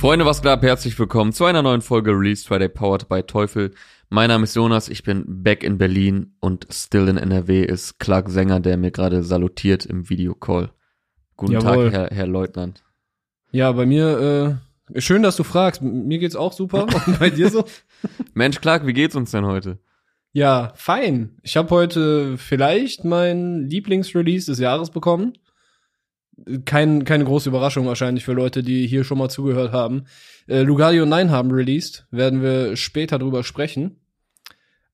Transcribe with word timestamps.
Freunde, 0.00 0.24
was 0.24 0.40
geht 0.40 0.50
ab? 0.50 0.62
Herzlich 0.62 0.98
willkommen 0.98 1.34
zu 1.34 1.44
einer 1.44 1.60
neuen 1.60 1.82
Folge 1.82 2.12
Release 2.12 2.48
Friday 2.48 2.70
Powered 2.70 3.06
by 3.06 3.22
Teufel. 3.22 3.74
Mein 4.08 4.28
Name 4.28 4.44
ist 4.44 4.56
Jonas, 4.56 4.88
ich 4.88 5.02
bin 5.02 5.24
back 5.26 5.62
in 5.62 5.76
Berlin 5.76 6.34
und 6.40 6.66
still 6.70 7.06
in 7.06 7.18
NRW 7.18 7.62
ist 7.64 7.98
Clark 7.98 8.30
Sänger, 8.30 8.60
der 8.60 8.78
mir 8.78 8.92
gerade 8.92 9.22
salutiert 9.22 9.84
im 9.84 10.08
Videocall. 10.08 10.70
Guten 11.36 11.52
Jawohl. 11.52 11.90
Tag, 11.90 11.92
Herr, 11.92 12.16
Herr 12.16 12.26
Leutnant. 12.26 12.82
Ja, 13.50 13.70
bei 13.72 13.84
mir, 13.84 14.58
äh, 14.94 15.00
schön, 15.02 15.22
dass 15.22 15.36
du 15.36 15.44
fragst. 15.44 15.82
Mir 15.82 16.18
geht's 16.18 16.34
auch 16.34 16.54
super. 16.54 16.86
Und 17.06 17.18
bei 17.18 17.28
dir 17.28 17.50
so? 17.50 17.66
Mensch, 18.32 18.58
Clark, 18.62 18.86
wie 18.86 18.94
geht's 18.94 19.16
uns 19.16 19.32
denn 19.32 19.44
heute? 19.44 19.80
Ja, 20.32 20.72
fein. 20.76 21.36
Ich 21.42 21.58
habe 21.58 21.68
heute 21.68 22.38
vielleicht 22.38 23.04
mein 23.04 23.68
Lieblingsrelease 23.68 24.50
des 24.50 24.60
Jahres 24.60 24.88
bekommen. 24.88 25.34
Kein, 26.64 27.04
keine 27.04 27.24
große 27.24 27.48
Überraschung 27.48 27.86
wahrscheinlich 27.86 28.24
für 28.24 28.32
Leute, 28.32 28.62
die 28.62 28.86
hier 28.86 29.04
schon 29.04 29.18
mal 29.18 29.28
zugehört 29.28 29.72
haben. 29.72 30.04
Äh, 30.46 30.62
Lugario 30.62 31.06
9 31.06 31.30
haben 31.30 31.50
released. 31.50 32.06
Werden 32.10 32.42
wir 32.42 32.76
später 32.76 33.18
drüber 33.18 33.44
sprechen. 33.44 33.96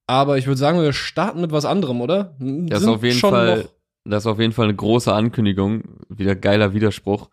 Aber 0.06 0.38
ich 0.38 0.46
würde 0.46 0.58
sagen, 0.58 0.80
wir 0.80 0.92
starten 0.92 1.40
mit 1.40 1.52
was 1.52 1.64
anderem, 1.64 2.00
oder? 2.00 2.36
Das 2.38 2.82
ist 2.82 2.88
auf 2.88 3.02
jeden 3.02 3.18
Fall, 3.18 3.68
das 4.04 4.22
ist 4.22 4.26
auf 4.26 4.38
jeden 4.38 4.52
Fall 4.52 4.66
eine 4.66 4.76
große 4.76 5.12
Ankündigung. 5.12 5.82
Wieder 6.08 6.36
geiler 6.36 6.74
Widerspruch, 6.74 7.28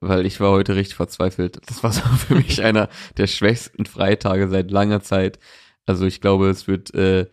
weil 0.00 0.24
ich 0.24 0.38
war 0.38 0.52
heute 0.52 0.76
richtig 0.76 0.94
verzweifelt. 0.94 1.60
Das 1.66 1.82
war 1.82 1.92
so 1.92 2.02
für 2.18 2.36
mich 2.36 2.62
einer 2.62 2.88
der 3.16 3.26
schwächsten 3.26 3.86
Freitage 3.86 4.48
seit 4.48 4.70
langer 4.70 5.02
Zeit. 5.02 5.40
Also 5.84 6.06
ich 6.06 6.20
glaube, 6.20 6.48
es 6.48 6.68
wird, 6.68 6.94
äh, 6.94 7.26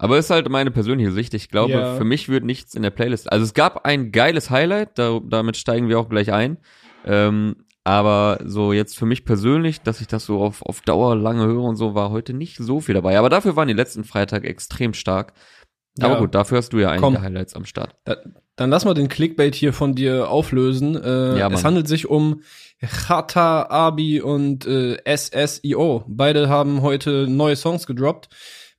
aber 0.00 0.18
es 0.18 0.26
ist 0.26 0.30
halt 0.30 0.48
meine 0.48 0.70
persönliche 0.70 1.12
Sicht. 1.12 1.34
Ich 1.34 1.48
glaube, 1.50 1.72
Ja. 1.72 1.94
für 1.96 2.04
mich 2.04 2.28
wird 2.28 2.44
nichts 2.44 2.74
in 2.74 2.82
der 2.82 2.90
Playlist. 2.90 3.30
Also 3.30 3.44
es 3.44 3.54
gab 3.54 3.84
ein 3.84 4.12
geiles 4.12 4.50
Highlight, 4.50 4.98
da, 4.98 5.20
damit 5.22 5.56
steigen 5.56 5.88
wir 5.88 5.98
auch 5.98 6.08
gleich 6.08 6.32
ein. 6.32 6.56
Ähm, 7.04 7.56
aber 7.84 8.40
so 8.44 8.72
jetzt 8.72 8.98
für 8.98 9.06
mich 9.06 9.24
persönlich, 9.24 9.82
dass 9.82 10.00
ich 10.00 10.06
das 10.06 10.26
so 10.26 10.40
auf, 10.42 10.62
auf 10.62 10.80
Dauer 10.82 11.16
lange 11.16 11.44
höre 11.46 11.62
und 11.64 11.76
so, 11.76 11.94
war 11.94 12.10
heute 12.10 12.32
nicht 12.34 12.56
so 12.58 12.80
viel 12.80 12.94
dabei. 12.94 13.18
Aber 13.18 13.28
dafür 13.30 13.56
waren 13.56 13.68
die 13.68 13.74
letzten 13.74 14.04
Freitage 14.04 14.46
extrem 14.48 14.92
stark. 14.94 15.32
Aber 16.00 16.14
Ja. 16.14 16.20
gut, 16.20 16.34
dafür 16.34 16.58
hast 16.58 16.72
du 16.72 16.78
ja 16.78 16.88
einige 16.90 17.02
Komm. 17.02 17.20
Highlights 17.20 17.54
am 17.54 17.64
Start. 17.64 17.94
Da, 18.04 18.16
dann 18.56 18.70
lass 18.70 18.84
mal 18.84 18.94
den 18.94 19.08
Clickbait 19.08 19.54
hier 19.54 19.72
von 19.72 19.94
dir 19.94 20.28
auflösen. 20.30 20.94
Äh, 20.96 21.38
Ja, 21.38 21.50
es 21.50 21.64
handelt 21.64 21.88
sich 21.88 22.08
um 22.08 22.42
Chata, 22.82 23.62
Abi 23.70 24.20
und 24.20 24.66
äh, 24.66 24.96
SSIO. 25.06 26.04
Beide 26.06 26.48
haben 26.48 26.82
heute 26.82 27.26
neue 27.28 27.56
Songs 27.56 27.86
gedroppt. 27.86 28.28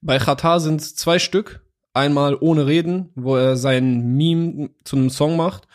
Bei 0.02 0.18
Chata 0.18 0.60
sind 0.60 0.82
es 0.82 0.96
zwei 0.96 1.20
Stück. 1.20 1.62
Einmal 1.94 2.38
ohne 2.40 2.68
Reden, 2.68 3.10
wo 3.16 3.36
er 3.36 3.58
sein 3.58 4.16
Meme 4.16 4.70
zu 4.84 4.96
einem 4.96 5.10
Song 5.10 5.36
macht 5.36 5.68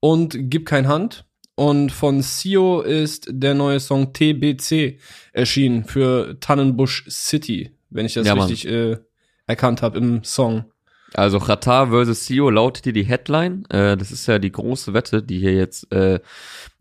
und 0.00 0.36
Gib 0.38 0.66
kein 0.66 0.88
Hand. 0.88 1.24
Und 1.56 1.92
von 1.92 2.20
Sio 2.22 2.80
ist 2.80 3.28
der 3.30 3.54
neue 3.54 3.78
Song 3.78 4.12
TBC 4.12 4.98
erschienen 5.32 5.84
für 5.84 6.38
Tannenbusch 6.40 7.04
City, 7.08 7.76
wenn 7.90 8.06
ich 8.06 8.14
das 8.14 8.26
Ja, 8.26 8.34
richtig 8.34 8.66
äh, 8.66 8.98
erkannt 9.46 9.82
habe 9.82 9.98
im 9.98 10.24
Song. 10.24 10.64
Also 11.14 11.38
Qatar 11.38 11.90
versus 11.90 12.26
Sio 12.26 12.50
lautet 12.50 12.84
hier 12.84 12.92
die 12.92 13.04
Headline. 13.04 13.64
Äh, 13.70 13.96
das 13.96 14.10
ist 14.10 14.26
ja 14.26 14.40
die 14.40 14.50
große 14.50 14.94
Wette, 14.94 15.22
die 15.22 15.38
hier 15.38 15.54
jetzt, 15.54 15.92
äh, 15.92 16.18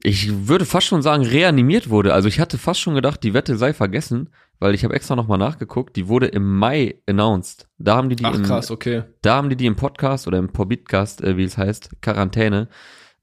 ich 0.01 0.47
würde 0.47 0.65
fast 0.65 0.87
schon 0.87 1.03
sagen, 1.03 1.23
reanimiert 1.23 1.89
wurde. 1.89 2.13
Also 2.15 2.27
ich 2.27 2.39
hatte 2.39 2.57
fast 2.57 2.79
schon 2.79 2.95
gedacht, 2.95 3.21
die 3.21 3.35
Wette 3.35 3.57
sei 3.57 3.73
vergessen, 3.73 4.29
weil 4.63 4.73
ich 4.75 4.85
habe 4.85 4.95
extra 4.95 5.17
nochmal 5.17 5.37
nachgeguckt. 5.37 5.97
Die 5.97 6.07
wurde 6.07 6.27
im 6.27 6.57
Mai 6.57 6.95
announced. 7.05 7.67
Da 7.77 7.97
haben 7.97 8.07
die 8.07 8.15
die 8.15 8.23
Ach 8.23 8.33
im, 8.33 8.43
krass, 8.43 8.71
okay. 8.71 9.03
da 9.21 9.35
haben 9.35 9.49
die 9.49 9.57
die 9.57 9.65
im 9.65 9.75
Podcast 9.75 10.25
oder 10.25 10.37
im 10.37 10.53
Pobitcast, 10.53 11.21
äh, 11.21 11.35
wie 11.35 11.43
es 11.43 11.57
heißt, 11.57 12.01
Quarantäne, 12.01 12.69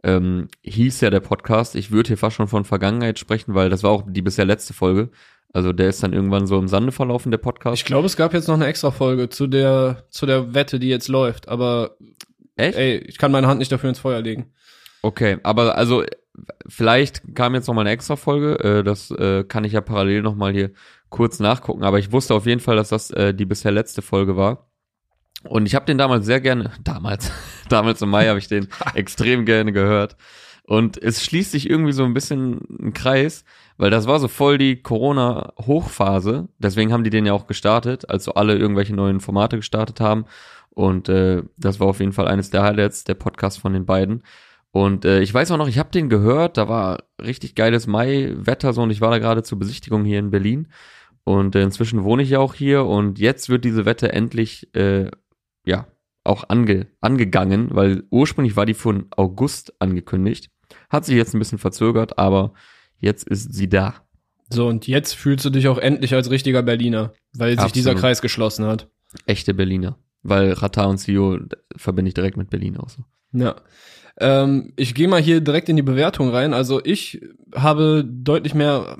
ähm, 0.03 0.49
hieß 0.65 1.01
ja 1.01 1.09
der 1.09 1.21
Podcast. 1.21 1.77
Ich 1.77 1.91
würde 1.91 2.09
hier 2.09 2.19
fast 2.19 2.37
schon 2.37 2.47
von 2.47 2.67
Vergangenheit 2.67 3.19
sprechen, 3.19 3.55
weil 3.55 3.71
das 3.71 3.83
war 3.83 3.91
auch 3.91 4.05
die 4.07 4.21
bisher 4.21 4.45
letzte 4.45 4.75
Folge. 4.75 5.09
Also 5.51 5.73
der 5.73 5.89
ist 5.89 6.03
dann 6.03 6.13
irgendwann 6.13 6.47
so 6.47 6.59
im 6.59 6.69
Sande 6.69 6.93
verlaufen, 6.93 7.31
der 7.31 7.39
Podcast. 7.39 7.79
Ich 7.79 7.87
glaube, 7.87 8.05
es 8.05 8.19
gab 8.19 8.35
jetzt 8.35 8.47
noch 8.47 8.57
eine 8.57 8.67
extra 8.67 8.91
Folge 8.91 9.31
zu 9.31 9.47
der, 9.47 10.05
zu 10.11 10.27
der 10.27 10.53
Wette, 10.53 10.79
die 10.79 10.91
jetzt 10.91 11.09
läuft. 11.09 11.49
Aber 11.49 11.97
Echt? 12.57 12.77
ey, 12.77 12.99
ich 12.99 13.17
kann 13.17 13.33
meine 13.33 13.47
Hand 13.47 13.61
nicht 13.61 13.73
dafür 13.73 13.89
ins 13.89 13.99
Feuer 13.99 14.21
legen. 14.21 14.53
Okay, 15.01 15.39
aber 15.43 15.79
also 15.79 16.05
vielleicht 16.69 17.35
kam 17.35 17.55
jetzt 17.55 17.67
noch 17.67 17.75
mal 17.75 17.81
eine 17.81 17.91
extra 17.91 18.17
Folge, 18.17 18.63
äh, 18.63 18.85
das 18.85 19.11
äh, 19.11 19.45
kann 19.45 19.65
ich 19.65 19.73
ja 19.73 19.81
parallel 19.81 20.21
noch 20.21 20.35
mal 20.35 20.53
hier 20.53 20.73
kurz 21.11 21.41
nachgucken, 21.41 21.83
aber 21.83 21.99
ich 21.99 22.13
wusste 22.13 22.35
auf 22.35 22.47
jeden 22.47 22.61
Fall, 22.61 22.77
dass 22.77 22.89
das 22.89 23.11
äh, 23.11 23.35
die 23.35 23.45
bisher 23.45 23.73
letzte 23.73 24.03
Folge 24.03 24.37
war. 24.37 24.71
Und 25.45 25.67
ich 25.67 25.75
habe 25.75 25.87
den 25.87 25.99
damals 25.99 26.27
sehr 26.27 26.41
gerne, 26.41 26.73
damals, 26.85 27.31
damals 27.69 28.03
im 28.03 28.11
Mai 28.11 28.29
habe 28.29 28.39
ich 28.39 28.49
den 28.49 28.69
extrem 28.95 29.45
gerne 29.45 29.73
gehört. 29.73 30.17
Und 30.65 31.03
es 31.03 31.25
schließt 31.25 31.51
sich 31.51 31.69
irgendwie 31.69 31.93
so 31.93 32.05
ein 32.05 32.15
bisschen 32.15 32.61
ein 32.81 32.93
Kreis, 32.93 33.45
weil 33.77 33.91
das 33.91 34.07
war 34.07 34.21
so 34.21 34.29
voll 34.29 34.57
die 34.57 34.81
Corona-Hochphase. 34.81 36.49
Deswegen 36.59 36.93
haben 36.93 37.03
die 37.03 37.11
den 37.11 37.27
ja 37.27 37.33
auch 37.33 37.49
gestartet, 37.49 38.09
als 38.09 38.25
so 38.25 38.35
alle 38.35 38.57
irgendwelche 38.57 38.95
neuen 38.95 39.19
Formate 39.19 39.57
gestartet 39.57 40.01
haben. 40.01 40.27
Und 40.71 41.09
äh, 41.09 41.43
das 41.57 41.81
war 41.81 41.89
auf 41.89 41.99
jeden 41.99 42.13
Fall 42.13 42.29
eines 42.29 42.51
der 42.51 42.63
Highlights, 42.63 43.03
der 43.03 43.15
Podcast 43.15 43.59
von 43.59 43.73
den 43.73 43.85
beiden. 43.85 44.23
Und 44.71 45.05
äh, 45.05 45.21
ich 45.21 45.35
weiß 45.35 45.51
auch 45.51 45.57
noch, 45.57 45.67
ich 45.67 45.79
habe 45.79 45.91
den 45.91 46.09
gehört, 46.09 46.57
da 46.57 46.69
war 46.69 47.03
richtig 47.21 47.57
geiles 47.57 47.89
Mai-Wetter 47.89 48.73
so 48.73 48.83
und 48.83 48.91
ich 48.91 49.01
war 49.01 49.11
da 49.11 49.19
gerade 49.19 49.43
zur 49.43 49.59
Besichtigung 49.59 50.05
hier 50.05 50.21
in 50.21 50.31
Berlin. 50.31 50.69
Und 51.25 51.55
äh, 51.55 51.63
inzwischen 51.63 52.05
wohne 52.05 52.23
ich 52.23 52.31
ja 52.31 52.39
auch 52.39 52.55
hier 52.55 52.85
und 52.85 53.19
jetzt 53.19 53.49
wird 53.49 53.65
diese 53.65 53.85
Wette 53.85 54.13
endlich 54.13 54.75
äh, 54.75 55.11
ja 55.65 55.87
auch 56.25 56.49
ange 56.49 56.87
angegangen, 57.01 57.69
weil 57.71 58.05
ursprünglich 58.11 58.57
war 58.57 58.67
die 58.67 58.75
von 58.75 59.07
August 59.17 59.75
angekündigt. 59.81 60.51
Hat 60.89 61.05
sich 61.05 61.17
jetzt 61.17 61.35
ein 61.35 61.39
bisschen 61.39 61.59
verzögert, 61.59 62.19
aber 62.19 62.53
jetzt 62.99 63.27
ist 63.27 63.55
sie 63.55 63.69
da. 63.69 63.95
So, 64.53 64.67
und 64.67 64.87
jetzt 64.87 65.15
fühlst 65.15 65.45
du 65.45 65.51
dich 65.51 65.69
auch 65.69 65.79
endlich 65.79 66.15
als 66.15 66.31
richtiger 66.31 66.63
Berliner, 66.63 67.13
weil 67.35 67.51
sich 67.51 67.59
Absolut. 67.61 67.77
dieser 67.77 67.95
Kreis 67.95 68.21
geschlossen 68.21 68.67
hat. 68.67 68.89
Echte 69.27 69.55
Berliner. 69.55 69.99
Weil 70.23 70.53
Rata 70.53 70.85
und 70.85 70.99
Sio 70.99 71.39
verbinde 71.77 72.09
ich 72.09 72.15
direkt 72.15 72.37
mit 72.37 72.51
Berlin 72.51 72.77
auch 72.77 72.89
so. 72.89 73.05
Ja. 73.33 73.57
Ähm, 74.19 74.73
ich 74.77 74.95
gehe 74.95 75.09
mal 75.09 75.21
hier 75.21 75.41
direkt 75.41 75.69
in 75.69 75.77
die 75.77 75.83
Bewertung 75.83 76.31
rein. 76.31 76.53
Also 76.53 76.85
ich 76.85 77.23
habe 77.55 78.05
deutlich 78.05 78.55
mehr, 78.55 78.97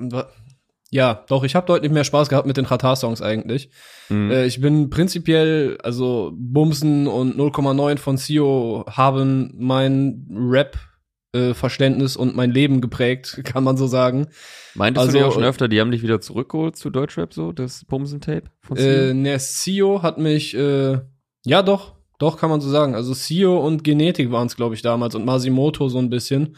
ja, 0.93 1.23
doch, 1.29 1.45
ich 1.45 1.55
habe 1.55 1.65
deutlich 1.65 1.91
mehr 1.91 2.03
Spaß 2.03 2.27
gehabt 2.27 2.45
mit 2.45 2.57
den 2.57 2.65
Chata-Songs 2.65 3.21
eigentlich. 3.21 3.69
Mhm. 4.09 4.29
Äh, 4.29 4.45
ich 4.45 4.59
bin 4.59 4.89
prinzipiell, 4.89 5.77
also 5.81 6.33
Bumsen 6.35 7.07
und 7.07 7.37
0,9 7.37 7.97
von 7.97 8.17
Sio 8.17 8.83
haben 8.89 9.53
mein 9.57 10.27
Rap-Verständnis 10.29 12.17
und 12.17 12.35
mein 12.35 12.51
Leben 12.51 12.81
geprägt, 12.81 13.39
kann 13.45 13.63
man 13.63 13.77
so 13.77 13.87
sagen. 13.87 14.27
Meintest 14.75 15.05
du 15.05 15.07
also, 15.07 15.17
dir 15.17 15.27
auch 15.27 15.33
schon 15.33 15.43
äh, 15.43 15.47
öfter, 15.47 15.69
die 15.69 15.79
haben 15.79 15.91
dich 15.91 16.03
wieder 16.03 16.19
zurückgeholt 16.19 16.75
zu 16.75 16.89
Deutschrap 16.89 17.33
so, 17.33 17.53
das 17.53 17.85
Bumsen-Tape 17.85 18.49
von 18.59 18.75
Sio? 18.75 18.89
Äh, 18.89 19.13
ne, 19.13 19.39
Sio 19.39 20.03
hat 20.03 20.17
mich, 20.17 20.53
äh, 20.57 20.99
ja 21.45 21.63
doch, 21.63 21.95
doch 22.19 22.37
kann 22.37 22.49
man 22.49 22.59
so 22.59 22.69
sagen. 22.69 22.95
Also 22.95 23.13
Sio 23.13 23.65
und 23.65 23.85
Genetik 23.85 24.29
waren 24.29 24.47
es, 24.47 24.57
glaube 24.57 24.75
ich, 24.75 24.81
damals 24.81 25.15
und 25.15 25.23
Masimoto 25.23 25.87
so 25.87 25.99
ein 25.99 26.09
bisschen. 26.09 26.57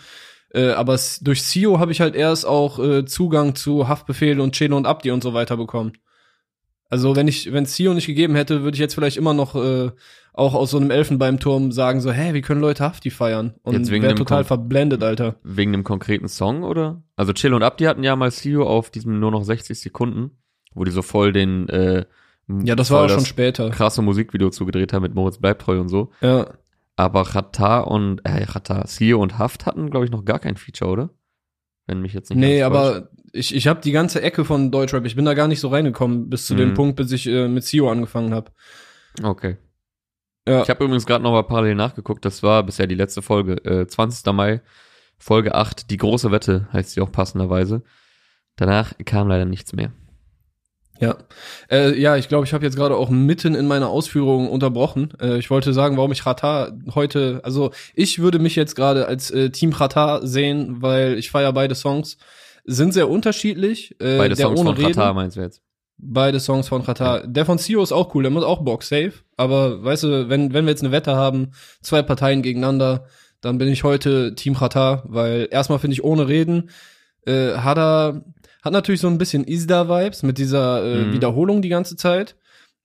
Äh, 0.53 0.71
aber 0.71 0.99
durch 1.21 1.41
Sio 1.43 1.79
habe 1.79 1.91
ich 1.91 1.99
halt 2.01 2.15
erst 2.15 2.45
auch 2.45 2.79
äh, 2.79 3.05
Zugang 3.05 3.55
zu 3.55 3.87
Haftbefehl 3.87 4.39
und 4.39 4.53
Chelo 4.55 4.77
und 4.77 4.85
Abdi 4.85 5.11
und 5.11 5.23
so 5.23 5.33
weiter 5.33 5.57
bekommen. 5.57 5.93
Also 6.89 7.15
wenn 7.15 7.27
ich, 7.27 7.51
wenn 7.51 7.65
Sio 7.65 7.93
nicht 7.95 8.05
gegeben 8.05 8.35
hätte, 8.35 8.61
würde 8.61 8.75
ich 8.75 8.79
jetzt 8.79 8.93
vielleicht 8.93 9.17
immer 9.17 9.33
noch 9.33 9.55
äh, 9.55 9.89
auch 10.31 10.53
aus 10.53 10.71
so 10.71 10.77
einem 10.77 10.91
Elfenbeinturm 10.91 11.71
sagen 11.71 12.01
so, 12.01 12.11
hä, 12.11 12.33
wie 12.35 12.41
können 12.41 12.61
Leute 12.61 12.83
Hafti 12.83 13.09
feiern? 13.09 13.55
Und 13.63 13.89
wäre 13.89 14.07
dem 14.09 14.17
total 14.17 14.39
Kon- 14.43 14.47
verblendet, 14.47 15.01
Alter. 15.03 15.35
Wegen 15.43 15.73
einem 15.73 15.83
konkreten 15.83 16.27
Song, 16.27 16.63
oder? 16.63 17.01
Also 17.15 17.33
Chill 17.33 17.53
und 17.53 17.63
Abdi 17.63 17.85
hatten 17.85 18.03
ja 18.03 18.15
mal 18.15 18.29
Sio 18.31 18.63
auf 18.67 18.91
diesem 18.91 19.19
nur 19.19 19.31
noch 19.31 19.43
60 19.43 19.79
Sekunden, 19.79 20.31
wo 20.75 20.83
die 20.83 20.91
so 20.91 21.01
voll 21.01 21.33
den 21.33 21.67
äh, 21.69 22.05
Ja, 22.63 22.75
das 22.75 22.91
war 22.91 23.05
auch 23.05 23.09
schon 23.09 23.25
später. 23.25 23.71
krasse 23.71 24.03
Musikvideo 24.03 24.51
zugedreht 24.51 24.93
haben 24.93 25.01
mit 25.03 25.15
Moritz 25.15 25.39
bleibt 25.39 25.63
treu 25.63 25.79
und 25.79 25.89
so. 25.89 26.11
Ja. 26.21 26.47
Aber 26.95 27.21
Rata 27.21 27.79
und 27.79 28.19
äh, 28.23 28.43
Rata, 28.43 28.85
Sio 28.87 29.19
und 29.21 29.39
Haft 29.39 29.65
hatten, 29.65 29.89
glaube 29.89 30.05
ich, 30.05 30.11
noch 30.11 30.25
gar 30.25 30.39
kein 30.39 30.57
Feature, 30.57 30.91
oder? 30.91 31.09
Wenn 31.87 32.01
mich 32.01 32.13
jetzt 32.13 32.29
nicht 32.29 32.39
Nee, 32.39 32.61
aber 32.63 33.09
ich, 33.33 33.53
ich 33.53 33.67
habe 33.67 33.81
die 33.81 33.91
ganze 33.91 34.21
Ecke 34.21 34.45
von 34.45 34.71
Deutschrap, 34.71 35.05
ich 35.05 35.15
bin 35.15 35.25
da 35.25 35.33
gar 35.33 35.47
nicht 35.47 35.59
so 35.59 35.67
reingekommen 35.69 36.29
bis 36.29 36.45
zu 36.45 36.53
Mhm. 36.53 36.57
dem 36.59 36.73
Punkt, 36.75 36.95
bis 36.95 37.11
ich 37.11 37.27
äh, 37.27 37.47
mit 37.47 37.63
Sio 37.63 37.89
angefangen 37.89 38.33
habe. 38.33 38.51
Okay. 39.21 39.57
Ja. 40.47 40.61
Ich 40.61 40.69
habe 40.69 40.83
übrigens 40.83 41.05
gerade 41.05 41.23
noch 41.23 41.31
mal 41.31 41.43
parallel 41.43 41.75
nachgeguckt, 41.75 42.23
das 42.25 42.43
war 42.43 42.63
bisher 42.63 42.85
die 42.87 42.95
letzte 42.95 43.21
Folge, 43.21 43.53
äh, 43.65 43.87
20. 43.87 44.31
Mai, 44.33 44.61
Folge 45.17 45.55
8, 45.55 45.89
die 45.89 45.97
große 45.97 46.31
Wette 46.31 46.67
heißt 46.73 46.91
sie 46.91 47.01
auch 47.01 47.11
passenderweise. 47.11 47.81
Danach 48.55 48.93
kam 49.05 49.27
leider 49.29 49.45
nichts 49.45 49.73
mehr. 49.73 49.93
Ja, 50.99 51.17
äh, 51.71 51.99
ja, 51.99 52.17
ich 52.17 52.29
glaube, 52.29 52.45
ich 52.45 52.53
habe 52.53 52.63
jetzt 52.63 52.75
gerade 52.75 52.95
auch 52.95 53.09
mitten 53.09 53.55
in 53.55 53.67
meiner 53.67 53.89
Ausführungen 53.89 54.47
unterbrochen. 54.47 55.09
Äh, 55.19 55.37
ich 55.37 55.49
wollte 55.49 55.73
sagen, 55.73 55.97
warum 55.97 56.11
ich 56.11 56.25
Rata 56.25 56.71
heute, 56.93 57.41
also 57.43 57.71
ich 57.95 58.19
würde 58.19 58.39
mich 58.39 58.55
jetzt 58.55 58.75
gerade 58.75 59.07
als 59.07 59.31
äh, 59.31 59.49
Team 59.49 59.71
Rata 59.71 60.25
sehen, 60.25 60.81
weil 60.81 61.17
ich 61.17 61.31
feiere 61.31 61.51
beide 61.53 61.75
Songs. 61.75 62.17
Sind 62.65 62.93
sehr 62.93 63.09
unterschiedlich. 63.09 63.99
Äh, 63.99 64.17
Beide 64.17 64.35
Songs 64.35 64.61
von 64.61 64.75
Reden, 64.75 64.85
Rata 64.85 65.13
meinst 65.13 65.35
du 65.35 65.41
jetzt? 65.41 65.61
Beide 65.97 66.39
Songs 66.39 66.67
von 66.69 66.81
Rata. 66.81 67.25
Der 67.25 67.45
von 67.45 67.57
Sio 67.57 67.83
ist 67.83 67.91
auch 67.91 68.15
cool, 68.15 68.23
der 68.23 68.31
macht 68.31 68.45
auch 68.45 68.61
Bock, 68.61 68.83
safe. 68.83 69.13
Aber 69.35 69.83
weißt 69.83 70.03
du, 70.03 70.29
wenn, 70.29 70.53
wenn 70.53 70.65
wir 70.65 70.71
jetzt 70.71 70.83
eine 70.83 70.91
Wette 70.91 71.15
haben, 71.15 71.51
zwei 71.81 72.01
Parteien 72.01 72.41
gegeneinander, 72.41 73.05
dann 73.41 73.57
bin 73.57 73.67
ich 73.67 73.83
heute 73.83 74.35
Team 74.35 74.53
Rata, 74.53 75.03
weil 75.05 75.49
erstmal 75.51 75.79
finde 75.79 75.93
ich 75.95 76.03
ohne 76.03 76.27
Reden, 76.29 76.69
äh, 77.25 77.57
hat 77.57 77.77
er, 77.77 78.23
Hat 78.63 78.73
natürlich 78.73 79.01
so 79.01 79.07
ein 79.07 79.17
bisschen 79.17 79.43
Isda-Vibes 79.43 80.23
mit 80.23 80.37
dieser 80.37 80.83
äh, 80.83 81.03
Mhm. 81.05 81.13
Wiederholung 81.13 81.61
die 81.61 81.69
ganze 81.69 81.95
Zeit. 81.95 82.35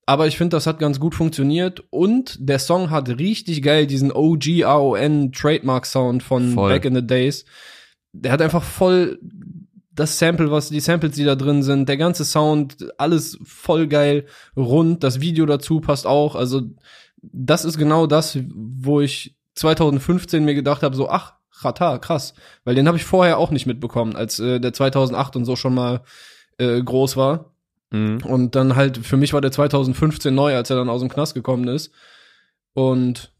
Aber 0.06 0.26
ich 0.26 0.36
finde, 0.38 0.56
das 0.56 0.66
hat 0.66 0.78
ganz 0.78 0.98
gut 1.00 1.14
funktioniert. 1.14 1.84
Und 1.90 2.36
der 2.40 2.58
Song 2.58 2.90
hat 2.90 3.08
richtig 3.10 3.62
geil 3.62 3.86
diesen 3.86 4.10
OG-AON 4.10 5.32
Trademark-Sound 5.32 6.22
von 6.22 6.52
Voll. 6.54 6.70
Back 6.70 6.84
in 6.84 6.94
the 6.94 7.06
Days. 7.06 7.44
Der 8.12 8.32
hat 8.32 8.40
einfach 8.42 8.62
voll 8.62 9.18
das 9.92 10.18
Sample, 10.18 10.50
was 10.50 10.68
die 10.70 10.80
Samples, 10.80 11.14
die 11.16 11.24
da 11.24 11.34
drin 11.34 11.62
sind, 11.62 11.88
der 11.88 11.96
ganze 11.96 12.24
Sound, 12.24 12.88
alles 12.98 13.36
voll 13.42 13.86
geil, 13.88 14.26
rund. 14.56 15.02
Das 15.02 15.20
Video 15.20 15.44
dazu 15.44 15.80
passt 15.80 16.06
auch. 16.06 16.36
Also 16.36 16.62
das 17.20 17.64
ist 17.64 17.78
genau 17.78 18.06
das, 18.06 18.38
wo 18.54 19.00
ich 19.00 19.36
2015 19.56 20.44
mir 20.44 20.54
gedacht 20.54 20.82
habe, 20.82 20.94
so 20.94 21.08
ach, 21.10 21.34
Chata, 21.60 21.98
krass, 21.98 22.34
weil 22.64 22.74
den 22.74 22.86
habe 22.86 22.96
ich 22.96 23.04
vorher 23.04 23.38
auch 23.38 23.50
nicht 23.50 23.66
mitbekommen, 23.66 24.16
als 24.16 24.38
äh, 24.38 24.60
der 24.60 24.72
2008 24.72 25.36
und 25.36 25.44
so 25.44 25.56
schon 25.56 25.74
mal 25.74 26.02
äh, 26.58 26.82
groß 26.82 27.16
war. 27.16 27.52
Mhm. 27.90 28.18
Und 28.24 28.54
dann 28.54 28.76
halt, 28.76 28.98
für 28.98 29.16
mich 29.16 29.32
war 29.32 29.40
der 29.40 29.50
2015 29.50 30.34
neu, 30.34 30.54
als 30.54 30.70
er 30.70 30.76
dann 30.76 30.88
aus 30.88 31.00
dem 31.00 31.08
Knast 31.08 31.34
gekommen 31.34 31.68
ist. 31.68 31.92
Und 32.74 33.32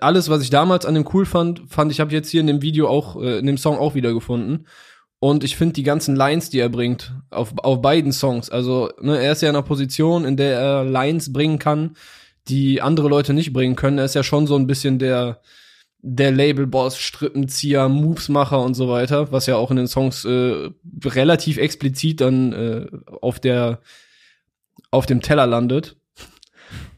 alles, 0.00 0.28
was 0.28 0.42
ich 0.42 0.50
damals 0.50 0.84
an 0.86 0.94
dem 0.94 1.08
cool 1.12 1.26
fand, 1.26 1.62
fand 1.68 1.92
ich, 1.92 2.00
habe 2.00 2.12
jetzt 2.12 2.30
hier 2.30 2.40
in 2.40 2.46
dem 2.46 2.62
Video 2.62 2.88
auch, 2.88 3.20
äh, 3.20 3.38
in 3.38 3.46
dem 3.46 3.58
Song 3.58 3.78
auch 3.78 3.94
wiedergefunden. 3.94 4.66
Und 5.20 5.44
ich 5.44 5.56
finde 5.56 5.74
die 5.74 5.84
ganzen 5.84 6.16
Lines, 6.16 6.50
die 6.50 6.58
er 6.58 6.68
bringt, 6.68 7.14
auf, 7.30 7.54
auf 7.58 7.80
beiden 7.80 8.12
Songs. 8.12 8.50
Also, 8.50 8.90
ne, 9.00 9.18
er 9.18 9.32
ist 9.32 9.42
ja 9.42 9.48
in 9.48 9.54
einer 9.54 9.64
Position, 9.64 10.24
in 10.24 10.36
der 10.36 10.58
er 10.58 10.84
Lines 10.84 11.32
bringen 11.32 11.58
kann, 11.58 11.96
die 12.48 12.82
andere 12.82 13.08
Leute 13.08 13.32
nicht 13.32 13.52
bringen 13.52 13.76
können. 13.76 13.98
Er 13.98 14.04
ist 14.04 14.14
ja 14.14 14.22
schon 14.22 14.46
so 14.46 14.56
ein 14.56 14.66
bisschen 14.66 14.98
der, 14.98 15.40
der 16.06 16.32
Labelboss, 16.32 16.98
Strippenzieher, 16.98 17.88
Movesmacher 17.88 18.60
und 18.60 18.74
so 18.74 18.90
weiter, 18.90 19.32
was 19.32 19.46
ja 19.46 19.56
auch 19.56 19.70
in 19.70 19.78
den 19.78 19.88
Songs 19.88 20.26
äh, 20.26 20.70
relativ 21.02 21.56
explizit 21.56 22.20
dann 22.20 22.52
äh, 22.52 22.86
auf 23.22 23.40
der 23.40 23.80
auf 24.90 25.06
dem 25.06 25.22
Teller 25.22 25.46
landet. 25.46 25.96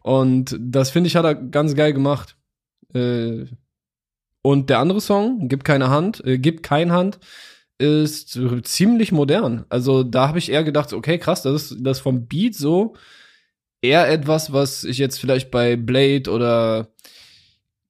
Und 0.02 0.56
das 0.58 0.90
finde 0.90 1.06
ich 1.06 1.14
hat 1.14 1.24
er 1.24 1.36
ganz 1.36 1.76
geil 1.76 1.92
gemacht. 1.92 2.36
Äh, 2.94 3.44
und 4.42 4.70
der 4.70 4.80
andere 4.80 5.00
Song, 5.00 5.48
Gib 5.48 5.62
keine 5.62 5.88
Hand, 5.88 6.24
äh, 6.24 6.38
Gib 6.38 6.64
kein 6.64 6.90
Hand, 6.90 7.20
ist 7.78 8.40
ziemlich 8.64 9.12
modern. 9.12 9.66
Also 9.68 10.02
da 10.02 10.28
habe 10.28 10.38
ich 10.38 10.50
eher 10.50 10.64
gedacht, 10.64 10.92
okay, 10.92 11.18
krass, 11.18 11.42
das 11.42 11.70
ist 11.70 11.78
das 11.80 12.00
vom 12.00 12.26
Beat 12.26 12.56
so 12.56 12.94
eher 13.82 14.08
etwas, 14.10 14.52
was 14.52 14.82
ich 14.82 14.98
jetzt 14.98 15.20
vielleicht 15.20 15.52
bei 15.52 15.76
Blade 15.76 16.28
oder 16.30 16.88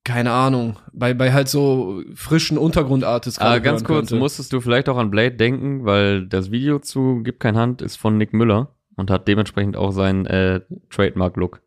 keine 0.07 0.31
Ahnung, 0.31 0.79
bei, 0.93 1.13
bei 1.15 1.33
halt 1.33 1.49
so 1.49 2.01
frischen 2.15 2.59
Untergrundartists 2.59 3.41
Ah, 3.41 3.59
ganz 3.59 3.83
kurz, 3.83 4.09
könnte. 4.09 4.17
musstest 4.17 4.53
du 4.53 4.61
vielleicht 4.61 4.89
auch 4.89 4.97
an 4.97 5.11
Blade 5.11 5.33
denken, 5.33 5.85
weil 5.85 6.27
das 6.27 6.53
Video 6.53 6.79
zu 6.79 7.23
Gib 7.25 7.41
kein 7.41 7.57
Hand 7.57 7.83
ist 7.83 7.97
von 7.97 8.17
Nick 8.17 8.33
Müller 8.33 8.77
und 8.97 9.11
hat 9.11 9.27
dementsprechend 9.27 9.77
auch 9.77 9.91
seinen 9.91 10.25
äh, 10.27 10.61
Trademark-Look. 10.91 11.61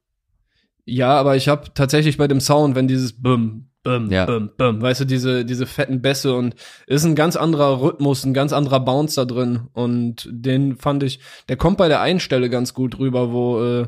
Ja, 0.85 1.19
aber 1.19 1.35
ich 1.35 1.49
habe 1.49 1.67
tatsächlich 1.73 2.17
bei 2.17 2.27
dem 2.29 2.39
Sound, 2.39 2.75
wenn 2.75 2.87
dieses 2.87 3.21
Bum, 3.21 3.67
Bum, 3.83 4.09
Ja. 4.09 4.25
Bum, 4.25 4.49
Bum, 4.57 4.81
weißt 4.81 5.01
du, 5.01 5.05
diese, 5.05 5.43
diese 5.43 5.65
fetten 5.65 6.01
Bässe 6.01 6.33
und 6.33 6.55
ist 6.87 7.03
ein 7.03 7.15
ganz 7.15 7.35
anderer 7.35 7.81
Rhythmus, 7.81 8.23
ein 8.23 8.33
ganz 8.33 8.53
anderer 8.53 8.79
Bounce 8.79 9.15
da 9.15 9.25
drin. 9.25 9.67
Und 9.73 10.27
den 10.31 10.77
fand 10.77 11.03
ich, 11.03 11.19
der 11.49 11.57
kommt 11.57 11.77
bei 11.77 11.89
der 11.89 11.99
einen 12.01 12.21
Stelle 12.21 12.49
ganz 12.49 12.73
gut 12.73 12.97
rüber, 12.99 13.31
wo, 13.33 13.61
äh, 13.63 13.87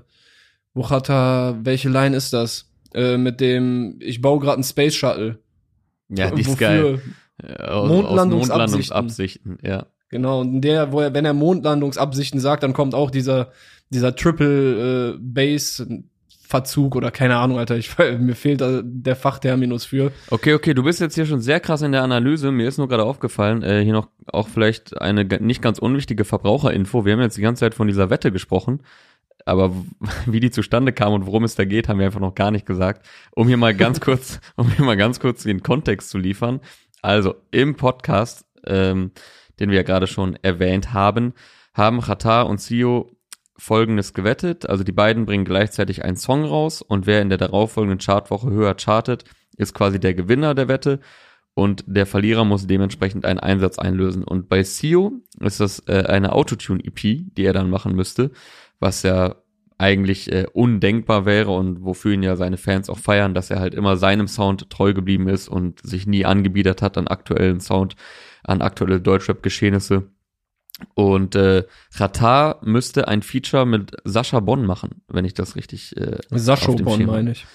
wo 0.73 0.89
hat 0.89 1.09
er, 1.09 1.57
welche 1.63 1.87
Line 1.89 2.15
ist 2.15 2.33
das? 2.33 2.70
Äh, 2.93 3.17
mit 3.17 3.39
dem, 3.39 3.97
ich 3.99 4.21
baue 4.21 4.39
gerade 4.39 4.55
einen 4.55 4.63
Space 4.63 4.95
Shuttle. 4.95 5.39
Ja, 6.09 6.31
die 6.31 6.41
ist 6.41 6.57
geil. 6.57 7.01
Aus, 7.41 7.89
Mondlandungsabsichten. 7.89 8.37
Mondlandungsabsichten, 8.37 9.57
ja. 9.63 9.87
Genau, 10.09 10.41
und 10.41 10.61
der, 10.61 10.91
wo 10.91 10.99
er, 10.99 11.13
wenn 11.13 11.23
er 11.23 11.33
Mondlandungsabsichten 11.33 12.39
sagt, 12.39 12.63
dann 12.63 12.73
kommt 12.73 12.93
auch 12.93 13.09
dieser, 13.09 13.51
dieser 13.89 14.15
Triple 14.15 15.13
äh, 15.13 15.17
Bass 15.19 15.85
Verzug 16.51 16.97
oder 16.97 17.11
keine 17.11 17.37
Ahnung, 17.37 17.57
Alter. 17.57 17.77
Ich, 17.77 17.97
mir 18.19 18.35
fehlt 18.35 18.61
der 18.61 19.15
Fachterminus 19.15 19.85
für. 19.85 20.11
Okay, 20.29 20.53
okay, 20.53 20.73
du 20.73 20.83
bist 20.83 20.99
jetzt 20.99 21.15
hier 21.15 21.25
schon 21.25 21.39
sehr 21.39 21.61
krass 21.61 21.81
in 21.81 21.93
der 21.93 22.03
Analyse. 22.03 22.51
Mir 22.51 22.67
ist 22.67 22.77
nur 22.77 22.89
gerade 22.89 23.05
aufgefallen, 23.05 23.63
äh, 23.63 23.81
hier 23.83 23.93
noch 23.93 24.09
auch 24.27 24.49
vielleicht 24.49 25.01
eine 25.01 25.23
nicht 25.23 25.61
ganz 25.61 25.79
unwichtige 25.79 26.25
Verbraucherinfo. 26.25 27.05
Wir 27.05 27.13
haben 27.13 27.21
jetzt 27.21 27.37
die 27.37 27.41
ganze 27.41 27.61
Zeit 27.61 27.73
von 27.73 27.87
dieser 27.87 28.09
Wette 28.09 28.33
gesprochen, 28.33 28.81
aber 29.45 29.73
wie 30.25 30.39
die 30.39 30.51
zustande 30.51 30.93
kam 30.93 31.13
und 31.13 31.25
worum 31.25 31.43
es 31.43 31.55
da 31.55 31.65
geht, 31.65 31.87
haben 31.87 31.99
wir 31.99 32.05
einfach 32.05 32.19
noch 32.19 32.35
gar 32.35 32.51
nicht 32.51 32.65
gesagt. 32.65 33.05
Um 33.31 33.47
hier 33.47 33.57
mal 33.57 33.75
ganz 33.75 33.99
kurz, 34.01 34.39
um 34.55 34.69
hier 34.69 34.85
mal 34.85 34.97
ganz 34.97 35.19
kurz 35.19 35.43
den 35.43 35.63
Kontext 35.63 36.09
zu 36.09 36.17
liefern. 36.17 36.59
Also 37.01 37.35
im 37.51 37.75
Podcast, 37.75 38.45
ähm, 38.65 39.11
den 39.59 39.69
wir 39.69 39.77
ja 39.77 39.83
gerade 39.83 40.07
schon 40.07 40.37
erwähnt 40.41 40.93
haben, 40.93 41.33
haben 41.73 42.01
Qatar 42.01 42.47
und 42.47 42.61
Sio 42.61 43.11
folgendes 43.57 44.13
gewettet. 44.13 44.69
Also 44.69 44.83
die 44.83 44.91
beiden 44.91 45.25
bringen 45.25 45.45
gleichzeitig 45.45 46.03
einen 46.03 46.17
Song 46.17 46.43
raus 46.45 46.81
und 46.81 47.05
wer 47.05 47.21
in 47.21 47.29
der 47.29 47.37
darauffolgenden 47.37 47.99
Chartwoche 47.99 48.49
höher 48.49 48.75
chartet, 48.75 49.23
ist 49.57 49.73
quasi 49.73 49.99
der 49.99 50.13
Gewinner 50.13 50.55
der 50.55 50.67
Wette 50.67 50.99
und 51.53 51.83
der 51.85 52.05
Verlierer 52.05 52.45
muss 52.45 52.65
dementsprechend 52.65 53.25
einen 53.25 53.39
Einsatz 53.39 53.77
einlösen. 53.77 54.23
Und 54.23 54.49
bei 54.49 54.63
Sio 54.63 55.21
ist 55.39 55.59
das 55.59 55.79
äh, 55.87 56.05
eine 56.07 56.33
Autotune-EP, 56.33 57.01
die 57.35 57.43
er 57.43 57.53
dann 57.53 57.69
machen 57.69 57.95
müsste, 57.95 58.31
was 58.81 59.03
ja 59.03 59.35
eigentlich 59.77 60.31
äh, 60.31 60.45
undenkbar 60.53 61.25
wäre 61.25 61.51
und 61.51 61.83
wofür 61.83 62.13
ihn 62.13 62.21
ja 62.21 62.35
seine 62.35 62.57
Fans 62.57 62.89
auch 62.89 62.99
feiern, 62.99 63.33
dass 63.33 63.49
er 63.49 63.59
halt 63.59 63.73
immer 63.73 63.97
seinem 63.97 64.27
Sound 64.27 64.69
treu 64.69 64.93
geblieben 64.93 65.27
ist 65.27 65.47
und 65.47 65.81
sich 65.81 66.05
nie 66.05 66.23
angebiedert 66.25 66.81
hat 66.83 66.97
an 66.97 67.07
aktuellen 67.07 67.59
Sound, 67.59 67.95
an 68.43 68.61
aktuelle 68.61 69.01
Deutschrap-Geschehnisse. 69.01 70.11
Und 70.93 71.35
äh, 71.35 71.65
Qatar 71.95 72.59
müsste 72.63 73.07
ein 73.07 73.21
Feature 73.23 73.65
mit 73.65 73.95
Sascha 74.03 74.39
Bonn 74.39 74.65
machen, 74.65 75.03
wenn 75.07 75.25
ich 75.25 75.33
das 75.33 75.55
richtig. 75.55 75.95
Äh, 75.97 76.17
Sascho 76.29 76.71
Auf 76.71 76.75
dem 76.77 76.85
Bon 76.85 76.97
Schirm. 76.97 77.09
meine 77.09 77.31
ich. 77.31 77.45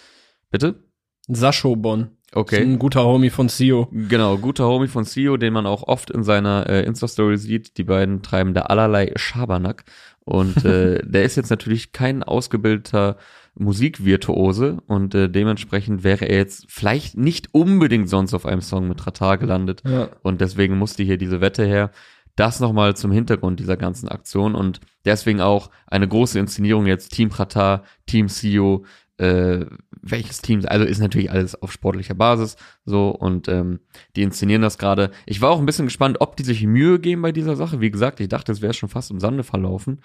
bitte? 0.50 0.82
Sascho 1.28 1.76
Bon. 1.76 2.15
Okay. 2.36 2.60
Ein 2.60 2.78
guter 2.78 3.02
Homie 3.02 3.30
von 3.30 3.48
Sio. 3.48 3.88
Genau, 3.90 4.36
guter 4.36 4.66
Homie 4.66 4.88
von 4.88 5.04
Sio, 5.04 5.38
den 5.38 5.54
man 5.54 5.64
auch 5.64 5.82
oft 5.84 6.10
in 6.10 6.22
seiner 6.22 6.68
äh, 6.68 6.84
Insta-Story 6.84 7.38
sieht. 7.38 7.78
Die 7.78 7.84
beiden 7.84 8.20
treiben 8.22 8.52
da 8.52 8.62
allerlei 8.62 9.12
Schabernack. 9.16 9.84
Und 10.24 10.62
äh, 10.64 11.00
der 11.06 11.24
ist 11.24 11.36
jetzt 11.36 11.48
natürlich 11.48 11.92
kein 11.92 12.22
ausgebildeter 12.22 13.16
Musikvirtuose 13.58 14.82
und 14.86 15.14
äh, 15.14 15.30
dementsprechend 15.30 16.04
wäre 16.04 16.26
er 16.26 16.36
jetzt 16.36 16.66
vielleicht 16.68 17.16
nicht 17.16 17.54
unbedingt 17.54 18.10
sonst 18.10 18.34
auf 18.34 18.44
einem 18.44 18.60
Song 18.60 18.86
mit 18.86 19.06
Ratar 19.06 19.38
gelandet. 19.38 19.82
Ja. 19.86 20.10
Und 20.22 20.42
deswegen 20.42 20.76
musste 20.76 21.02
hier 21.04 21.16
diese 21.16 21.40
Wette 21.40 21.64
her. 21.64 21.90
Das 22.34 22.60
nochmal 22.60 22.94
zum 22.96 23.12
Hintergrund 23.12 23.60
dieser 23.60 23.78
ganzen 23.78 24.10
Aktion 24.10 24.54
und 24.54 24.80
deswegen 25.06 25.40
auch 25.40 25.70
eine 25.86 26.06
große 26.06 26.38
Inszenierung 26.38 26.84
jetzt 26.84 27.12
Team 27.12 27.30
Qatar, 27.30 27.84
Team 28.04 28.28
Sio, 28.28 28.84
äh, 29.18 29.64
welches 30.02 30.42
Team, 30.42 30.62
also 30.66 30.84
ist 30.84 30.98
natürlich 31.00 31.30
alles 31.30 31.60
auf 31.60 31.72
sportlicher 31.72 32.14
Basis 32.14 32.56
so 32.84 33.10
und 33.10 33.48
ähm, 33.48 33.80
die 34.14 34.22
inszenieren 34.22 34.62
das 34.62 34.78
gerade. 34.78 35.10
Ich 35.24 35.40
war 35.40 35.50
auch 35.50 35.58
ein 35.58 35.66
bisschen 35.66 35.86
gespannt, 35.86 36.18
ob 36.20 36.36
die 36.36 36.44
sich 36.44 36.62
Mühe 36.64 36.98
geben 36.98 37.22
bei 37.22 37.32
dieser 37.32 37.56
Sache. 37.56 37.80
Wie 37.80 37.90
gesagt, 37.90 38.20
ich 38.20 38.28
dachte, 38.28 38.52
es 38.52 38.60
wäre 38.62 38.74
schon 38.74 38.88
fast 38.88 39.10
im 39.10 39.20
Sande 39.20 39.42
verlaufen 39.42 40.00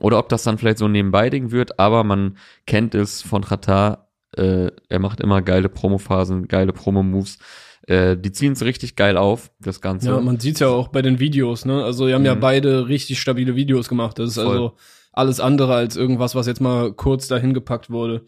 oder 0.00 0.18
ob 0.18 0.28
das 0.28 0.42
dann 0.42 0.58
vielleicht 0.58 0.78
so 0.78 0.88
nebenbei 0.88 1.30
Ding 1.30 1.50
wird, 1.52 1.78
aber 1.78 2.04
man 2.04 2.36
kennt 2.66 2.94
es 2.94 3.22
von 3.22 3.44
Qatar, 3.44 4.08
äh, 4.36 4.70
er 4.88 4.98
macht 4.98 5.20
immer 5.20 5.42
geile 5.42 5.68
Promophasen, 5.68 6.48
geile 6.48 6.72
Promo-Moves. 6.72 7.38
Äh, 7.86 8.16
die 8.16 8.30
ziehen 8.30 8.52
es 8.52 8.62
richtig 8.62 8.94
geil 8.94 9.16
auf, 9.16 9.50
das 9.58 9.80
Ganze. 9.80 10.10
Ja, 10.10 10.20
man 10.20 10.38
sieht's 10.38 10.60
ja 10.60 10.68
auch 10.68 10.88
bei 10.88 11.02
den 11.02 11.18
Videos, 11.18 11.64
ne? 11.64 11.82
Also, 11.82 12.06
die 12.06 12.14
haben 12.14 12.24
ja 12.26 12.34
Mhm. 12.34 12.40
beide 12.40 12.88
richtig 12.88 13.20
stabile 13.20 13.56
Videos 13.56 13.88
gemacht. 13.88 14.18
Das 14.18 14.28
ist 14.30 14.34
Voll. 14.36 14.46
also 14.46 14.72
alles 15.12 15.40
andere 15.40 15.74
als 15.74 15.96
irgendwas, 15.96 16.34
was 16.34 16.46
jetzt 16.46 16.60
mal 16.60 16.92
kurz 16.92 17.28
dahin 17.28 17.54
gepackt 17.54 17.90
wurde. 17.90 18.24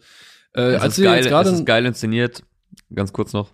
Äh, 0.53 0.73
es, 0.75 0.81
als 0.81 0.97
ist 0.97 1.03
geil, 1.03 1.23
jetzt 1.25 1.47
es 1.47 1.53
ist 1.53 1.65
geil 1.65 1.85
inszeniert. 1.85 2.43
Ganz 2.93 3.13
kurz 3.13 3.33
noch. 3.33 3.51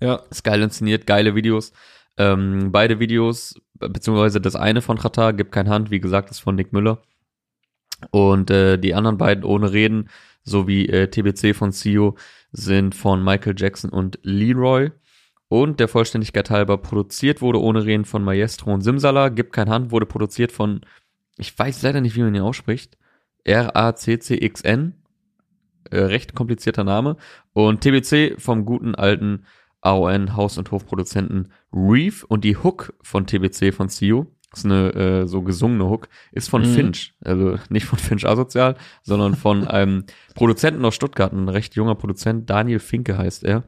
ja, 0.00 0.16
ist 0.30 0.44
geil 0.44 0.60
inszeniert, 0.62 1.06
geile 1.06 1.34
Videos. 1.34 1.72
Ähm, 2.18 2.72
beide 2.72 2.98
Videos, 3.00 3.54
be- 3.74 3.88
beziehungsweise 3.88 4.40
das 4.40 4.56
eine 4.56 4.82
von 4.82 4.98
Qatar, 4.98 5.32
gibt 5.32 5.52
kein 5.52 5.68
Hand, 5.68 5.90
wie 5.90 6.00
gesagt, 6.00 6.30
ist 6.30 6.40
von 6.40 6.54
Nick 6.54 6.72
Müller. 6.72 7.00
Und 8.10 8.50
äh, 8.50 8.78
die 8.78 8.94
anderen 8.94 9.16
beiden 9.18 9.44
ohne 9.44 9.72
Reden, 9.72 10.08
sowie 10.42 10.86
äh, 10.88 11.08
TBC 11.08 11.54
von 11.54 11.70
Sio, 11.72 12.16
sind 12.50 12.94
von 12.94 13.22
Michael 13.22 13.54
Jackson 13.56 13.90
und 13.90 14.18
Leroy. 14.22 14.90
Und 15.48 15.80
der 15.80 15.88
Vollständigkeit 15.88 16.50
halber 16.50 16.78
produziert 16.78 17.42
wurde 17.42 17.60
ohne 17.60 17.84
Reden 17.84 18.04
von 18.06 18.24
Maestro 18.24 18.72
und 18.72 18.80
Simsala, 18.80 19.28
gibt 19.28 19.52
kein 19.52 19.68
Hand, 19.68 19.90
wurde 19.90 20.06
produziert 20.06 20.50
von, 20.50 20.80
ich 21.38 21.58
weiß 21.58 21.82
leider 21.82 22.00
nicht, 22.00 22.16
wie 22.16 22.22
man 22.22 22.34
ihn 22.34 22.42
ausspricht, 22.42 22.96
R-A-C-C-X-N, 23.44 24.94
äh, 25.90 25.98
recht 25.98 26.34
komplizierter 26.34 26.84
Name. 26.84 27.16
Und 27.52 27.80
TBC 27.80 28.40
vom 28.40 28.64
guten 28.64 28.94
alten 28.94 29.44
AON 29.80 30.36
Haus- 30.36 30.58
und 30.58 30.70
Hofproduzenten 30.70 31.48
Reef 31.72 32.24
und 32.24 32.44
die 32.44 32.56
Hook 32.56 32.94
von 33.02 33.26
TBC 33.26 33.72
von 33.74 33.88
Sio, 33.88 34.26
ist 34.54 34.64
eine 34.66 34.92
äh, 34.94 35.26
so 35.26 35.42
gesungene 35.42 35.88
Hook, 35.88 36.08
ist 36.30 36.48
von 36.50 36.62
Mhm. 36.62 36.74
Finch, 36.74 37.14
also 37.24 37.58
nicht 37.70 37.86
von 37.86 37.98
Finch 37.98 38.26
asozial, 38.26 38.76
sondern 39.02 39.34
von 39.34 39.66
einem 39.66 40.04
Produzenten 40.34 40.84
aus 40.84 40.94
Stuttgart, 40.94 41.32
ein 41.32 41.48
recht 41.48 41.74
junger 41.74 41.94
Produzent, 41.94 42.48
Daniel 42.50 42.78
Finke 42.78 43.16
heißt 43.18 43.44
er. 43.44 43.64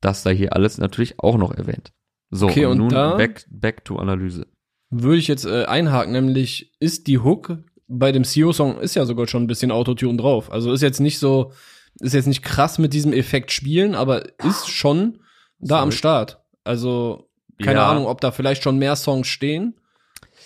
Das 0.00 0.22
sei 0.22 0.34
hier 0.36 0.54
alles 0.54 0.78
natürlich 0.78 1.18
auch 1.18 1.36
noch 1.36 1.52
erwähnt. 1.52 1.92
So, 2.30 2.46
Okay, 2.46 2.66
und 2.66 2.72
und 2.72 2.78
nun 2.78 2.88
da- 2.90 3.16
back, 3.16 3.44
back 3.50 3.84
to 3.84 3.96
Analyse. 3.98 4.46
Würde 4.90 5.18
ich 5.18 5.28
jetzt 5.28 5.44
äh, 5.46 5.64
einhaken, 5.64 6.12
nämlich 6.12 6.72
ist 6.80 7.06
die 7.06 7.18
Hook 7.18 7.58
bei 7.92 8.12
dem 8.12 8.22
CEO-Song 8.22 8.78
ist 8.78 8.94
ja 8.94 9.04
sogar 9.04 9.26
schon 9.26 9.42
ein 9.42 9.46
bisschen 9.48 9.72
Autotune 9.72 10.16
drauf. 10.16 10.52
Also 10.52 10.72
ist 10.72 10.80
jetzt 10.80 11.00
nicht 11.00 11.18
so, 11.18 11.52
ist 11.98 12.14
jetzt 12.14 12.28
nicht 12.28 12.42
krass 12.42 12.78
mit 12.78 12.92
diesem 12.92 13.12
Effekt 13.12 13.50
spielen, 13.50 13.96
aber 13.96 14.22
ist 14.44 14.68
schon 14.68 15.18
da 15.58 15.74
Sorry. 15.76 15.82
am 15.82 15.92
Start. 15.92 16.40
Also 16.62 17.28
keine 17.60 17.80
Ja. 17.80 17.90
Ahnung, 17.90 18.06
ob 18.06 18.20
da 18.20 18.30
vielleicht 18.30 18.62
schon 18.62 18.78
mehr 18.78 18.94
Songs 18.94 19.26
stehen. 19.26 19.74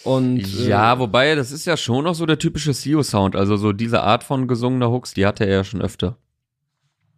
Und 0.04 0.40
äh, 0.40 0.68
Ja, 0.68 0.98
wobei, 0.98 1.34
das 1.34 1.52
ist 1.52 1.66
ja 1.66 1.76
schon 1.76 2.04
noch 2.04 2.14
so 2.14 2.24
der 2.24 2.38
typische 2.38 2.72
CEO-Sound. 2.72 3.36
Also 3.36 3.56
so 3.58 3.72
diese 3.72 4.02
Art 4.02 4.24
von 4.24 4.48
gesungener 4.48 4.90
Hooks, 4.90 5.12
die 5.12 5.26
hatte 5.26 5.44
er 5.44 5.56
ja 5.56 5.64
schon 5.64 5.82
öfter. 5.82 6.16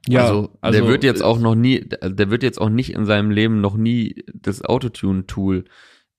ja, 0.09 0.25
also, 0.25 0.51
der 0.65 0.89
wird 0.89 1.05
jetzt 1.05 1.23
auch 1.23 1.39
noch 1.39 1.55
nie, 1.55 1.89
der 2.03 2.31
wird 2.31 2.43
jetzt 2.43 2.61
auch 2.61 2.69
nicht 2.69 2.93
in 2.93 3.07
seinem 3.07 3.31
Leben 3.31 3.61
noch 3.61 3.77
nie 3.77 4.25
das 4.35 4.63
Autotune-Tool 4.65 5.65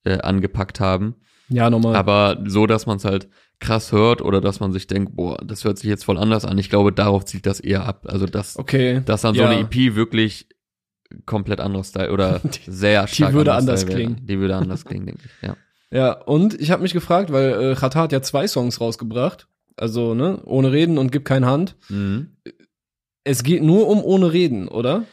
äh, 0.08 0.18
angepackt 0.22 0.80
haben. 0.80 1.14
ja 1.48 1.68
normal. 1.70 1.94
Aber 1.96 2.38
so, 2.46 2.66
dass 2.66 2.86
man 2.86 2.96
es 2.98 3.04
halt 3.04 3.28
krass 3.60 3.90
hört 3.92 4.22
oder 4.22 4.40
dass 4.40 4.60
man 4.60 4.72
sich 4.72 4.86
denkt, 4.86 5.16
boah, 5.16 5.36
das 5.44 5.64
hört 5.64 5.78
sich 5.78 5.88
jetzt 5.88 6.04
voll 6.04 6.16
anders 6.18 6.44
an. 6.44 6.56
Ich 6.58 6.70
glaube, 6.70 6.92
darauf 6.92 7.24
zielt 7.24 7.44
das 7.46 7.58
eher 7.60 7.84
ab. 7.86 8.06
Also, 8.08 8.26
dass, 8.26 8.56
okay. 8.56 9.02
dass 9.04 9.22
dann 9.22 9.34
Ja. 9.34 9.44
so 9.44 9.48
eine 9.52 9.60
EP 9.62 9.94
wirklich 9.96 10.48
komplett 11.26 11.58
anderes 11.60 11.88
Style 11.88 12.12
oder 12.12 12.40
sehr 12.66 13.06
stark 13.08 13.32
würde 13.32 13.52
anderes 13.54 13.68
anders 13.68 13.80
Style 13.82 13.98
wäre. 13.98 14.10
klingen. 14.14 14.26
Die 14.26 14.38
würde 14.38 14.56
anders 14.56 14.84
klingen, 14.84 15.06
denke 15.06 15.22
ich, 15.24 15.48
ja. 15.48 15.56
Ja, 15.90 16.12
und 16.12 16.60
ich 16.60 16.70
habe 16.70 16.82
mich 16.82 16.92
gefragt, 16.92 17.32
weil 17.32 17.52
äh, 17.72 17.74
Chata 17.74 18.02
hat 18.02 18.12
ja 18.12 18.20
zwei 18.20 18.46
Songs 18.46 18.78
rausgebracht. 18.78 19.48
Also, 19.74 20.12
ne, 20.14 20.40
ohne 20.44 20.70
Reden 20.70 20.98
und 20.98 21.10
gib 21.12 21.24
kein 21.24 21.46
Hand. 21.46 21.76
Mhm. 21.88 22.36
Es 23.24 23.42
geht 23.42 23.62
nur 23.62 23.88
um 23.88 24.02
ohne 24.04 24.32
Reden, 24.34 24.68
oder? 24.68 25.04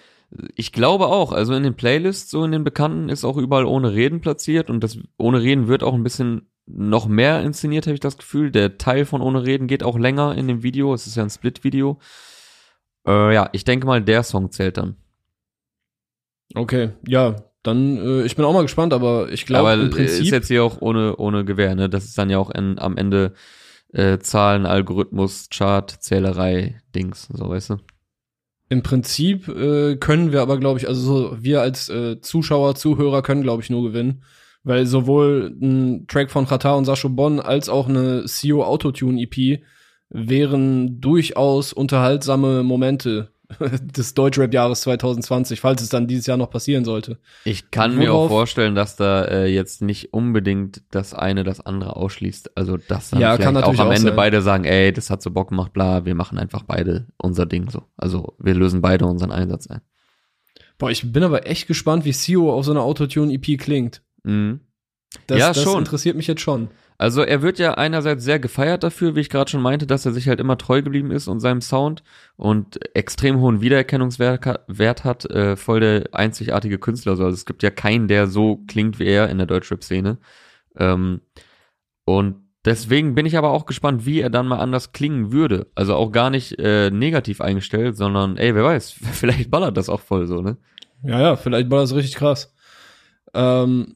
Ich 0.56 0.72
glaube 0.72 1.08
auch, 1.08 1.32
also 1.32 1.54
in 1.54 1.64
den 1.64 1.76
Playlists, 1.76 2.32
so 2.32 2.44
in 2.44 2.52
den 2.52 2.64
Bekannten, 2.64 3.10
ist 3.10 3.26
auch 3.26 3.38
überall 3.38 3.66
ohne 3.66 3.94
Reden 3.94 4.22
platziert 4.22 4.70
und 4.70 4.84
das 4.84 4.98
ohne 5.18 5.42
Reden 5.42 5.68
wird 5.68 5.84
auch 5.84 5.94
ein 5.94 6.04
bisschen 6.04 6.50
noch 6.68 7.08
mehr 7.08 7.42
inszeniert, 7.44 7.86
habe 7.86 7.94
ich 7.94 8.00
das 8.00 8.18
Gefühl. 8.18 8.52
Der 8.52 8.78
Teil 8.78 9.06
von 9.06 9.22
ohne 9.22 9.44
Reden 9.46 9.68
geht 9.68 9.84
auch 9.84 9.98
länger 9.98 10.36
in 10.36 10.48
dem 10.48 10.64
Video, 10.64 10.94
es 10.94 11.08
ist 11.08 11.16
ja 11.16 11.24
ein 11.24 11.30
Split-Video. 11.30 12.00
Äh, 13.08 13.34
ja, 13.34 13.50
ich 13.52 13.64
denke 13.64 13.86
mal, 13.86 14.02
der 14.02 14.24
Song 14.24 14.52
zählt 14.52 14.78
dann. 14.78 14.96
Okay, 16.56 16.92
ja, 17.08 17.36
dann, 17.64 17.98
äh, 17.98 18.24
ich 18.24 18.36
bin 18.36 18.46
auch 18.46 18.54
mal 18.54 18.62
gespannt, 18.62 18.94
aber 18.94 19.32
ich 19.32 19.46
glaube 19.46 19.74
im 19.74 19.88
äh, 19.88 19.90
Prinzip. 19.90 20.24
ist 20.24 20.32
jetzt 20.32 20.48
hier 20.48 20.64
auch 20.64 20.82
ohne, 20.82 21.16
ohne 21.18 21.46
Gewähr, 21.46 21.76
ne? 21.76 21.90
Das 21.90 22.06
ist 22.06 22.18
dann 22.18 22.30
ja 22.30 22.38
auch 22.38 22.50
in, 22.52 22.80
am 22.80 22.98
Ende 22.98 23.34
äh, 23.94 24.20
Zahlen, 24.20 24.66
Algorithmus, 24.66 25.50
Chart, 25.50 25.90
Zählerei, 25.90 26.82
Dings, 26.94 27.28
so 27.32 27.50
weißt 27.50 27.72
du. 27.72 27.78
Im 28.68 28.82
Prinzip 28.82 29.48
äh, 29.48 29.96
können 29.98 30.32
wir 30.32 30.42
aber, 30.42 30.58
glaube 30.60 30.80
ich, 30.80 30.88
also 30.88 31.02
so, 31.02 31.38
wir 31.40 31.62
als 31.62 31.90
äh, 31.90 32.20
Zuschauer, 32.20 32.76
Zuhörer 32.76 33.22
können, 33.22 33.44
glaube 33.44 33.62
ich, 33.62 33.70
nur 33.70 33.84
gewinnen. 33.84 34.24
Weil 34.64 34.88
sowohl 34.88 35.56
ein 35.62 36.08
Track 36.08 36.32
von 36.32 36.48
Chata 36.48 36.74
und 36.74 36.86
Sascho 36.86 37.10
Bonn 37.10 37.40
als 37.40 37.70
auch 37.70 37.88
eine 37.88 38.26
CEO 38.26 38.64
Autotune 38.64 39.22
EP 39.22 39.62
wären 40.10 41.00
durchaus 41.02 41.74
unterhaltsame 41.74 42.64
Momente 42.64 43.30
des 43.60 44.14
Deutschrap-Jahres 44.14 44.82
2020, 44.82 45.60
falls 45.60 45.82
es 45.82 45.90
dann 45.90 46.08
dieses 46.08 46.26
Jahr 46.26 46.38
noch 46.38 46.50
passieren 46.50 46.86
sollte. 46.86 47.20
Ich 47.44 47.72
kann 47.72 47.96
mir 47.96 48.14
auch 48.14 48.28
vorstellen, 48.28 48.76
dass 48.76 48.96
da 48.96 49.26
äh, 49.26 49.46
jetzt 49.48 49.82
nicht 49.82 50.14
unbedingt 50.14 50.82
das 50.92 51.14
eine 51.14 51.44
das 51.44 51.62
andere 51.62 51.96
ausschließt. 51.96 52.58
Also 52.58 52.78
dass 52.78 53.12
dann 53.12 53.20
Ja, 53.22 53.36
vielleicht 53.36 53.58
auch 53.58 53.80
am 53.80 53.88
auch 53.88 53.92
Ende 53.92 54.08
sein. 54.10 54.16
beide 54.16 54.42
sagen, 54.42 54.64
ey, 54.66 54.92
das 54.92 55.10
hat 55.10 55.22
so 55.22 55.32
Bock 55.32 55.50
gemacht, 55.50 55.74
bla, 55.74 56.06
wir 56.06 56.16
machen 56.16 56.38
einfach 56.38 56.64
beide 56.64 57.08
unser 57.18 57.46
Ding 57.46 57.70
so. 57.70 57.84
Also 57.98 58.36
wir 58.40 58.56
lösen 58.56 58.82
beide 58.82 59.06
unseren 59.06 59.32
Einsatz 59.32 59.68
ein. 59.68 59.82
Boah, 60.78 60.92
ich 60.92 61.12
bin 61.14 61.24
aber 61.24 61.48
echt 61.48 61.68
gespannt, 61.68 62.04
wie 62.06 62.12
CEO 62.12 62.52
auf 62.54 62.66
so 62.66 62.72
einer 62.72 62.82
Autotune-EP 62.82 63.58
klingt. 63.60 64.02
Mhm. 64.24 64.60
Das, 65.28 65.40
Ja, 65.40 65.48
das 65.54 65.64
schon. 65.64 65.80
interessiert 65.80 66.18
mich 66.18 66.28
jetzt 66.28 66.42
schon. 66.42 66.70
Also 66.98 67.22
er 67.24 67.42
wird 67.42 67.60
ja 67.60 67.74
einerseits 67.74 68.24
sehr 68.24 68.40
gefeiert 68.40 68.84
dafür, 68.84 69.16
wie 69.16 69.20
ich 69.20 69.30
gerade 69.30 69.52
schon 69.52 69.62
meinte, 69.62 69.86
dass 69.86 70.06
er 70.06 70.14
sich 70.14 70.30
halt 70.30 70.40
immer 70.40 70.58
treu 70.58 70.82
geblieben 70.82 71.12
ist 71.12 71.28
und 71.28 71.42
seinem 71.42 71.60
Sound 71.62 72.04
und 72.38 72.80
extrem 72.96 73.40
hohen 73.40 73.60
Wiedererkennungswert 73.60 74.46
ha- 74.46 74.60
Wert 74.68 75.04
hat, 75.04 75.26
äh, 75.30 75.58
voll 75.58 75.82
der 75.82 76.10
einzigartige 76.14 76.80
Künstler. 76.80 77.16
So. 77.18 77.26
Also 77.26 77.34
es 77.36 77.46
gibt 77.46 77.64
ja 77.64 77.70
keinen, 77.70 78.08
der 78.08 78.28
so 78.28 78.64
klingt 78.68 78.98
wie 79.00 79.08
er 79.08 79.30
in 79.30 79.38
der 79.38 79.48
Deutschrap-Szene. 79.48 80.20
Ähm, 80.78 81.20
und 82.06 82.36
deswegen 82.64 83.14
bin 83.16 83.26
ich 83.26 83.38
aber 83.38 83.50
auch 83.52 83.66
gespannt, 83.66 84.06
wie 84.06 84.22
er 84.22 84.30
dann 84.30 84.48
mal 84.48 84.60
anders 84.60 84.94
klingen 84.94 85.32
würde. 85.34 85.68
Also 85.76 85.96
auch 85.96 86.12
gar 86.12 86.30
nicht 86.30 86.58
äh, 86.60 86.92
negativ 86.92 87.42
eingestellt, 87.42 87.98
sondern 87.98 88.38
ey, 88.38 88.56
wer 88.56 88.64
weiß, 88.64 88.92
vielleicht 89.12 89.52
ballert 89.52 89.76
das 89.76 89.90
auch 89.90 90.02
voll 90.02 90.28
so, 90.28 90.42
ne? 90.42 90.58
Ja, 91.04 91.20
ja, 91.20 91.36
vielleicht 91.36 91.70
war 91.70 91.82
das 91.82 91.94
richtig 91.94 92.16
krass. 92.16 92.54
Ähm, 93.34 93.96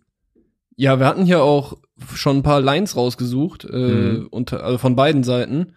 ja, 0.79 0.97
wir 0.97 1.05
hatten 1.07 1.25
hier 1.25 1.43
auch 1.43 1.77
schon 2.15 2.37
ein 2.37 2.43
paar 2.43 2.61
Lines 2.61 2.95
rausgesucht, 2.95 3.65
äh, 3.65 3.67
Mhm. 3.77 4.27
unter, 4.31 4.63
also 4.63 4.77
von 4.77 4.95
beiden 4.95 5.23
Seiten. 5.25 5.75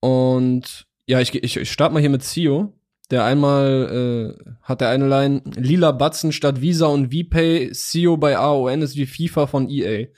Und 0.00 0.86
ja, 1.06 1.20
ich, 1.20 1.32
ich, 1.34 1.56
ich 1.56 1.70
starte 1.72 1.94
mal 1.94 2.00
hier 2.00 2.10
mit 2.10 2.24
Sio. 2.24 2.72
Der 3.12 3.22
einmal 3.24 4.34
äh, 4.44 4.52
hat 4.62 4.80
der 4.80 4.88
eine 4.88 5.06
Line, 5.06 5.42
lila 5.54 5.92
Batzen 5.92 6.32
statt 6.32 6.60
Visa 6.60 6.86
und 6.86 7.12
VPay, 7.14 7.72
Sio 7.72 8.16
bei 8.16 8.36
AON 8.36 8.82
ist 8.82 8.96
wie 8.96 9.06
FIFA 9.06 9.46
von 9.46 9.68
EA. 9.70 10.08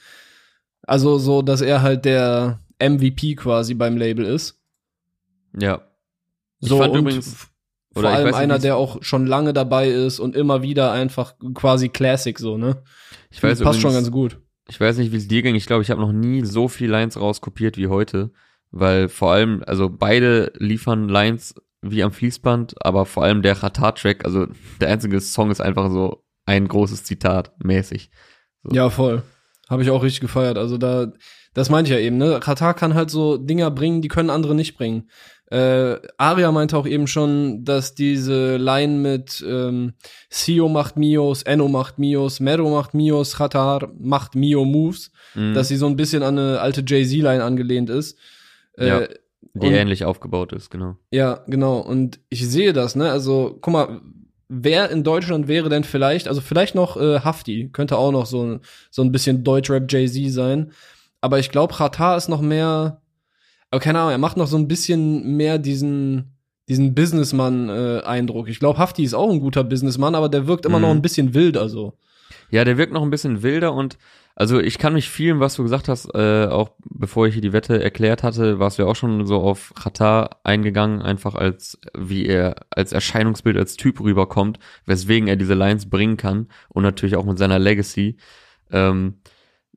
Also 0.86 1.18
so, 1.18 1.42
dass 1.42 1.60
er 1.60 1.82
halt 1.82 2.06
der 2.06 2.60
MVP 2.80 3.34
quasi 3.34 3.74
beim 3.74 3.98
Label 3.98 4.24
ist. 4.24 4.58
Ja. 5.60 5.82
Ich 6.60 6.68
So 6.70 6.78
fand 6.78 6.94
und 6.94 7.00
übrigens- 7.00 7.48
vor 7.92 8.04
ich 8.04 8.08
allem 8.08 8.34
einer, 8.34 8.58
der 8.58 8.76
auch 8.78 9.02
schon 9.02 9.26
lange 9.26 9.52
dabei 9.52 9.88
ist 9.88 10.18
und 10.18 10.34
immer 10.34 10.62
wieder 10.62 10.90
einfach 10.92 11.34
quasi 11.52 11.90
Classic 11.90 12.38
so, 12.38 12.56
ne? 12.56 12.82
Ich 13.30 13.42
weiß 13.42 13.60
Passt 13.60 13.80
schon 13.80 13.92
ganz 13.92 14.10
gut. 14.10 14.40
Ich 14.68 14.80
weiß 14.80 14.98
nicht, 14.98 15.12
wie 15.12 15.16
es 15.16 15.28
dir 15.28 15.42
ging. 15.42 15.54
Ich 15.54 15.66
glaube, 15.66 15.82
ich 15.82 15.90
habe 15.90 16.00
noch 16.00 16.12
nie 16.12 16.44
so 16.44 16.68
viel 16.68 16.90
Lines 16.90 17.18
rauskopiert 17.18 17.76
wie 17.76 17.88
heute, 17.88 18.30
weil 18.70 19.08
vor 19.08 19.32
allem, 19.32 19.62
also 19.66 19.88
beide 19.88 20.52
liefern 20.58 21.08
Lines 21.08 21.54
wie 21.80 22.02
am 22.02 22.12
Fließband, 22.12 22.84
aber 22.84 23.06
vor 23.06 23.22
allem 23.24 23.42
der 23.42 23.62
Ratar-Track, 23.62 24.24
also 24.24 24.46
der 24.80 24.88
einzige 24.88 25.20
Song 25.20 25.50
ist 25.50 25.60
einfach 25.60 25.90
so 25.90 26.24
ein 26.44 26.68
großes 26.68 27.04
Zitat 27.04 27.52
mäßig. 27.62 28.10
So. 28.64 28.74
Ja, 28.74 28.90
voll. 28.90 29.22
Habe 29.68 29.82
ich 29.82 29.90
auch 29.90 30.02
richtig 30.02 30.20
gefeiert. 30.20 30.58
Also 30.58 30.78
da, 30.78 31.12
das 31.54 31.70
meinte 31.70 31.90
ich 31.90 31.98
ja 31.98 32.04
eben, 32.04 32.16
ne? 32.16 32.40
Katar 32.40 32.74
kann 32.74 32.94
halt 32.94 33.10
so 33.10 33.36
Dinger 33.36 33.70
bringen, 33.70 34.02
die 34.02 34.08
können 34.08 34.30
andere 34.30 34.54
nicht 34.54 34.76
bringen. 34.76 35.08
Äh, 35.50 35.96
Aria 36.18 36.52
meinte 36.52 36.76
auch 36.76 36.86
eben 36.86 37.06
schon, 37.06 37.64
dass 37.64 37.94
diese 37.94 38.56
Line 38.58 38.94
mit 38.98 39.42
ähm, 39.48 39.94
Sio 40.28 40.68
macht 40.68 40.96
Mios, 40.98 41.42
Enno 41.42 41.68
macht 41.68 41.98
Mios, 41.98 42.38
Mero 42.40 42.68
macht 42.70 42.92
Mios, 42.92 43.36
Katar 43.36 43.90
macht 43.98 44.34
Mio 44.34 44.64
Moves, 44.64 45.10
Mhm. 45.34 45.54
dass 45.54 45.68
sie 45.68 45.76
so 45.76 45.86
ein 45.86 45.96
bisschen 45.96 46.22
an 46.22 46.38
eine 46.38 46.60
alte 46.60 46.82
Jay-Z-Line 46.86 47.42
angelehnt 47.42 47.88
ist. 47.90 48.18
Äh, 48.76 48.86
Ja. 48.88 49.00
die 49.54 49.66
und- 49.68 49.72
ähnlich 49.72 50.04
aufgebaut 50.04 50.52
ist, 50.52 50.70
genau. 50.70 50.96
Ja, 51.10 51.42
genau. 51.46 51.78
Und 51.78 52.20
ich 52.28 52.46
sehe 52.48 52.72
das, 52.72 52.94
ne? 52.96 53.10
Also, 53.10 53.56
guck 53.60 53.72
mal, 53.72 54.00
wer 54.48 54.90
in 54.90 55.02
Deutschland 55.04 55.48
wäre 55.48 55.68
denn 55.70 55.84
vielleicht, 55.84 56.28
also 56.28 56.40
vielleicht 56.42 56.74
noch 56.74 56.96
äh, 56.98 57.20
Hafti, 57.20 57.70
könnte 57.72 57.96
auch 57.96 58.12
noch 58.12 58.26
so, 58.26 58.42
ein- 58.42 58.60
so 58.90 59.02
ein 59.02 59.12
bisschen 59.12 59.44
Deutschrap 59.44 59.90
Jay-Z 59.90 60.30
sein. 60.32 60.72
Aber 61.22 61.38
ich 61.38 61.50
glaube, 61.50 61.74
Qatar 61.74 62.16
ist 62.16 62.28
noch 62.28 62.40
mehr, 62.42 63.00
aber 63.70 63.80
keine 63.80 63.98
Ahnung, 64.00 64.12
er 64.12 64.18
macht 64.18 64.36
noch 64.36 64.46
so 64.46 64.56
ein 64.56 64.68
bisschen 64.68 65.36
mehr 65.36 65.58
diesen, 65.58 66.36
diesen 66.68 66.94
Businessmann-Eindruck. 66.94 68.48
ich 68.48 68.58
glaube, 68.60 68.78
Hafti 68.78 69.04
ist 69.04 69.14
auch 69.14 69.30
ein 69.30 69.40
guter 69.40 69.64
Businessmann, 69.64 70.14
aber 70.14 70.28
der 70.28 70.46
wirkt 70.46 70.66
immer 70.66 70.78
Mhm. 70.78 70.82
noch 70.82 70.90
ein 70.90 71.02
bisschen 71.02 71.34
wilder 71.34 71.68
so. 71.68 71.94
Ja, 72.50 72.64
der 72.64 72.78
wirkt 72.78 72.92
noch 72.92 73.02
ein 73.02 73.10
bisschen 73.10 73.42
wilder 73.42 73.72
und 73.74 73.98
also 74.34 74.60
ich 74.60 74.78
kann 74.78 74.92
mich 74.92 75.08
vielen, 75.10 75.40
was 75.40 75.56
du 75.56 75.64
gesagt 75.64 75.88
hast, 75.88 76.14
äh, 76.14 76.46
auch 76.46 76.70
bevor 76.84 77.26
ich 77.26 77.34
hier 77.34 77.42
die 77.42 77.52
Wette 77.52 77.82
erklärt 77.82 78.22
hatte, 78.22 78.60
warst 78.60 78.78
du 78.78 78.82
ja 78.84 78.88
auch 78.88 78.94
schon 78.94 79.26
so 79.26 79.36
auf 79.40 79.72
Qatar 79.74 80.38
eingegangen, 80.44 81.02
einfach 81.02 81.34
als 81.34 81.78
wie 81.96 82.24
er 82.24 82.54
als 82.70 82.92
Erscheinungsbild 82.92 83.56
als 83.56 83.76
Typ 83.76 84.00
rüberkommt, 84.00 84.60
weswegen 84.86 85.26
er 85.28 85.34
diese 85.34 85.54
Lines 85.54 85.90
bringen 85.90 86.16
kann 86.16 86.46
und 86.68 86.84
natürlich 86.84 87.16
auch 87.16 87.24
mit 87.24 87.36
seiner 87.36 87.58
Legacy. 87.58 88.16
Ähm, 88.70 89.14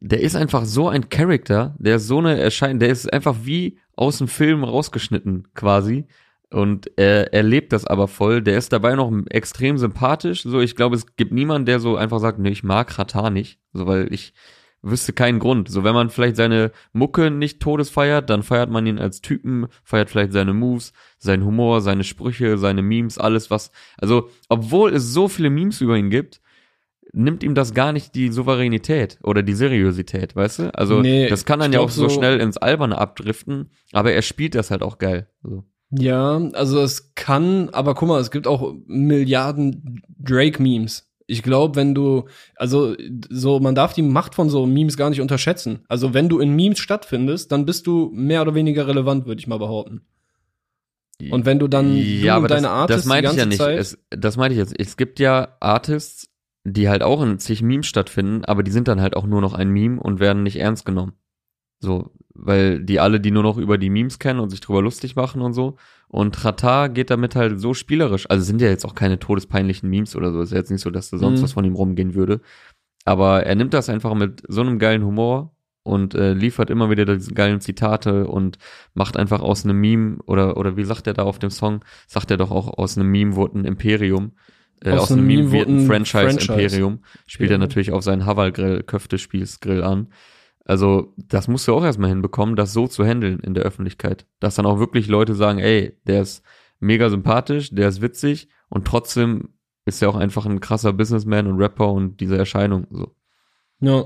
der 0.01 0.20
ist 0.20 0.36
einfach 0.36 0.65
so 0.65 0.89
ein 0.89 1.10
Charakter, 1.10 1.75
der 1.77 2.00
so 2.00 2.17
eine 2.17 2.38
Erscheinung, 2.39 2.79
der 2.79 2.89
ist 2.89 3.12
einfach 3.13 3.36
wie 3.43 3.77
aus 3.96 4.17
dem 4.17 4.27
Film 4.27 4.63
rausgeschnitten 4.63 5.48
quasi. 5.53 6.05
Und 6.50 6.91
er, 6.98 7.34
er 7.34 7.43
lebt 7.43 7.72
das 7.72 7.86
aber 7.86 8.10
voll. 8.10 8.41
Der 8.41 8.58
ist 8.58 8.74
dabei 8.74 8.96
noch 8.96 9.10
extrem 9.29 9.77
sympathisch. 9.77 10.41
So, 10.43 10.60
ich 10.60 10.75
glaube, 10.75 10.98
es 10.98 11.15
gibt 11.15 11.31
niemanden, 11.31 11.67
der 11.67 11.79
so 11.79 11.96
einfach 11.96 12.20
sagt, 12.20 12.39
nee, 12.39 12.50
ich 12.50 12.63
mag 12.63 12.89
Katar 12.89 13.29
nicht. 13.29 13.60
So, 13.72 13.88
weil 13.88 14.12
ich 14.12 14.34
wüsste 14.81 15.13
keinen 15.13 15.39
Grund. 15.39 15.70
So, 15.70 15.84
wenn 15.84 15.93
man 15.93 16.10
vielleicht 16.10 16.36
seine 16.36 16.72
Mucke 16.91 17.29
nicht 17.29 17.62
todes 17.62 17.89
feiert, 17.89 18.29
dann 18.29 18.43
feiert 18.43 18.72
man 18.72 18.88
ihn 18.88 19.00
als 19.00 19.22
Typen, 19.22 19.67
feiert 19.84 20.10
vielleicht 20.10 20.34
seine 20.34 20.53
Moves, 20.53 20.93
seinen 21.20 21.46
Humor, 21.46 21.81
seine 21.81 22.03
Sprüche, 22.03 22.58
seine 22.58 22.81
Memes, 22.81 23.20
alles 23.20 23.51
was. 23.51 23.72
Also, 23.98 24.29
obwohl 24.50 24.93
es 24.93 25.13
so 25.13 25.27
viele 25.27 25.51
Memes 25.51 25.79
über 25.79 25.96
ihn 25.96 26.10
gibt, 26.10 26.40
nimmt 27.13 27.44
ihm 27.44 27.56
das 27.56 27.74
gar 27.74 27.91
nicht 27.91 28.15
die 28.15 28.30
Souveränität 28.32 29.20
oder 29.24 29.44
die 29.44 29.53
Seriosität, 29.53 30.36
weißt 30.36 30.60
du? 30.60 30.75
Also, 30.75 31.01
Nee, 31.01 31.27
das 31.30 31.46
kann 31.46 31.60
dann 31.60 31.74
ja 31.74 31.80
auch 31.80 31.89
so 31.89 32.08
so- 32.08 32.15
schnell 32.15 32.39
ins 32.39 32.58
Alberne 32.58 32.98
abdriften, 32.98 33.70
aber 33.91 34.13
er 34.13 34.22
spielt 34.22 34.56
das 34.56 34.72
halt 34.72 34.82
auch 34.82 34.98
geil. 34.98 35.27
So. 35.44 35.63
Ja, 35.91 36.38
also 36.53 36.82
es 36.82 37.13
kann, 37.15 37.70
aber 37.70 37.96
guck 37.96 38.08
mal, 38.08 38.22
es 38.22 38.32
gibt 38.32 38.48
auch 38.48 38.74
Milliarden 38.88 40.01
Drake-Memes. 40.20 41.10
Ich 41.27 41.44
glaube, 41.44 41.75
wenn 41.75 41.94
du, 41.94 42.25
also 42.56 42.96
so, 43.30 43.60
man 43.60 43.75
darf 43.75 43.94
die 43.94 44.01
Macht 44.01 44.36
von 44.36 44.50
so 44.50 44.65
Memes 44.65 44.98
gar 44.98 45.10
nicht 45.10 45.22
unterschätzen. 45.22 45.80
Also 45.88 46.13
wenn 46.13 46.30
du 46.30 46.39
in 46.39 46.56
Memes 46.56 46.80
stattfindest, 46.80 47.51
dann 47.51 47.65
bist 47.65 47.88
du 47.88 48.10
mehr 48.13 48.41
oder 48.41 48.56
weniger 48.56 48.88
relevant, 48.88 49.25
würde 49.25 49.39
ich 49.39 49.48
mal 49.48 49.60
behaupten. 49.60 50.01
Und 51.30 51.46
wenn 51.46 51.60
du 51.60 51.68
dann 51.68 51.96
ja, 51.96 52.34
du 52.34 52.38
aber 52.38 52.48
deine 52.48 52.63
das, 52.63 52.72
Artists 52.72 53.01
das 53.03 53.06
meinte 53.06 53.30
die 53.30 53.36
ich 53.36 53.39
ja 53.39 53.46
nicht. 53.46 53.62
Es, 53.62 53.98
das 54.10 54.38
meinte 54.38 54.53
ich 54.53 54.60
jetzt. 54.60 54.74
Es 54.77 54.98
gibt 54.98 55.20
ja 55.20 55.56
Artists, 55.60 56.30
die 56.63 56.89
halt 56.89 57.03
auch 57.03 57.22
in 57.22 57.39
zig 57.39 57.62
Memes 57.62 57.88
stattfinden, 57.88 58.46
aber 58.46 58.63
die 58.63 58.72
sind 58.72 58.88
dann 58.88 59.01
halt 59.01 59.15
auch 59.15 59.25
nur 59.25 59.41
noch 59.41 59.53
ein 59.53 59.70
Meme 59.70 60.00
und 60.01 60.20
werden 60.20 60.44
nicht 60.44 60.58
ernst 60.58 60.86
genommen. 60.86 61.13
So, 61.80 62.12
weil 62.36 62.84
die 62.84 63.00
alle, 63.00 63.20
die 63.20 63.32
nur 63.32 63.41
noch 63.41 63.58
über 63.58 63.80
die 63.80 63.89
Memes 63.89 64.20
kennen 64.20 64.39
und 64.39 64.51
sich 64.51 64.60
drüber 64.62 64.84
lustig 64.84 65.15
machen 65.15 65.41
und 65.41 65.53
so. 65.53 65.77
Und 66.08 66.36
Trata 66.36 66.88
geht 66.88 67.10
damit 67.10 67.36
halt 67.36 67.60
so 67.60 67.74
spielerisch. 67.74 68.30
Also 68.30 68.44
sind 68.44 68.62
ja 68.62 68.68
jetzt 68.68 68.86
auch 68.86 68.94
keine 68.94 69.18
todespeinlichen 69.18 69.89
Memes 69.89 70.15
oder 70.15 70.32
so. 70.32 70.41
Es 70.41 70.51
ist 70.51 70.56
jetzt 70.58 70.70
nicht 70.72 70.82
so, 70.82 70.91
dass 70.91 71.10
da 71.10 71.18
sonst 71.18 71.39
Mhm. 71.39 71.44
was 71.44 71.53
von 71.53 71.65
ihm 71.65 71.74
rumgehen 71.75 72.13
würde. 72.13 72.41
Aber 73.06 73.44
er 73.48 73.56
nimmt 73.56 73.74
das 73.74 73.89
einfach 73.89 74.13
mit 74.13 74.44
so 74.48 74.62
einem 74.62 74.77
geilen 74.77 75.03
Humor 75.03 75.56
und 75.84 76.13
äh, 76.13 76.34
liefert 76.34 76.70
immer 76.70 76.91
wieder 76.91 77.06
diese 77.06 77.34
geilen 77.34 77.60
Zitate 77.62 78.27
und 78.27 78.60
macht 78.94 79.18
einfach 79.18 79.41
aus 79.41 79.63
einem 79.65 79.80
Meme 79.82 80.18
oder 80.27 80.58
oder 80.58 80.77
wie 80.77 80.84
sagt 80.84 81.08
er 81.08 81.15
da 81.15 81.24
auf 81.24 81.39
dem 81.39 81.50
Song, 81.50 81.84
sagt 82.06 82.30
er 82.30 82.38
doch 82.38 82.51
auch 82.51 82.77
aus 82.77 82.96
einem 82.96 83.10
Meme 83.10 83.36
wurde 83.36 83.58
ein 83.58 83.65
Imperium. 83.65 84.34
Äh, 84.83 84.91
aus, 84.91 85.11
einem 85.11 85.27
Meme 85.27 85.51
wird 85.51 85.67
ein 85.67 85.85
Franchise, 85.85 86.39
Franchise. 86.39 86.53
Imperium. 86.53 87.03
Spielt 87.25 87.51
er 87.51 87.55
Imperium. 87.55 87.59
natürlich 87.61 87.91
auf 87.91 88.03
seinen 88.03 88.25
Haval 88.25 88.51
Grill 88.51 88.83
Köftespießgrill 88.83 89.83
an. 89.83 90.07
Also, 90.65 91.13
das 91.17 91.47
musst 91.47 91.67
du 91.67 91.73
auch 91.73 91.83
erstmal 91.83 92.09
hinbekommen, 92.09 92.55
das 92.55 92.73
so 92.73 92.88
zu 92.88 93.05
handeln 93.05 93.39
in 93.39 93.53
der 93.53 93.63
Öffentlichkeit. 93.63 94.25
Dass 94.39 94.55
dann 94.55 94.65
auch 94.65 94.79
wirklich 94.79 95.07
Leute 95.07 95.35
sagen, 95.35 95.59
ey, 95.59 95.97
der 96.05 96.21
ist 96.21 96.43
mega 96.79 97.09
sympathisch, 97.09 97.69
der 97.71 97.89
ist 97.89 98.01
witzig 98.01 98.50
und 98.69 98.85
trotzdem 98.85 99.50
ist 99.85 100.01
er 100.01 100.09
auch 100.09 100.15
einfach 100.15 100.45
ein 100.45 100.59
krasser 100.59 100.93
Businessman 100.93 101.47
und 101.47 101.57
Rapper 101.57 101.91
und 101.91 102.17
diese 102.17 102.38
Erscheinung 102.38 102.88
so. 102.91 103.15
Ja. 103.79 104.05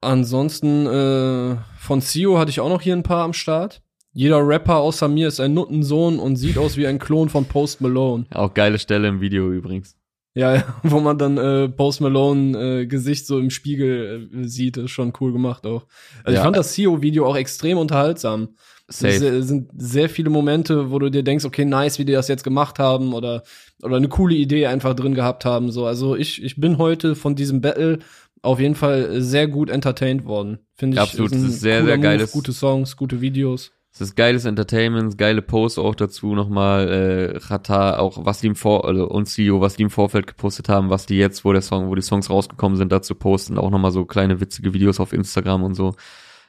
Ansonsten 0.00 0.86
äh, 0.86 1.56
von 1.78 2.00
Sio 2.00 2.38
hatte 2.38 2.50
ich 2.50 2.60
auch 2.60 2.68
noch 2.68 2.82
hier 2.82 2.94
ein 2.94 3.02
paar 3.02 3.24
am 3.24 3.32
Start. 3.32 3.82
Jeder 4.16 4.38
Rapper 4.48 4.76
außer 4.78 5.08
mir 5.08 5.28
ist 5.28 5.40
ein 5.40 5.52
Nuttensohn 5.52 6.18
und 6.18 6.36
sieht 6.36 6.56
aus 6.56 6.78
wie 6.78 6.86
ein 6.86 6.98
Klon 6.98 7.28
von 7.28 7.44
Post 7.44 7.82
Malone. 7.82 8.24
Auch 8.32 8.54
geile 8.54 8.78
Stelle 8.78 9.08
im 9.08 9.20
Video 9.20 9.52
übrigens. 9.52 9.94
Ja, 10.34 10.64
wo 10.82 11.00
man 11.00 11.18
dann 11.18 11.36
äh, 11.36 11.68
Post 11.68 12.00
Malone 12.00 12.58
äh, 12.80 12.86
Gesicht 12.86 13.26
so 13.26 13.38
im 13.38 13.50
Spiegel 13.50 14.30
äh, 14.34 14.44
sieht, 14.48 14.78
ist 14.78 14.90
schon 14.90 15.12
cool 15.20 15.32
gemacht 15.34 15.66
auch. 15.66 15.84
Also 16.24 16.32
Ja. 16.34 16.38
ich 16.38 16.44
fand 16.44 16.56
das 16.56 16.72
Sio-Video 16.74 17.26
auch 17.26 17.36
extrem 17.36 17.76
unterhaltsam. 17.76 18.48
Es 18.88 19.00
Safe. 19.00 19.14
ist- 19.26 19.48
sind 19.48 19.70
sehr 19.76 20.08
viele 20.08 20.30
Momente, 20.30 20.90
wo 20.90 20.98
du 20.98 21.10
dir 21.10 21.22
denkst, 21.22 21.44
okay, 21.44 21.66
nice, 21.66 21.98
wie 21.98 22.06
die 22.06 22.12
das 22.12 22.28
jetzt 22.28 22.44
gemacht 22.44 22.78
haben 22.78 23.12
oder 23.12 23.42
oder 23.82 23.96
eine 23.96 24.08
coole 24.08 24.34
Idee 24.36 24.66
einfach 24.66 24.94
drin 24.94 25.12
gehabt 25.14 25.44
haben. 25.44 25.70
So, 25.70 25.84
also 25.84 26.16
ich 26.16 26.42
ich 26.42 26.56
bin 26.58 26.78
heute 26.78 27.16
von 27.16 27.34
diesem 27.34 27.60
Battle 27.60 27.98
auf 28.42 28.60
jeden 28.60 28.76
Fall 28.76 29.20
sehr 29.20 29.46
gut 29.48 29.68
entertained 29.68 30.24
worden. 30.24 30.60
Finde 30.74 30.94
ich. 30.96 31.00
Absolut, 31.02 31.32
es 31.32 31.42
ist 31.42 31.60
sehr, 31.60 31.84
sehr 31.84 31.96
Move, 31.96 32.02
geiles- 32.02 32.32
Gute 32.32 32.52
Songs, 32.52 32.96
gute 32.96 33.20
Videos. 33.20 33.72
Es 33.96 34.02
ist 34.02 34.14
geiles 34.14 34.44
Entertainment, 34.44 35.16
geile 35.16 35.40
Posts 35.40 35.78
auch 35.78 35.94
dazu 35.94 36.34
nochmal, 36.34 36.86
äh, 36.86 37.38
Rata, 37.38 37.98
auch 37.98 38.26
was 38.26 38.40
die 38.40 38.48
im 38.48 38.54
Vor, 38.54 38.86
also, 38.86 39.08
und 39.08 39.24
CEO, 39.24 39.62
was 39.62 39.76
die 39.76 39.84
im 39.84 39.90
Vorfeld 39.90 40.26
gepostet 40.26 40.68
haben, 40.68 40.90
was 40.90 41.06
die 41.06 41.16
jetzt, 41.16 41.46
wo 41.46 41.52
der 41.54 41.62
Song, 41.62 41.88
wo 41.88 41.94
die 41.94 42.02
Songs 42.02 42.28
rausgekommen 42.28 42.76
sind, 42.76 42.92
dazu 42.92 43.14
posten, 43.14 43.56
auch 43.56 43.70
nochmal 43.70 43.92
so 43.92 44.04
kleine 44.04 44.38
witzige 44.38 44.74
Videos 44.74 45.00
auf 45.00 45.14
Instagram 45.14 45.62
und 45.62 45.72
so. 45.72 45.94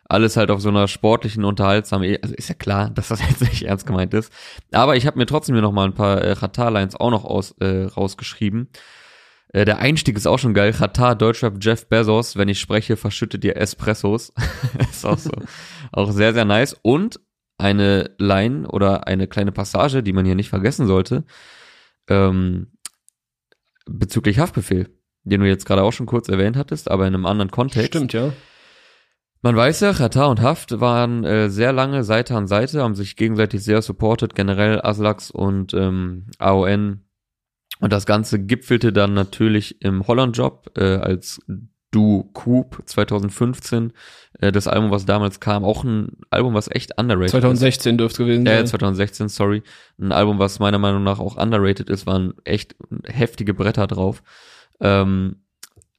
Alles 0.09 0.35
halt 0.35 0.51
auf 0.51 0.59
so 0.59 0.67
einer 0.67 0.89
sportlichen, 0.89 1.45
unterhaltsamen, 1.45 2.09
E- 2.09 2.19
also 2.21 2.35
ist 2.35 2.49
ja 2.49 2.55
klar, 2.55 2.89
dass 2.93 3.07
das 3.07 3.21
jetzt 3.21 3.39
nicht 3.39 3.63
ernst 3.63 3.85
gemeint 3.85 4.13
ist. 4.13 4.29
Aber 4.73 4.97
ich 4.97 5.07
habe 5.07 5.17
mir 5.17 5.25
trotzdem 5.25 5.55
hier 5.55 5.61
nochmal 5.61 5.87
ein 5.87 5.93
paar 5.93 6.17
äh, 6.17 6.33
Rata-Lines 6.33 6.97
auch 6.97 7.11
noch 7.11 7.23
aus, 7.23 7.51
äh, 7.61 7.83
rausgeschrieben. 7.85 8.67
Äh, 9.53 9.63
der 9.63 9.77
Einstieg 9.77 10.17
ist 10.17 10.27
auch 10.27 10.37
schon 10.39 10.53
geil. 10.53 10.71
Rata, 10.77 11.15
Deutschrap, 11.15 11.59
Jeff 11.61 11.87
Bezos, 11.87 12.35
wenn 12.35 12.49
ich 12.49 12.59
spreche, 12.59 12.97
verschüttet 12.97 13.45
ihr 13.45 13.55
Espressos. 13.55 14.33
ist 14.91 15.05
auch 15.05 15.17
so. 15.17 15.31
auch 15.93 16.11
sehr, 16.11 16.33
sehr 16.33 16.43
nice. 16.43 16.77
Und 16.81 17.21
eine 17.57 18.11
Line 18.17 18.67
oder 18.67 19.07
eine 19.07 19.27
kleine 19.27 19.51
Passage, 19.51 20.03
die 20.03 20.13
man 20.13 20.25
hier 20.25 20.35
nicht 20.35 20.49
vergessen 20.49 20.87
sollte, 20.87 21.25
ähm, 22.07 22.71
bezüglich 23.85 24.39
Haftbefehl, 24.39 24.89
den 25.23 25.41
du 25.41 25.47
jetzt 25.47 25.65
gerade 25.65 25.83
auch 25.83 25.93
schon 25.93 26.05
kurz 26.05 26.29
erwähnt 26.29 26.57
hattest, 26.57 26.91
aber 26.91 27.07
in 27.07 27.15
einem 27.15 27.25
anderen 27.25 27.51
Kontext. 27.51 27.87
Stimmt, 27.87 28.13
ja. 28.13 28.31
Man 29.41 29.55
weiß 29.55 29.81
ja, 29.81 29.91
Rata 29.91 30.25
und 30.25 30.41
Haft 30.41 30.79
waren 30.79 31.23
äh, 31.23 31.49
sehr 31.49 31.71
lange 31.71 32.03
Seite 32.03 32.35
an 32.35 32.47
Seite, 32.47 32.81
haben 32.81 32.95
sich 32.95 33.15
gegenseitig 33.15 33.63
sehr 33.63 33.81
supportet, 33.81 34.35
generell 34.35 34.81
Aslax 34.81 35.31
und 35.31 35.73
ähm, 35.73 36.25
AON. 36.39 37.03
Und 37.79 37.93
das 37.93 38.07
Ganze 38.07 38.39
gipfelte 38.39 38.91
dann 38.91 39.13
natürlich 39.13 39.81
im 39.83 40.07
Holland-Job, 40.07 40.71
äh, 40.75 40.95
als 40.95 41.39
Du 41.91 42.29
Coop 42.33 42.81
2015, 42.85 43.93
äh, 44.39 44.51
das 44.51 44.67
Album, 44.67 44.91
was 44.91 45.05
damals 45.05 45.39
kam, 45.39 45.63
auch 45.63 45.83
ein 45.83 46.17
Album, 46.29 46.53
was 46.53 46.69
echt 46.69 46.97
underrated 46.97 47.25
ist. 47.25 47.31
2016 47.31 47.97
dürfte 47.97 48.23
gewesen 48.23 48.45
Ja, 48.45 48.57
sein. 48.57 48.67
2016, 48.67 49.29
sorry. 49.29 49.63
Ein 49.99 50.11
Album, 50.11 50.39
was 50.39 50.59
meiner 50.59 50.79
Meinung 50.79 51.03
nach 51.03 51.19
auch 51.19 51.37
underrated 51.37 51.89
ist, 51.89 52.05
waren 52.05 52.33
echt 52.43 52.75
heftige 53.05 53.53
Bretter 53.53 53.87
drauf. 53.87 54.23
Ähm, 54.79 55.37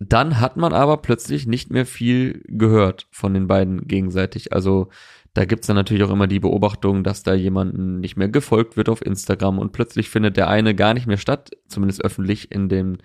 dann 0.01 0.39
hat 0.41 0.57
man 0.57 0.73
aber 0.73 0.99
plötzlich 0.99 1.47
nicht 1.47 1.71
mehr 1.71 1.85
viel 1.85 2.43
gehört 2.47 3.09
von 3.11 3.35
den 3.35 3.49
beiden 3.49 3.89
gegenseitig. 3.89 4.53
Also 4.53 4.89
da 5.35 5.45
gibt's 5.45 5.67
dann 5.67 5.77
natürlich 5.77 6.05
auch 6.05 6.11
immer 6.11 6.29
die 6.29 6.41
Beobachtung, 6.41 7.03
dass 7.05 7.23
da 7.25 7.35
jemanden 7.35 8.01
nicht 8.01 8.17
mehr 8.17 8.29
gefolgt 8.29 8.77
wird 8.77 8.89
auf 8.89 9.05
Instagram 9.05 9.59
und 9.59 9.73
plötzlich 9.73 10.09
findet 10.09 10.37
der 10.37 10.49
eine 10.49 10.75
gar 10.75 10.95
nicht 10.95 11.07
mehr 11.07 11.17
statt, 11.17 11.51
zumindest 11.67 12.05
öffentlich 12.05 12.53
in 12.53 12.69
den 12.69 12.99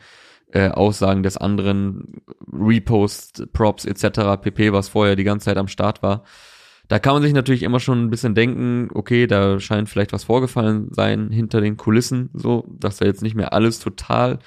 äh, 0.54 0.70
Aussagen 0.70 1.24
des 1.24 1.38
anderen, 1.38 2.22
Repost, 2.52 3.52
Props 3.54 3.86
etc. 3.86 4.40
pp, 4.42 4.72
was 4.72 4.90
vorher 4.90 5.16
die 5.16 5.24
ganze 5.24 5.46
Zeit 5.46 5.58
am 5.58 5.68
Start 5.68 6.04
war. 6.04 6.24
Da 6.88 7.00
kann 7.00 7.14
man 7.14 7.24
sich 7.24 7.34
natürlich 7.34 7.64
immer 7.64 7.80
schon 7.80 8.04
ein 8.04 8.10
bisschen 8.10 8.36
denken, 8.36 8.90
okay, 8.94 9.26
da 9.26 9.60
scheint 9.60 9.90
vielleicht 9.90 10.14
was 10.14 10.26
vorgefallen 10.26 10.90
sein 10.92 11.32
hinter 11.32 11.60
den 11.60 11.78
Kulissen, 11.78 12.30
so, 12.34 12.66
dass 12.80 12.98
da 12.98 13.06
jetzt 13.06 13.24
nicht 13.24 13.36
mehr 13.36 13.54
alles 13.54 13.80
total 13.80 14.40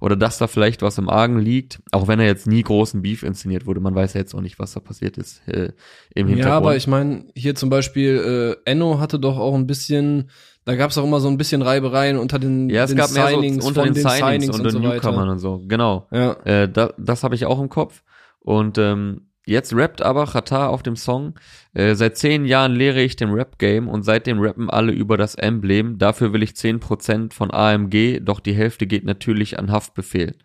oder 0.00 0.16
dass 0.16 0.36
da 0.36 0.48
vielleicht 0.48 0.82
was 0.82 0.98
im 0.98 1.08
Argen 1.08 1.38
liegt, 1.38 1.80
auch 1.92 2.08
wenn 2.08 2.20
er 2.20 2.26
jetzt 2.26 2.46
nie 2.46 2.62
großen 2.62 3.00
Beef 3.00 3.22
inszeniert 3.22 3.64
wurde. 3.64 3.80
Man 3.80 3.94
weiß 3.94 4.12
ja 4.12 4.20
jetzt 4.20 4.34
auch 4.34 4.42
nicht, 4.42 4.58
was 4.58 4.74
da 4.74 4.80
passiert 4.80 5.16
ist 5.16 5.40
äh, 5.48 5.72
im 6.14 6.26
Hintergrund. 6.26 6.38
Ja, 6.40 6.56
aber 6.56 6.76
ich 6.76 6.86
meine, 6.86 7.24
hier 7.34 7.54
zum 7.54 7.70
Beispiel, 7.70 8.58
äh, 8.66 8.70
Enno 8.70 8.98
hatte 8.98 9.18
doch 9.18 9.38
auch 9.38 9.54
ein 9.54 9.66
bisschen, 9.66 10.28
da 10.64 10.76
gab 10.76 10.90
es 10.90 10.98
auch 10.98 11.04
immer 11.04 11.20
so 11.20 11.28
ein 11.28 11.36
bisschen 11.36 11.62
Reibereien 11.62 12.16
unter 12.18 12.38
den, 12.38 12.70
ja, 12.70 12.84
es 12.84 12.90
den 12.90 12.96
gab 12.96 13.12
mehr 13.12 13.28
Signings, 13.28 13.62
so 13.62 13.68
unter 13.68 13.84
von 13.84 13.92
den 13.92 14.02
Signings, 14.02 14.18
Signings 14.18 14.58
und 14.58 14.64
den 14.64 14.72
so 14.72 14.78
Newcomern 14.78 15.28
und 15.28 15.38
so. 15.38 15.62
Genau. 15.66 16.06
Ja, 16.10 16.32
Äh, 16.44 16.68
da, 16.68 16.92
das 16.96 17.22
habe 17.22 17.34
ich 17.34 17.46
auch 17.46 17.60
im 17.60 17.68
Kopf. 17.68 18.02
Und 18.40 18.78
ähm, 18.78 19.28
jetzt 19.46 19.74
rappt 19.74 20.00
aber 20.00 20.26
Chata 20.26 20.68
auf 20.68 20.82
dem 20.82 20.96
Song. 20.96 21.34
Äh, 21.74 21.94
seit 21.94 22.16
zehn 22.16 22.46
Jahren 22.46 22.74
lehre 22.74 23.02
ich 23.02 23.16
dem 23.16 23.32
Rap-Game 23.32 23.88
und 23.88 24.04
seitdem 24.04 24.40
rappen 24.40 24.70
alle 24.70 24.92
über 24.92 25.18
das 25.18 25.34
Emblem. 25.34 25.98
Dafür 25.98 26.32
will 26.32 26.42
ich 26.42 26.52
10% 26.52 27.32
von 27.34 27.52
AMG, 27.52 28.20
doch 28.22 28.40
die 28.40 28.54
Hälfte 28.54 28.86
geht 28.86 29.04
natürlich 29.04 29.58
an 29.58 29.70
Haftbefehl. 29.70 30.36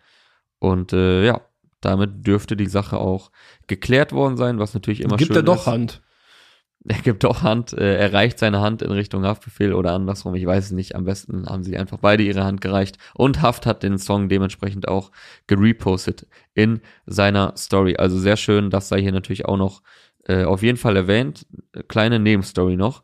Und 0.58 0.92
äh, 0.92 1.24
ja, 1.24 1.40
damit 1.80 2.26
dürfte 2.26 2.56
die 2.56 2.66
Sache 2.66 2.98
auch 2.98 3.30
geklärt 3.66 4.12
worden 4.12 4.36
sein, 4.36 4.58
was 4.58 4.74
natürlich 4.74 5.00
immer 5.00 5.16
gibt 5.16 5.28
schön 5.28 5.36
er 5.36 5.42
doch 5.42 5.62
ist. 5.62 5.66
Hand. 5.66 6.02
Er 6.88 6.98
gibt 7.02 7.24
doch 7.24 7.42
Hand, 7.42 7.74
äh, 7.74 7.98
er 7.98 8.12
reicht 8.14 8.38
seine 8.38 8.60
Hand 8.60 8.80
in 8.80 8.90
Richtung 8.90 9.24
Haftbefehl 9.24 9.74
oder 9.74 9.92
andersrum, 9.92 10.34
ich 10.34 10.46
weiß 10.46 10.66
es 10.66 10.70
nicht. 10.70 10.94
Am 10.94 11.04
besten 11.04 11.46
haben 11.46 11.62
sie 11.62 11.76
einfach 11.76 11.98
beide 11.98 12.22
ihre 12.22 12.44
Hand 12.44 12.62
gereicht. 12.62 12.96
Und 13.14 13.42
Haft 13.42 13.66
hat 13.66 13.82
den 13.82 13.98
Song 13.98 14.30
dementsprechend 14.30 14.88
auch 14.88 15.10
gerepostet 15.46 16.26
in 16.54 16.80
seiner 17.04 17.54
Story. 17.56 17.96
Also 17.96 18.18
sehr 18.18 18.38
schön, 18.38 18.70
das 18.70 18.88
sei 18.88 19.02
hier 19.02 19.12
natürlich 19.12 19.44
auch 19.44 19.58
noch 19.58 19.82
äh, 20.26 20.44
auf 20.44 20.62
jeden 20.62 20.78
Fall 20.78 20.96
erwähnt. 20.96 21.46
Äh, 21.72 21.82
Kleine 21.82 22.18
Nebenstory 22.18 22.76
noch. 22.76 23.02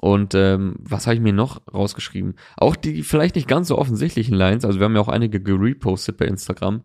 Und 0.00 0.34
ähm, 0.34 0.74
was 0.80 1.06
habe 1.06 1.14
ich 1.14 1.20
mir 1.20 1.32
noch 1.32 1.62
rausgeschrieben? 1.72 2.34
Auch 2.56 2.74
die 2.74 3.04
vielleicht 3.04 3.36
nicht 3.36 3.46
ganz 3.46 3.68
so 3.68 3.78
offensichtlichen 3.78 4.34
Lines, 4.34 4.64
also 4.64 4.80
wir 4.80 4.86
haben 4.86 4.96
ja 4.96 5.00
auch 5.00 5.08
einige 5.08 5.40
gerepostet 5.40 6.16
bei 6.16 6.24
Instagram. 6.24 6.82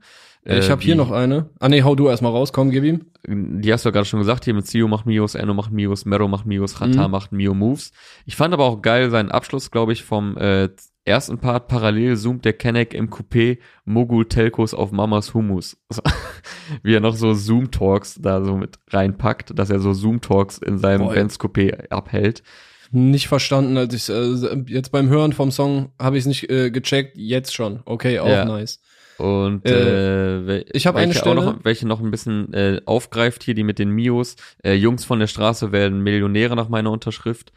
Ich 0.50 0.68
Äh, 0.68 0.70
habe 0.72 0.82
hier 0.82 0.96
noch 0.96 1.12
eine. 1.12 1.50
Ah 1.60 1.70
nee, 1.70 1.84
hau 1.84 1.96
du 1.96 2.08
erstmal 2.08 2.32
raus, 2.32 2.54
komm, 2.54 2.72
gib 2.72 2.84
ihm. 2.84 3.06
die 3.28 3.72
hast 3.74 3.84
du 3.86 3.90
ja 3.90 3.92
gerade 3.94 4.06
schon 4.06 4.20
gesagt, 4.20 4.46
hier 4.46 4.54
mit 4.54 4.66
Sio 4.68 4.88
macht 4.88 5.06
Mios, 5.06 5.36
Enno 5.36 5.54
macht 5.54 5.72
Mios, 5.72 6.06
Mero 6.06 6.28
macht 6.28 6.46
Mios, 6.46 6.80
Rata 6.82 7.06
Mhm. 7.08 7.12
macht 7.12 7.32
Mio 7.32 7.54
Moves. 7.54 7.92
Ich 8.26 8.36
fand 8.36 8.54
aber 8.54 8.66
auch 8.66 8.82
geil 8.82 9.10
seinen 9.10 9.30
Abschluss, 9.32 9.70
glaube 9.72 9.92
ich, 9.94 10.04
vom 10.04 10.38
äh, 10.38 10.70
ersten 11.06 11.38
Part. 11.40 11.68
Parallel 11.68 12.16
zoomt 12.18 12.46
der 12.46 12.54
Kenneck 12.54 12.94
im 12.94 13.10
Coupé 13.10 13.58
Mogul 13.86 14.26
Telcos 14.28 14.74
auf 14.74 14.92
Mamas 14.92 15.34
Humus. 15.34 15.78
Wie 16.84 16.94
er 16.96 17.00
noch 17.02 17.16
so 17.16 17.34
Zoom-Talks 17.34 18.16
da 18.22 18.44
so 18.44 18.56
mit 18.58 18.78
reinpackt, 18.90 19.58
dass 19.58 19.70
er 19.70 19.80
so 19.80 19.94
Zoom-Talks 19.94 20.58
in 20.60 20.78
seinem 20.78 21.04
Boah. 21.06 21.14
Benz 21.14 21.36
Coupé 21.38 21.90
abhält. 21.90 22.44
Nicht 22.92 23.28
verstanden, 23.28 23.76
als 23.78 23.94
ich 23.94 24.08
äh, 24.10 24.64
jetzt 24.68 24.92
beim 24.94 25.10
Hören 25.10 25.34
vom 25.34 25.52
Song 25.52 25.90
habe 26.02 26.16
ich 26.18 26.22
es 26.22 26.28
nicht 26.28 26.50
äh, 26.50 26.72
gecheckt, 26.72 27.18
jetzt 27.18 27.54
schon. 27.54 27.82
Okay, 27.86 28.20
auch 28.20 28.28
Ja. 28.30 28.46
nice. 28.46 28.80
Und 29.18 29.66
äh, 29.66 30.40
wel- 30.46 30.66
ich 30.74 30.86
hab 30.88 30.96
eine 30.96 31.14
Stelle- 31.14 31.36
noch, 31.36 31.64
welche 31.64 31.88
noch 31.88 32.00
ein 32.02 32.12
bisschen 32.12 32.54
äh, 32.54 32.82
aufgreift 32.86 33.44
hier, 33.44 33.54
die 33.56 33.64
mit 33.64 33.80
den 33.80 33.90
Mios. 33.90 34.36
Äh, 34.64 34.74
Jungs 34.74 35.06
von 35.06 35.20
der 35.20 35.28
Straße 35.28 35.72
werden 35.72 36.02
Millionäre 36.04 36.56
nach 36.56 36.70
meiner 36.70 36.92
Unterschrift. 36.92 37.52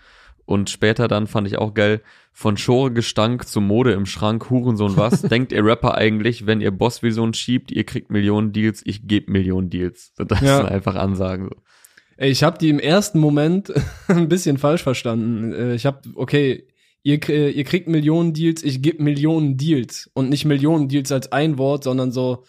Und 0.46 0.68
später 0.70 1.06
dann 1.06 1.26
fand 1.28 1.46
ich 1.46 1.58
auch 1.58 1.74
geil, 1.74 2.00
von 2.32 2.56
Schore-Gestank 2.56 3.46
zu 3.46 3.60
Mode 3.60 3.92
im 3.92 4.06
Schrank, 4.06 4.50
Hurensohn 4.50 4.96
was. 4.96 5.22
Denkt 5.22 5.52
ihr 5.52 5.64
Rapper 5.64 5.94
eigentlich, 5.96 6.46
wenn 6.46 6.60
ihr 6.60 6.70
Boss-Vision 6.72 7.34
schiebt, 7.34 7.70
ihr 7.70 7.84
kriegt 7.84 8.10
Millionen 8.10 8.52
Deals, 8.52 8.82
ich 8.84 9.06
gebe 9.06 9.30
Millionen 9.30 9.70
Deals. 9.70 10.12
Das 10.16 10.40
Ja. 10.40 10.56
sind 10.58 10.66
einfach 10.68 10.96
Ansagen. 10.96 11.50
So. 11.50 11.56
Ey, 12.16 12.30
ich 12.30 12.42
habe 12.42 12.58
die 12.58 12.68
im 12.68 12.78
ersten 12.80 13.18
Moment 13.20 13.72
ein 14.08 14.28
bisschen 14.28 14.58
falsch 14.58 14.82
verstanden. 14.82 15.52
Äh, 15.52 15.74
Ich 15.74 15.86
habe, 15.86 16.00
okay, 16.16 16.64
ihr, 17.02 17.18
krie- 17.20 17.50
ihr 17.50 17.64
kriegt 17.64 17.88
Millionen 17.88 18.32
Deals, 18.34 18.62
ich 18.62 18.82
gebe 18.82 19.02
Millionen 19.02 19.56
Deals. 19.56 20.10
Und 20.14 20.28
nicht 20.30 20.44
Millionen 20.44 20.88
Deals 20.88 21.10
als 21.12 21.32
ein 21.32 21.58
Wort, 21.58 21.84
sondern 21.84 22.12
so 22.12 22.44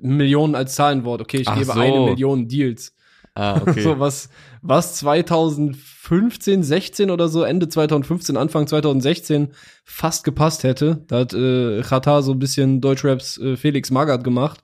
Millionen 0.00 0.54
als 0.54 0.74
Zahlenwort. 0.74 1.20
Okay, 1.20 1.38
ich 1.38 1.48
Ach 1.48 1.54
gebe 1.54 1.66
so. 1.66 1.72
eine 1.72 2.00
Million 2.00 2.48
Deals. 2.48 2.94
Ah, 3.34 3.60
okay. 3.66 3.82
So 3.82 3.98
was, 3.98 4.28
was 4.62 4.96
2015, 4.96 6.62
16 6.62 7.10
oder 7.10 7.28
so, 7.28 7.42
Ende 7.42 7.68
2015, 7.68 8.36
Anfang 8.36 8.66
2016 8.66 9.48
fast 9.84 10.24
gepasst 10.24 10.62
hätte. 10.64 11.04
Da 11.08 11.20
hat 11.20 11.34
äh, 11.34 11.82
Chata 11.82 12.22
so 12.22 12.32
ein 12.32 12.38
bisschen 12.38 12.80
Deutschraps 12.80 13.38
äh, 13.38 13.56
Felix 13.56 13.90
Magath 13.90 14.24
gemacht 14.24 14.60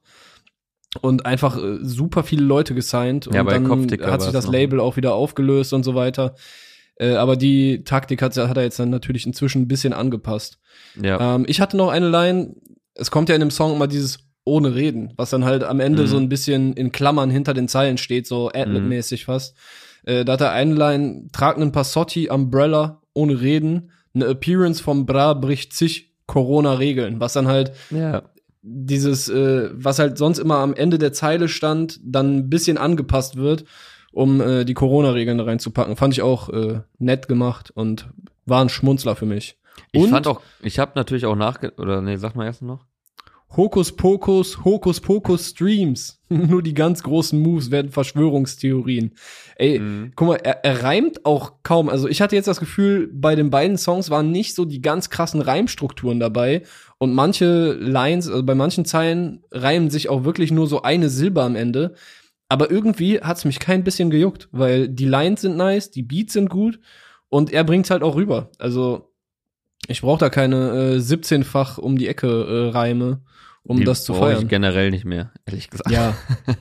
und 1.02 1.26
einfach 1.26 1.56
äh, 1.62 1.78
super 1.82 2.22
viele 2.24 2.44
Leute 2.44 2.74
gesigned. 2.74 3.26
Und 3.26 3.34
Ja, 3.34 3.42
bei 3.42 3.52
dann 3.58 3.70
hat 4.02 4.22
sich 4.22 4.32
das. 4.32 4.46
Label 4.46 4.80
auch 4.80 4.96
wieder 4.96 5.14
aufgelöst 5.14 5.72
und 5.72 5.82
so 5.84 5.94
weiter. 5.94 6.34
Äh, 7.00 7.14
aber 7.14 7.36
die 7.36 7.82
Taktik 7.84 8.20
hat, 8.20 8.36
hat 8.36 8.56
er 8.56 8.62
jetzt 8.62 8.78
dann 8.78 8.90
natürlich 8.90 9.26
inzwischen 9.26 9.62
ein 9.62 9.68
bisschen 9.68 9.94
angepasst. 9.94 10.58
ja. 11.02 11.34
Ähm, 11.36 11.44
ich 11.48 11.60
hatte 11.60 11.76
noch 11.78 11.88
eine 11.88 12.08
Line, 12.08 12.54
es 12.94 13.10
kommt 13.10 13.30
ja 13.30 13.34
in 13.34 13.40
dem 13.40 13.50
Song 13.50 13.74
immer 13.74 13.86
dieses 13.86 14.18
ohne 14.44 14.74
Reden, 14.74 15.12
was 15.16 15.30
dann 15.30 15.44
halt 15.44 15.64
am 15.64 15.80
Ende 15.80 16.02
Mhm. 16.02 16.06
so 16.06 16.16
ein 16.18 16.28
bisschen 16.28 16.74
in 16.74 16.92
Klammern 16.92 17.30
hinter 17.30 17.54
den 17.54 17.68
Zeilen 17.68 17.96
steht, 17.98 18.26
so 18.26 18.50
Adlib-mäßig 18.50 19.24
fast. 19.24 19.56
Äh, 20.04 20.24
da 20.24 20.34
hat 20.34 20.40
er 20.42 20.52
eine 20.52 20.74
Line, 20.74 21.28
trag 21.32 21.56
nen 21.58 21.72
Passotti, 21.72 22.28
Umbrella, 22.28 23.00
ohne 23.14 23.40
Reden, 23.40 23.90
ne 24.12 24.26
Appearance 24.26 24.82
vom 24.82 25.06
Bra 25.06 25.34
bricht 25.34 25.72
zig 25.72 26.12
Corona-Regeln, 26.26 27.20
was 27.20 27.32
dann 27.32 27.48
halt 27.48 27.72
ja. 27.90 28.22
dieses, 28.62 29.28
äh, 29.28 29.70
was 29.72 29.98
halt 29.98 30.18
sonst 30.18 30.38
immer 30.38 30.56
am 30.56 30.74
Ende 30.74 30.98
der 30.98 31.12
Zeile 31.12 31.48
stand, 31.48 31.98
dann 32.04 32.36
ein 32.36 32.50
bisschen 32.50 32.78
angepasst 32.78 33.36
wird, 33.36 33.64
um 34.12 34.40
äh, 34.40 34.64
die 34.64 34.74
Corona-Regeln 34.74 35.38
da 35.38 35.44
reinzupacken. 35.44 35.96
Fand 35.96 36.14
ich 36.14 36.22
auch 36.22 36.48
äh, 36.50 36.80
nett 36.98 37.28
gemacht 37.28 37.70
und 37.74 38.08
war 38.46 38.62
ein 38.62 38.68
Schmunzler 38.68 39.16
für 39.16 39.26
mich. 39.26 39.56
Ich 39.92 40.02
Und- 40.02 40.10
fand 40.10 40.26
auch, 40.26 40.40
ich 40.62 40.78
habe 40.78 40.92
natürlich 40.94 41.26
auch 41.26 41.36
nachge... 41.36 41.72
Oder 41.78 42.00
nee, 42.02 42.16
sag 42.16 42.34
mal 42.36 42.44
erst 42.46 42.62
noch. 42.62 42.84
Hokus 43.56 43.90
Pokus, 43.96 44.64
Hokus 44.64 45.00
Pokus 45.00 45.48
Streams. 45.50 46.20
Nur 46.28 46.62
die 46.62 46.74
ganz 46.74 47.02
großen 47.02 47.36
Moves 47.40 47.70
werden 47.72 47.90
Verschwörungstheorien. 47.90 49.12
Ey, 49.56 49.80
Mhm. 49.80 50.12
guck 50.14 50.28
mal, 50.28 50.36
er, 50.36 50.64
er 50.64 50.82
reimt 50.84 51.24
auch 51.26 51.54
kaum. 51.64 51.88
Also 51.88 52.06
ich 52.08 52.20
hatte 52.22 52.36
jetzt 52.36 52.46
das 52.46 52.60
Gefühl, 52.60 53.10
bei 53.12 53.34
den 53.34 53.50
beiden 53.50 53.76
Songs 53.76 54.08
waren 54.10 54.30
nicht 54.30 54.54
so 54.54 54.64
die 54.64 54.80
ganz 54.80 55.10
krassen 55.10 55.40
Reimstrukturen 55.42 56.20
dabei. 56.20 56.62
Und 56.98 57.12
manche 57.14 57.72
Lines, 57.72 58.28
also 58.28 58.42
bei 58.44 58.54
manchen 58.54 58.84
Zeilen 58.84 59.42
reimen 59.50 59.90
sich 59.90 60.08
auch 60.08 60.22
wirklich 60.24 60.52
nur 60.52 60.66
so 60.68 60.82
eine 60.82 61.08
Silbe 61.08 61.42
am 61.42 61.56
Ende. 61.56 61.94
Aber 62.50 62.68
irgendwie 62.68 63.20
hat's 63.20 63.44
mich 63.44 63.60
kein 63.60 63.84
bisschen 63.84 64.10
gejuckt, 64.10 64.48
weil 64.50 64.88
die 64.88 65.06
Lines 65.06 65.42
sind 65.42 65.56
nice, 65.56 65.92
die 65.92 66.02
Beats 66.02 66.32
sind 66.32 66.50
gut 66.50 66.80
und 67.28 67.52
er 67.52 67.62
bringt's 67.62 67.90
halt 67.90 68.02
auch 68.02 68.16
rüber. 68.16 68.50
Also 68.58 69.14
ich 69.86 70.00
brauche 70.00 70.18
da 70.18 70.30
keine 70.30 70.96
äh, 70.96 70.98
17-fach 70.98 71.78
um 71.78 71.96
die 71.96 72.08
Ecke 72.08 72.26
äh, 72.26 72.70
Reime, 72.70 73.22
um 73.62 73.76
Die 73.76 73.84
das 73.84 74.04
zu 74.04 74.14
feiern. 74.14 74.42
ich 74.42 74.48
generell 74.48 74.90
nicht 74.90 75.04
mehr, 75.04 75.32
ehrlich 75.46 75.70
gesagt. 75.70 75.92
Ja, 75.92 76.16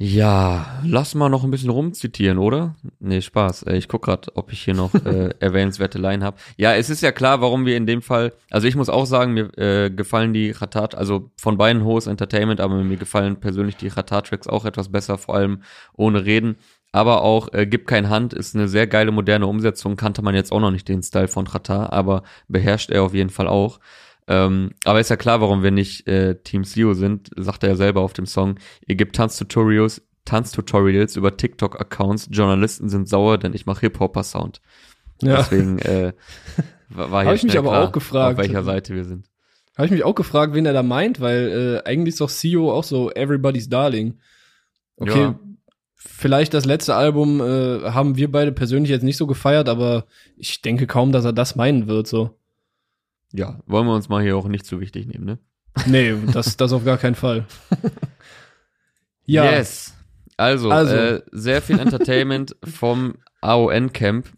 Ja, 0.00 0.80
lass 0.84 1.16
mal 1.16 1.28
noch 1.28 1.42
ein 1.42 1.50
bisschen 1.50 1.70
rumzitieren, 1.70 2.38
oder? 2.38 2.76
Nee, 3.00 3.20
Spaß. 3.20 3.64
Äh, 3.64 3.76
Ich 3.78 3.88
guck 3.88 4.02
grad, 4.02 4.28
ob 4.36 4.52
ich 4.52 4.62
hier 4.62 4.74
noch 4.74 4.94
äh, 5.04 5.30
erwähnenswerte 5.40 5.98
Line 5.98 6.24
habe. 6.24 6.36
Ja, 6.56 6.72
es 6.74 6.88
ist 6.88 7.00
ja 7.02 7.10
klar, 7.10 7.40
warum 7.40 7.66
wir 7.66 7.76
in 7.76 7.84
dem 7.86 8.00
Fall, 8.00 8.32
also 8.48 8.68
ich 8.68 8.76
muss 8.76 8.88
auch 8.88 9.06
sagen, 9.06 9.34
mir 9.34 9.58
äh, 9.58 9.90
gefallen 9.90 10.32
die 10.32 10.52
Ratat, 10.52 10.94
also 10.94 11.32
von 11.36 11.58
beiden 11.58 11.82
hohes 11.82 12.06
Entertainment, 12.06 12.60
aber 12.60 12.76
mir 12.76 12.96
gefallen 12.96 13.40
persönlich 13.40 13.76
die 13.76 13.88
Ratat-Tracks 13.88 14.46
auch 14.46 14.64
etwas 14.64 14.88
besser, 14.90 15.18
vor 15.18 15.34
allem 15.34 15.62
ohne 15.96 16.24
Reden. 16.24 16.56
Aber 16.92 17.22
auch 17.22 17.52
äh, 17.52 17.66
Gib 17.66 17.88
kein 17.88 18.08
Hand 18.08 18.32
ist 18.32 18.54
eine 18.54 18.68
sehr 18.68 18.86
geile 18.86 19.10
moderne 19.10 19.48
Umsetzung, 19.48 19.96
kannte 19.96 20.22
man 20.22 20.34
jetzt 20.36 20.52
auch 20.52 20.60
noch 20.60 20.70
nicht 20.70 20.88
den 20.88 21.02
Style 21.02 21.28
von 21.28 21.48
Ratat, 21.48 21.92
aber 21.92 22.22
beherrscht 22.46 22.90
er 22.90 23.02
auf 23.02 23.14
jeden 23.14 23.30
Fall 23.30 23.48
auch. 23.48 23.80
Ähm, 24.28 24.72
aber 24.84 25.00
ist 25.00 25.08
ja 25.08 25.16
klar, 25.16 25.40
warum 25.40 25.62
wir 25.62 25.70
nicht 25.70 26.06
äh, 26.06 26.36
Team 26.42 26.64
CEO 26.64 26.92
sind, 26.94 27.30
sagt 27.36 27.62
er 27.62 27.70
ja 27.70 27.76
selber 27.76 28.02
auf 28.02 28.12
dem 28.12 28.26
Song. 28.26 28.56
Ihr 28.86 28.94
gebt 28.96 29.16
Tanztutorials, 29.16 30.02
Tanztutorials 30.26 31.16
über 31.16 31.36
TikTok-Accounts. 31.36 32.28
Journalisten 32.30 32.88
sind 32.90 33.08
sauer, 33.08 33.38
denn 33.38 33.54
ich 33.54 33.64
mache 33.66 33.80
Hip-Hopper-Sound. 33.80 34.60
ja. 35.22 35.36
Deswegen 35.38 35.78
äh, 35.78 36.12
war 36.90 37.10
war 37.10 37.22
hier 37.22 37.30
Hab 37.30 37.36
ich 37.36 37.42
mich 37.44 37.58
aber 37.58 37.70
klar, 37.70 37.88
auch 37.88 37.92
gefragt. 37.92 38.38
auf 38.38 38.44
welcher 38.44 38.62
Seite 38.62 38.94
wir 38.94 39.04
sind. 39.04 39.26
Habe 39.76 39.86
ich 39.86 39.92
mich 39.92 40.04
auch 40.04 40.14
gefragt, 40.14 40.54
wen 40.54 40.66
er 40.66 40.72
da 40.72 40.82
meint, 40.82 41.20
weil 41.20 41.82
äh, 41.84 41.88
eigentlich 41.88 42.14
ist 42.14 42.20
doch 42.20 42.30
CEO 42.30 42.70
auch 42.72 42.84
so 42.84 43.10
Everybody's 43.12 43.68
Darling. 43.68 44.18
Okay, 44.96 45.20
Ja. 45.22 45.38
vielleicht 45.94 46.52
das 46.52 46.64
letzte 46.64 46.96
Album 46.96 47.40
äh, 47.40 47.90
haben 47.92 48.16
wir 48.16 48.30
beide 48.30 48.52
persönlich 48.52 48.90
jetzt 48.90 49.04
nicht 49.04 49.16
so 49.16 49.26
gefeiert, 49.28 49.68
aber 49.68 50.04
ich 50.36 50.60
denke 50.62 50.86
kaum, 50.88 51.12
dass 51.12 51.24
er 51.24 51.32
das 51.32 51.54
meinen 51.56 51.86
wird. 51.86 52.08
So, 52.08 52.37
Ja, 53.32 53.60
wollen 53.66 53.86
wir 53.86 53.94
uns 53.94 54.08
mal 54.08 54.22
hier 54.22 54.36
auch 54.36 54.48
nicht 54.48 54.66
zu 54.66 54.80
wichtig 54.80 55.06
nehmen, 55.06 55.24
ne? 55.24 55.38
nee, 55.86 56.14
das 56.32 56.56
das 56.56 56.72
auf 56.72 56.84
gar 56.84 56.98
keinen 56.98 57.14
Fall. 57.14 57.46
ja, 59.26 59.52
Yes. 59.52 59.94
Also, 60.36 60.70
Also. 60.70 60.94
Äh, 60.94 61.22
sehr 61.32 61.60
viel 61.60 61.78
Entertainment 61.78 62.56
vom 62.64 63.16
AON-Camp. 63.40 64.28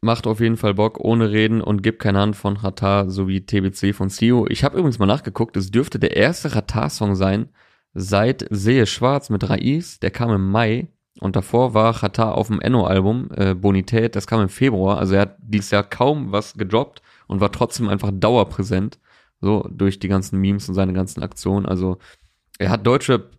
Macht 0.00 0.26
auf 0.26 0.40
jeden 0.40 0.56
Fall 0.56 0.74
Bock, 0.74 1.00
ohne 1.00 1.30
Reden 1.30 1.60
und 1.60 1.82
gibt 1.82 2.00
keine 2.00 2.20
Hand 2.20 2.36
von 2.36 2.56
Ratar 2.56 3.10
sowie 3.10 3.44
TBC 3.44 3.94
von 3.94 4.08
Sio. 4.08 4.46
Ich 4.48 4.62
habe 4.62 4.78
übrigens 4.78 4.98
mal 4.98 5.06
nachgeguckt, 5.06 5.56
es 5.56 5.70
dürfte 5.70 5.98
der 5.98 6.16
erste 6.16 6.54
Ratar-Song 6.54 7.16
sein 7.16 7.48
seit 7.92 8.46
Sehe 8.50 8.86
Schwarz 8.86 9.30
mit 9.30 9.48
Raiz. 9.48 9.98
Der 9.98 10.10
kam 10.10 10.30
im 10.30 10.48
Mai 10.50 10.88
und 11.18 11.34
davor 11.34 11.74
war 11.74 12.02
Ratar 12.02 12.34
auf 12.34 12.48
dem 12.48 12.60
Enno-Album 12.60 13.30
äh, 13.34 13.54
Bonität. 13.54 14.14
Das 14.14 14.26
kam 14.26 14.42
im 14.42 14.48
Februar. 14.48 14.98
Also 14.98 15.14
er 15.14 15.22
hat 15.22 15.36
dieses 15.40 15.70
Jahr 15.70 15.82
kaum 15.82 16.30
was 16.30 16.54
gedroppt 16.54 17.02
und 17.26 17.40
war 17.40 17.52
trotzdem 17.52 17.88
einfach 17.88 18.10
dauerpräsent. 18.12 18.98
So 19.40 19.68
durch 19.70 19.98
die 19.98 20.08
ganzen 20.08 20.40
Memes 20.40 20.68
und 20.68 20.74
seine 20.74 20.94
ganzen 20.94 21.22
Aktionen. 21.22 21.66
Also 21.66 21.98
er 22.58 22.70
hat 22.70 22.86
Deutschrap 22.86 23.36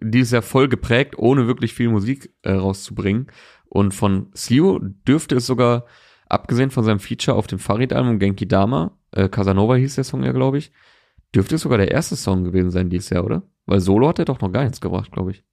dieses 0.00 0.32
Jahr 0.32 0.42
voll 0.42 0.68
geprägt, 0.68 1.16
ohne 1.16 1.46
wirklich 1.46 1.74
viel 1.74 1.88
Musik 1.88 2.34
äh, 2.42 2.52
rauszubringen. 2.52 3.28
Und 3.66 3.94
von 3.94 4.30
Sio 4.34 4.80
dürfte 4.80 5.36
es 5.36 5.46
sogar, 5.46 5.86
abgesehen 6.28 6.70
von 6.70 6.84
seinem 6.84 7.00
Feature 7.00 7.36
auf 7.36 7.46
dem 7.46 7.58
Farid-Album 7.58 8.18
Genki 8.18 8.46
Dama, 8.48 8.98
äh, 9.12 9.28
Casanova 9.28 9.76
hieß 9.76 9.96
der 9.96 10.04
Song 10.04 10.24
ja, 10.24 10.32
glaube 10.32 10.58
ich, 10.58 10.72
dürfte 11.34 11.56
es 11.56 11.62
sogar 11.62 11.78
der 11.78 11.90
erste 11.90 12.16
Song 12.16 12.44
gewesen 12.44 12.70
sein 12.70 12.90
dieses 12.90 13.10
Jahr, 13.10 13.24
oder? 13.24 13.42
Weil 13.66 13.80
Solo 13.80 14.08
hat 14.08 14.18
er 14.18 14.24
doch 14.24 14.40
noch 14.40 14.52
gar 14.52 14.64
nichts 14.64 14.80
gebracht, 14.80 15.12
glaube 15.12 15.32
ich. 15.32 15.44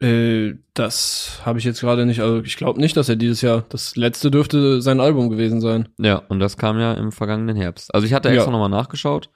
Äh, 0.00 0.54
das 0.74 1.40
habe 1.44 1.58
ich 1.58 1.64
jetzt 1.64 1.80
gerade 1.80 2.06
nicht. 2.06 2.20
Also 2.20 2.40
ich 2.42 2.56
glaube 2.56 2.80
nicht, 2.80 2.96
dass 2.96 3.08
er 3.08 3.16
dieses 3.16 3.40
Jahr 3.42 3.64
das 3.68 3.96
letzte 3.96 4.30
dürfte 4.30 4.80
sein 4.82 5.00
Album 5.00 5.28
gewesen 5.30 5.60
sein. 5.60 5.88
Ja, 5.98 6.16
und 6.16 6.40
das 6.40 6.56
kam 6.56 6.78
ja 6.78 6.94
im 6.94 7.12
vergangenen 7.12 7.56
Herbst. 7.56 7.94
Also 7.94 8.06
ich 8.06 8.12
hatte 8.14 8.28
extra 8.30 8.46
Ja. 8.46 8.50
nochmal 8.52 8.70
nachgeschaut 8.70 9.30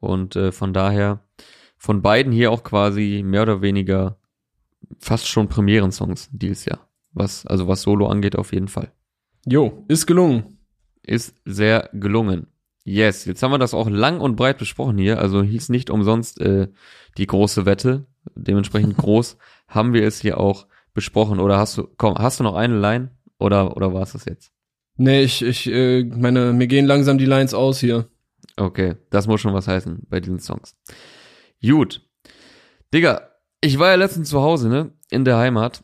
und 0.00 0.36
äh, 0.36 0.52
von 0.52 0.72
daher 0.72 1.20
von 1.78 2.02
beiden 2.02 2.32
hier 2.32 2.50
auch 2.52 2.62
quasi 2.62 3.22
mehr 3.24 3.42
oder 3.42 3.62
weniger 3.62 4.18
fast 4.98 5.26
schon 5.28 5.48
Premieren-Songs 5.48 6.28
dieses 6.32 6.64
Jahr. 6.64 6.86
Was, 7.12 7.44
also 7.46 7.66
was 7.68 7.82
Solo 7.82 8.06
angeht, 8.06 8.36
auf 8.36 8.52
jeden 8.52 8.68
Fall. 8.68 8.92
Jo, 9.46 9.84
ist 9.88 10.06
gelungen. 10.06 10.58
ist 11.02 11.34
sehr 11.44 11.90
gelungen. 11.92 12.46
Yes, 12.84 13.24
jetzt 13.26 13.42
haben 13.42 13.50
wir 13.52 13.58
das 13.58 13.74
auch 13.74 13.88
lang 13.90 14.20
und 14.20 14.36
breit 14.36 14.58
besprochen 14.58 14.98
hier. 14.98 15.18
Also 15.20 15.42
hieß 15.42 15.68
nicht 15.68 15.90
umsonst 15.90 16.40
äh, 16.40 16.68
die 17.18 17.26
große 17.26 17.64
Wette. 17.66 18.06
Dementsprechend 18.34 18.96
groß 18.98 19.36
haben 19.74 19.92
wir 19.92 20.06
es 20.06 20.20
hier 20.20 20.38
auch 20.38 20.66
besprochen. 20.94 21.40
Oder 21.40 21.58
hast 21.58 21.76
du, 21.78 21.88
komm, 21.96 22.16
hast 22.16 22.40
du 22.40 22.44
noch 22.44 22.54
eine 22.54 22.78
Line? 22.78 23.10
Oder, 23.38 23.76
oder 23.76 23.92
war 23.92 24.02
es 24.02 24.12
das 24.12 24.24
jetzt? 24.24 24.52
Nee, 24.96 25.22
ich, 25.22 25.42
ich 25.42 25.66
äh, 25.70 26.04
meine, 26.04 26.52
mir 26.52 26.66
gehen 26.66 26.86
langsam 26.86 27.18
die 27.18 27.24
Lines 27.24 27.54
aus 27.54 27.80
hier. 27.80 28.08
Okay, 28.56 28.96
das 29.10 29.26
muss 29.26 29.40
schon 29.40 29.54
was 29.54 29.68
heißen 29.68 30.02
bei 30.08 30.20
diesen 30.20 30.38
Songs. 30.38 30.76
Gut. 31.62 32.02
Digga, 32.92 33.30
ich 33.60 33.78
war 33.78 33.88
ja 33.88 33.94
letztens 33.94 34.28
zu 34.28 34.42
Hause, 34.42 34.68
ne? 34.68 34.92
In 35.10 35.24
der 35.24 35.38
Heimat 35.38 35.82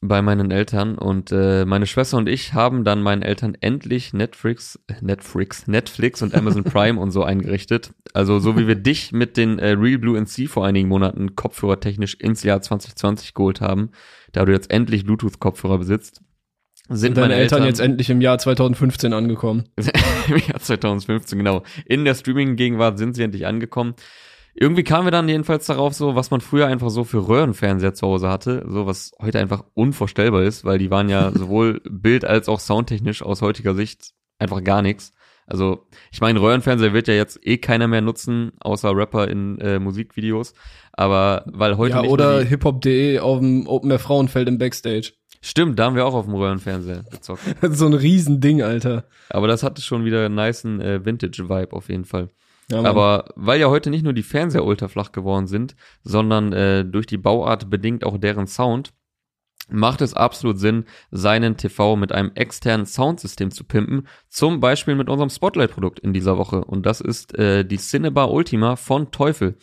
bei 0.00 0.22
meinen 0.22 0.52
Eltern 0.52 0.96
und 0.96 1.32
äh, 1.32 1.64
meine 1.64 1.86
Schwester 1.86 2.18
und 2.18 2.28
ich 2.28 2.54
haben 2.54 2.84
dann 2.84 3.02
meinen 3.02 3.22
Eltern 3.22 3.56
endlich 3.60 4.12
Netflix, 4.12 4.78
Netflix, 5.00 5.66
Netflix 5.66 6.22
und 6.22 6.34
Amazon 6.34 6.62
Prime 6.72 7.00
und 7.00 7.10
so 7.10 7.24
eingerichtet. 7.24 7.90
Also 8.14 8.38
so 8.38 8.56
wie 8.56 8.68
wir 8.68 8.76
dich 8.76 9.12
mit 9.12 9.36
den 9.36 9.58
äh, 9.58 9.70
Real 9.70 9.98
Blue 9.98 10.16
NC 10.16 10.48
vor 10.48 10.64
einigen 10.64 10.88
Monaten 10.88 11.34
kopfhörertechnisch 11.34 12.14
ins 12.14 12.44
Jahr 12.44 12.62
2020 12.62 13.34
geholt 13.34 13.60
haben, 13.60 13.90
da 14.32 14.44
du 14.44 14.52
jetzt 14.52 14.70
endlich 14.70 15.04
Bluetooth-Kopfhörer 15.04 15.78
besitzt, 15.78 16.22
sind 16.90 17.16
deine 17.16 17.28
meine 17.28 17.40
Eltern 17.40 17.64
jetzt 17.64 17.80
endlich 17.80 18.08
im 18.08 18.20
Jahr 18.20 18.38
2015 18.38 19.12
angekommen? 19.12 19.64
im 20.28 20.36
Jahr 20.38 20.60
2015, 20.60 21.38
genau. 21.38 21.62
In 21.84 22.04
der 22.04 22.14
Streaming-Gegenwart 22.14 22.98
sind 22.98 23.14
sie 23.14 23.22
endlich 23.22 23.46
angekommen. 23.46 23.94
Irgendwie 24.60 24.84
kamen 24.84 25.06
wir 25.06 25.10
dann 25.10 25.28
jedenfalls 25.28 25.66
darauf, 25.66 25.94
so 25.94 26.14
was 26.14 26.30
man 26.30 26.40
früher 26.40 26.66
einfach 26.66 26.90
so 26.90 27.04
für 27.04 27.28
Röhrenfernseher 27.28 27.94
zu 27.94 28.06
Hause 28.06 28.28
hatte, 28.28 28.64
so 28.68 28.86
was 28.86 29.12
heute 29.20 29.38
einfach 29.38 29.64
unvorstellbar 29.74 30.42
ist, 30.42 30.64
weil 30.64 30.78
die 30.78 30.90
waren 30.90 31.08
ja 31.08 31.30
sowohl 31.34 31.80
bild- 31.88 32.24
als 32.24 32.48
auch 32.48 32.60
soundtechnisch 32.60 33.22
aus 33.22 33.42
heutiger 33.42 33.74
Sicht 33.74 34.12
einfach 34.38 34.62
gar 34.64 34.82
nichts. 34.82 35.12
Also 35.46 35.86
ich 36.12 36.20
meine, 36.20 36.40
Röhrenfernseher 36.42 36.92
wird 36.92 37.08
ja 37.08 37.14
jetzt 37.14 37.38
eh 37.42 37.56
keiner 37.58 37.88
mehr 37.88 38.02
nutzen, 38.02 38.52
außer 38.60 38.94
Rapper 38.94 39.28
in 39.28 39.58
äh, 39.60 39.78
Musikvideos. 39.78 40.52
Aber 40.92 41.44
weil 41.46 41.76
heute 41.78 41.94
Ja, 41.96 42.02
nicht 42.02 42.10
oder 42.10 42.42
hiphop.de 42.42 43.18
auf 43.20 43.38
dem 43.38 43.66
Open 43.66 43.90
Air 43.90 43.98
Frauenfeld 43.98 44.46
im 44.48 44.58
Backstage. 44.58 45.12
stimmt, 45.40 45.78
da 45.78 45.84
haben 45.86 45.96
wir 45.96 46.04
auch 46.04 46.14
auf 46.14 46.26
dem 46.26 46.34
Röhrenfernseher 46.34 47.04
gezockt. 47.10 47.40
so 47.62 47.86
ein 47.86 47.94
Riesending, 47.94 48.60
Alter. 48.62 49.04
Aber 49.30 49.46
das 49.46 49.62
hatte 49.62 49.80
schon 49.80 50.04
wieder 50.04 50.26
einen 50.26 50.34
niceen 50.34 50.80
äh, 50.80 51.04
Vintage-Vibe 51.04 51.72
auf 51.72 51.88
jeden 51.88 52.04
Fall. 52.04 52.28
Ja. 52.70 52.82
Aber 52.82 53.32
weil 53.34 53.60
ja 53.60 53.68
heute 53.68 53.90
nicht 53.90 54.04
nur 54.04 54.12
die 54.12 54.22
Fernseher 54.22 54.64
ultraflach 54.64 55.12
geworden 55.12 55.46
sind, 55.46 55.74
sondern 56.02 56.52
äh, 56.52 56.84
durch 56.84 57.06
die 57.06 57.16
Bauart 57.16 57.70
bedingt 57.70 58.04
auch 58.04 58.18
deren 58.18 58.46
Sound, 58.46 58.92
macht 59.70 60.00
es 60.00 60.14
absolut 60.14 60.58
Sinn, 60.58 60.84
seinen 61.10 61.56
TV 61.56 61.96
mit 61.96 62.12
einem 62.12 62.32
externen 62.34 62.86
Soundsystem 62.86 63.50
zu 63.50 63.64
pimpen. 63.64 64.06
Zum 64.28 64.60
Beispiel 64.60 64.94
mit 64.94 65.08
unserem 65.08 65.30
Spotlight-Produkt 65.30 65.98
in 65.98 66.12
dieser 66.12 66.38
Woche. 66.38 66.64
Und 66.64 66.86
das 66.86 67.00
ist 67.00 67.36
äh, 67.38 67.64
die 67.64 67.78
Cinebar 67.78 68.30
Ultima 68.30 68.76
von 68.76 69.10
Teufel. 69.10 69.56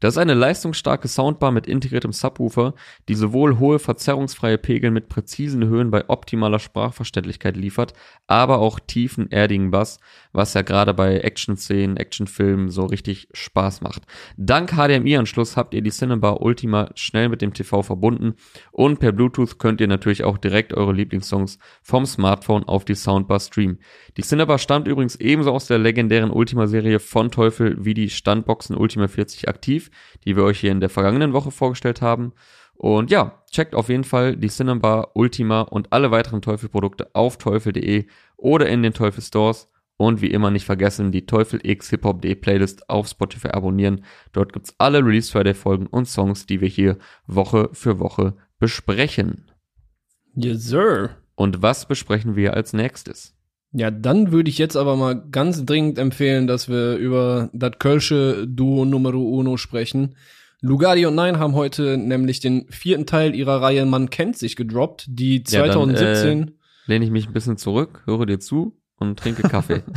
Das 0.00 0.14
ist 0.14 0.18
eine 0.18 0.32
leistungsstarke 0.32 1.08
Soundbar 1.08 1.52
mit 1.52 1.66
integriertem 1.66 2.12
Subwoofer, 2.12 2.74
die 3.08 3.14
sowohl 3.14 3.58
hohe 3.58 3.78
verzerrungsfreie 3.78 4.56
Pegel 4.56 4.90
mit 4.90 5.10
präzisen 5.10 5.66
Höhen 5.66 5.90
bei 5.90 6.08
optimaler 6.08 6.58
Sprachverständlichkeit 6.58 7.54
liefert, 7.54 7.92
aber 8.26 8.60
auch 8.60 8.80
tiefen, 8.80 9.30
erdigen 9.30 9.70
Bass, 9.70 10.00
was 10.32 10.54
ja 10.54 10.62
gerade 10.62 10.94
bei 10.94 11.18
Action-Szenen, 11.18 11.96
Actionfilmen 11.96 12.70
so 12.70 12.86
richtig 12.86 13.28
Spaß 13.32 13.80
macht. 13.80 14.02
Dank 14.36 14.72
HDMI-Anschluss 14.72 15.56
habt 15.56 15.74
ihr 15.74 15.82
die 15.82 15.90
Cinebar 15.90 16.42
Ultima 16.42 16.90
schnell 16.94 17.28
mit 17.28 17.42
dem 17.42 17.52
TV 17.52 17.82
verbunden 17.82 18.34
und 18.72 19.00
per 19.00 19.12
Bluetooth 19.12 19.58
könnt 19.58 19.80
ihr 19.80 19.88
natürlich 19.88 20.24
auch 20.24 20.38
direkt 20.38 20.72
eure 20.72 20.92
Lieblingssongs 20.92 21.58
vom 21.82 22.06
Smartphone 22.06 22.64
auf 22.64 22.84
die 22.84 22.94
Soundbar 22.94 23.40
streamen. 23.40 23.80
Die 24.16 24.22
Cinebar 24.22 24.58
stammt 24.58 24.88
übrigens 24.88 25.16
ebenso 25.16 25.52
aus 25.52 25.66
der 25.66 25.78
legendären 25.78 26.30
Ultima-Serie 26.30 27.00
von 27.00 27.30
Teufel 27.30 27.84
wie 27.84 27.94
die 27.94 28.10
Standboxen 28.10 28.76
Ultima 28.76 29.08
40 29.08 29.48
aktiv, 29.48 29.90
die 30.24 30.36
wir 30.36 30.44
euch 30.44 30.60
hier 30.60 30.72
in 30.72 30.80
der 30.80 30.90
vergangenen 30.90 31.32
Woche 31.32 31.50
vorgestellt 31.50 32.02
haben. 32.02 32.32
Und 32.74 33.10
ja, 33.10 33.42
checkt 33.50 33.74
auf 33.74 33.90
jeden 33.90 34.04
Fall 34.04 34.36
die 34.36 34.48
Cinebar 34.48 35.10
Ultima 35.14 35.60
und 35.60 35.92
alle 35.92 36.10
weiteren 36.10 36.40
Teufel-Produkte 36.40 37.10
auf 37.12 37.36
teufel.de 37.36 38.06
oder 38.38 38.70
in 38.70 38.82
den 38.82 38.94
Teufel 38.94 39.22
Stores. 39.22 39.69
Und 40.00 40.22
wie 40.22 40.30
immer 40.30 40.50
nicht 40.50 40.64
vergessen, 40.64 41.12
die 41.12 41.26
Teufel 41.26 41.60
X 41.62 41.90
Hip 41.90 42.04
Hop.de 42.04 42.34
Playlist 42.34 42.88
auf 42.88 43.06
Spotify 43.06 43.48
abonnieren. 43.48 44.02
Dort 44.32 44.54
gibt's 44.54 44.74
alle 44.78 45.04
Release 45.04 45.30
Friday 45.30 45.52
Folgen 45.52 45.86
und 45.86 46.08
Songs, 46.08 46.46
die 46.46 46.62
wir 46.62 46.68
hier 46.68 46.96
Woche 47.26 47.68
für 47.74 47.98
Woche 47.98 48.32
besprechen. 48.58 49.50
Yes, 50.34 50.64
sir. 50.64 51.10
Und 51.34 51.60
was 51.60 51.86
besprechen 51.86 52.34
wir 52.34 52.54
als 52.54 52.72
nächstes? 52.72 53.36
Ja, 53.72 53.90
dann 53.90 54.32
würde 54.32 54.48
ich 54.48 54.56
jetzt 54.56 54.74
aber 54.74 54.96
mal 54.96 55.22
ganz 55.30 55.66
dringend 55.66 55.98
empfehlen, 55.98 56.46
dass 56.46 56.70
wir 56.70 56.96
über 56.96 57.50
das 57.52 57.72
Kölsche 57.78 58.46
Duo 58.48 58.86
Numero 58.86 59.20
Uno 59.20 59.58
sprechen. 59.58 60.16
Lugardi 60.62 61.04
und 61.04 61.14
Nein 61.14 61.38
haben 61.38 61.54
heute 61.54 61.98
nämlich 61.98 62.40
den 62.40 62.64
vierten 62.70 63.04
Teil 63.04 63.34
ihrer 63.34 63.60
Reihe 63.60 63.84
Man 63.84 64.08
kennt 64.08 64.38
sich 64.38 64.56
gedroppt, 64.56 65.04
die 65.10 65.44
Ja, 65.48 65.66
dann, 65.66 65.72
2017 65.72 66.52
Lehne 66.86 67.04
ich 67.04 67.10
mich 67.10 67.26
ein 67.26 67.34
bisschen 67.34 67.58
zurück, 67.58 68.00
höre 68.06 68.24
dir 68.24 68.40
zu 68.40 68.79
und 69.00 69.18
trinke 69.18 69.42
Kaffee. 69.42 69.82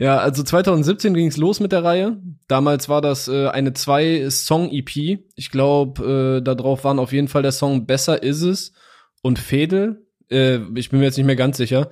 Ja, 0.00 0.16
also 0.16 0.42
2017 0.42 1.12
ging's 1.12 1.36
los 1.36 1.60
mit 1.60 1.72
der 1.72 1.84
Reihe. 1.84 2.22
Damals 2.48 2.88
war 2.88 3.02
das 3.02 3.28
äh, 3.28 3.48
eine 3.48 3.74
zwei-Song-EP. 3.74 5.20
Ich 5.34 5.50
glaube, 5.50 6.38
äh, 6.38 6.42
da 6.42 6.54
drauf 6.54 6.84
waren 6.84 6.98
auf 6.98 7.12
jeden 7.12 7.28
Fall 7.28 7.42
der 7.42 7.52
Song 7.52 7.84
Besser 7.84 8.22
ist 8.22 8.40
es 8.40 8.72
und 9.20 9.38
Fedel. 9.38 10.06
Äh, 10.30 10.60
ich 10.74 10.88
bin 10.88 11.00
mir 11.00 11.04
jetzt 11.04 11.18
nicht 11.18 11.26
mehr 11.26 11.36
ganz 11.36 11.58
sicher. 11.58 11.90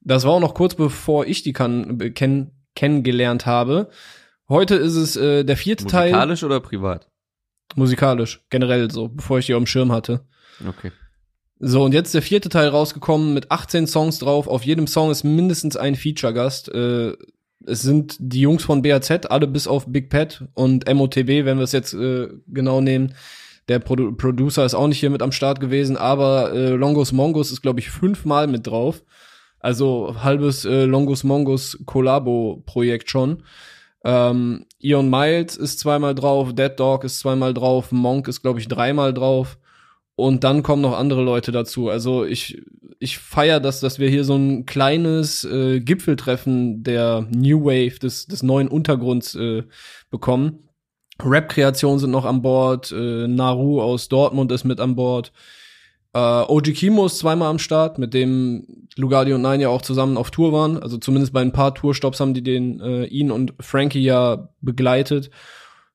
Das 0.00 0.24
war 0.24 0.32
auch 0.32 0.40
noch 0.40 0.54
kurz 0.54 0.76
bevor 0.76 1.26
ich 1.26 1.42
die 1.42 1.52
kann, 1.52 2.00
äh, 2.00 2.08
kenn, 2.08 2.52
kennengelernt 2.74 3.44
habe. 3.44 3.90
Heute 4.48 4.76
ist 4.76 4.96
es 4.96 5.16
äh, 5.16 5.44
der 5.44 5.58
vierte 5.58 5.84
Teil. 5.84 6.12
Musikalisch 6.12 6.44
oder 6.44 6.60
privat? 6.60 7.10
Musikalisch, 7.74 8.46
generell 8.48 8.90
so, 8.90 9.08
bevor 9.08 9.40
ich 9.40 9.46
die 9.46 9.52
auf 9.52 9.60
dem 9.60 9.66
Schirm 9.66 9.92
hatte. 9.92 10.26
Okay. 10.66 10.90
So, 11.64 11.84
und 11.84 11.94
jetzt 11.94 12.12
der 12.12 12.22
vierte 12.22 12.48
Teil 12.48 12.66
rausgekommen 12.66 13.34
mit 13.34 13.52
18 13.52 13.86
Songs 13.86 14.18
drauf. 14.18 14.48
Auf 14.48 14.64
jedem 14.64 14.88
Song 14.88 15.12
ist 15.12 15.22
mindestens 15.22 15.76
ein 15.76 15.94
Feature-Gast. 15.94 16.74
Äh, 16.74 17.12
es 17.64 17.82
sind 17.82 18.16
die 18.18 18.40
Jungs 18.40 18.64
von 18.64 18.82
BAZ, 18.82 19.26
alle 19.30 19.46
bis 19.46 19.68
auf 19.68 19.86
Big 19.86 20.10
Pet 20.10 20.42
und 20.54 20.92
MOTB, 20.92 21.44
wenn 21.44 21.58
wir 21.58 21.62
es 21.62 21.70
jetzt 21.70 21.94
äh, 21.94 22.30
genau 22.48 22.80
nehmen. 22.80 23.14
Der 23.68 23.78
Produ 23.78 24.10
Producer 24.10 24.64
ist 24.64 24.74
auch 24.74 24.88
nicht 24.88 24.98
hier 24.98 25.10
mit 25.10 25.22
am 25.22 25.30
Start 25.30 25.60
gewesen, 25.60 25.96
aber 25.96 26.52
äh, 26.52 26.70
Longus 26.70 27.12
Mongus 27.12 27.52
ist, 27.52 27.62
glaube 27.62 27.78
ich, 27.78 27.90
fünfmal 27.90 28.48
mit 28.48 28.66
drauf. 28.66 29.04
Also 29.60 30.16
halbes 30.20 30.64
äh, 30.64 30.82
Longus 30.82 31.22
Mongus 31.22 31.78
Collabo-Projekt 31.86 33.08
schon. 33.08 33.44
Ähm, 34.02 34.66
Ion 34.80 35.08
Miles 35.08 35.56
ist 35.56 35.78
zweimal 35.78 36.16
drauf, 36.16 36.56
Dead 36.56 36.72
Dog 36.76 37.04
ist 37.04 37.20
zweimal 37.20 37.54
drauf, 37.54 37.92
Monk 37.92 38.26
ist, 38.26 38.42
glaube 38.42 38.58
ich, 38.58 38.66
dreimal 38.66 39.14
drauf. 39.14 39.58
Und 40.14 40.44
dann 40.44 40.62
kommen 40.62 40.82
noch 40.82 40.96
andere 40.96 41.22
Leute 41.22 41.52
dazu. 41.52 41.88
Also 41.88 42.24
ich, 42.24 42.62
ich 42.98 43.18
feier 43.18 43.60
das, 43.60 43.80
dass 43.80 43.98
wir 43.98 44.08
hier 44.08 44.24
so 44.24 44.36
ein 44.36 44.66
kleines 44.66 45.44
äh, 45.44 45.80
Gipfeltreffen 45.80 46.82
der 46.82 47.26
New 47.30 47.64
Wave, 47.64 47.98
des, 47.98 48.26
des 48.26 48.42
neuen 48.42 48.68
Untergrunds 48.68 49.34
äh, 49.34 49.64
bekommen. 50.10 50.68
Rap-Kreationen 51.20 51.98
sind 51.98 52.10
noch 52.10 52.24
an 52.24 52.42
Bord, 52.42 52.92
äh, 52.92 53.26
Naru 53.26 53.80
aus 53.80 54.08
Dortmund 54.08 54.52
ist 54.52 54.64
mit 54.64 54.80
an 54.80 54.96
Bord. 54.96 55.32
Äh, 56.14 56.18
OG 56.18 56.74
Kimo 56.74 57.06
ist 57.06 57.18
zweimal 57.18 57.48
am 57.48 57.58
Start, 57.58 57.98
mit 57.98 58.12
dem 58.12 58.86
Lugardi 58.96 59.32
und 59.32 59.42
Nine 59.42 59.62
ja 59.62 59.68
auch 59.70 59.82
zusammen 59.82 60.16
auf 60.16 60.30
Tour 60.30 60.52
waren. 60.52 60.82
Also 60.82 60.98
zumindest 60.98 61.32
bei 61.32 61.40
ein 61.40 61.52
paar 61.52 61.74
Tourstops 61.74 62.20
haben 62.20 62.34
die 62.34 62.42
den 62.42 62.80
äh, 62.80 63.04
ihn 63.04 63.30
und 63.30 63.54
Frankie 63.60 64.02
ja 64.02 64.50
begleitet. 64.60 65.30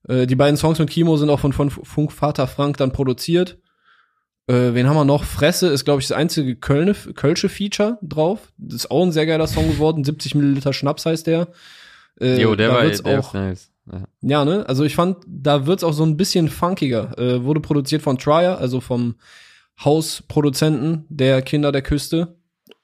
Äh, 0.08 0.26
die 0.26 0.36
beiden 0.36 0.56
Songs 0.56 0.78
mit 0.78 0.90
Kimo 0.90 1.16
sind 1.16 1.30
auch 1.30 1.40
von, 1.40 1.52
von 1.52 1.70
Funkvater 1.70 2.46
Frank 2.48 2.78
dann 2.78 2.92
produziert. 2.92 3.58
Äh, 4.48 4.74
wen 4.74 4.88
haben 4.88 4.96
wir 4.96 5.04
noch? 5.04 5.24
Fresse 5.24 5.68
ist, 5.68 5.84
glaube 5.84 6.00
ich, 6.00 6.08
das 6.08 6.16
einzige 6.16 6.56
Kölne, 6.56 6.94
Kölsche 6.94 7.48
Feature 7.50 7.98
drauf. 8.02 8.52
Das 8.56 8.76
ist 8.76 8.90
auch 8.90 9.04
ein 9.04 9.12
sehr 9.12 9.26
geiler 9.26 9.46
Song 9.46 9.68
geworden. 9.68 10.04
70 10.04 10.34
Milliliter 10.34 10.72
Schnaps 10.72 11.04
heißt 11.04 11.26
der. 11.26 11.48
Äh, 12.20 12.40
Jo, 12.40 12.56
der 12.56 12.70
war 12.70 12.82
wird's 12.82 13.02
der 13.02 13.20
auch, 13.20 13.34
nice. 13.34 13.70
Ja. 13.90 14.04
ja, 14.22 14.44
ne? 14.44 14.64
Also 14.66 14.84
ich 14.84 14.94
fand, 14.94 15.18
da 15.26 15.66
wird's 15.66 15.84
auch 15.84 15.92
so 15.92 16.04
ein 16.04 16.16
bisschen 16.16 16.48
funkiger. 16.48 17.18
Äh, 17.18 17.44
wurde 17.44 17.60
produziert 17.60 18.02
von 18.02 18.18
Trier, 18.18 18.58
also 18.58 18.80
vom 18.80 19.16
Hausproduzenten 19.84 21.04
der 21.08 21.42
Kinder 21.42 21.70
der 21.70 21.82
Küste. 21.82 22.36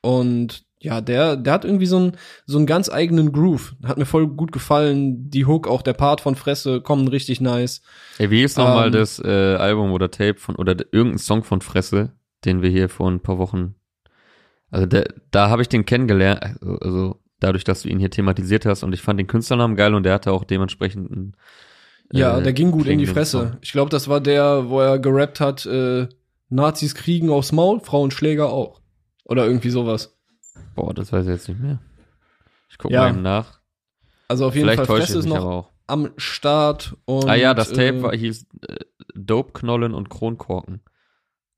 Und 0.03 0.64
ja, 0.85 1.01
der, 1.01 1.37
der 1.37 1.53
hat 1.55 1.65
irgendwie 1.65 1.87
so 1.87 1.97
einen, 1.97 2.13
so 2.45 2.59
einen 2.59 2.67
ganz 2.67 2.91
eigenen 2.91 3.33
Groove. 3.33 3.75
Hat 3.85 3.97
mir 3.97 4.05
voll 4.05 4.29
gut 4.29 4.53
gefallen. 4.53 5.31
Die 5.31 5.47
Hook, 5.47 5.67
auch 5.67 5.81
der 5.81 5.95
Part 5.95 6.21
von 6.21 6.37
Fresse, 6.37 6.83
kommen 6.83 7.09
richtig 7.09 7.41
nice. 7.41 7.81
Ey, 8.19 8.31
wie 8.31 8.43
ist 8.43 8.59
nochmal 8.59 8.89
Ähm, 8.89 8.93
das 8.93 9.19
äh, 9.19 9.57
Album 9.57 9.93
oder 9.93 10.11
Tape 10.11 10.39
von 10.39 10.57
oder 10.57 10.77
irgendein 10.93 11.19
Song 11.19 11.43
von 11.43 11.63
Fresse, 11.63 12.13
den 12.45 12.61
wir 12.61 12.69
hier 12.69 12.91
vor 12.91 13.11
ein 13.11 13.21
paar 13.21 13.39
Wochen, 13.39 13.77
also 14.71 14.87
der, 14.87 15.07
da 15.31 15.49
habe 15.49 15.63
ich 15.63 15.69
den 15.69 15.87
kennengelernt, 15.87 16.43
also, 16.43 16.79
also 16.79 17.21
dadurch, 17.41 17.65
dass 17.65 17.83
du 17.83 17.89
ihn 17.89 17.99
hier 17.99 18.11
thematisiert 18.11 18.67
hast 18.67 18.83
und 18.83 18.93
ich 18.93 19.01
fand 19.01 19.19
den 19.19 19.27
Künstlernamen 19.27 19.77
geil 19.77 19.95
und 19.95 20.03
der 20.03 20.13
hatte 20.13 20.33
auch 20.33 20.45
dementsprechend 20.45 21.11
einen, 21.11 21.37
Ja, 22.13 22.39
äh, 22.39 22.43
der 22.43 22.53
ging 22.53 22.71
gut 22.71 22.87
in 22.87 22.99
die 22.99 23.07
Fresse. 23.07 23.39
Song. 23.39 23.57
Ich 23.63 23.73
glaube, 23.73 23.91
das 23.91 24.09
war 24.09 24.21
der, 24.21 24.69
wo 24.69 24.81
er 24.81 24.99
gerappt 24.99 25.41
hat, 25.41 25.65
äh, 25.65 26.09
Nazis 26.51 26.95
kriegen 26.95 27.31
aufs 27.31 27.53
Maul, 27.53 27.81
Frauenschläger 27.81 28.51
auch. 28.51 28.81
Oder 29.25 29.47
irgendwie 29.47 29.71
sowas. 29.71 30.15
Boah, 30.75 30.93
das 30.95 31.13
weiß 31.13 31.27
ich 31.27 31.33
jetzt 31.33 31.49
nicht 31.49 31.61
mehr. 31.61 31.79
Ich 32.69 32.79
gucke 32.79 32.95
Ja, 32.95 33.03
mal 33.03 33.11
eben 33.11 33.23
nach. 33.23 33.61
Also 34.29 34.47
auf 34.47 34.55
jeden 34.55 34.67
Vielleicht 34.67 34.87
Fall 34.87 34.99
Fresse 34.99 35.19
ist 35.19 35.27
noch 35.27 35.45
auch. 35.45 35.71
am 35.87 36.11
Start. 36.17 36.97
Und, 37.05 37.29
ah 37.29 37.35
ja, 37.35 37.55
das 37.55 37.69
Tape 37.69 37.99
äh, 37.99 38.03
war, 38.03 38.17
hieß 38.17 38.47
äh, 38.69 38.77
Dope 39.15 39.53
Knollen 39.53 39.95
und 39.95 40.11
Kronkorken. 40.11 40.81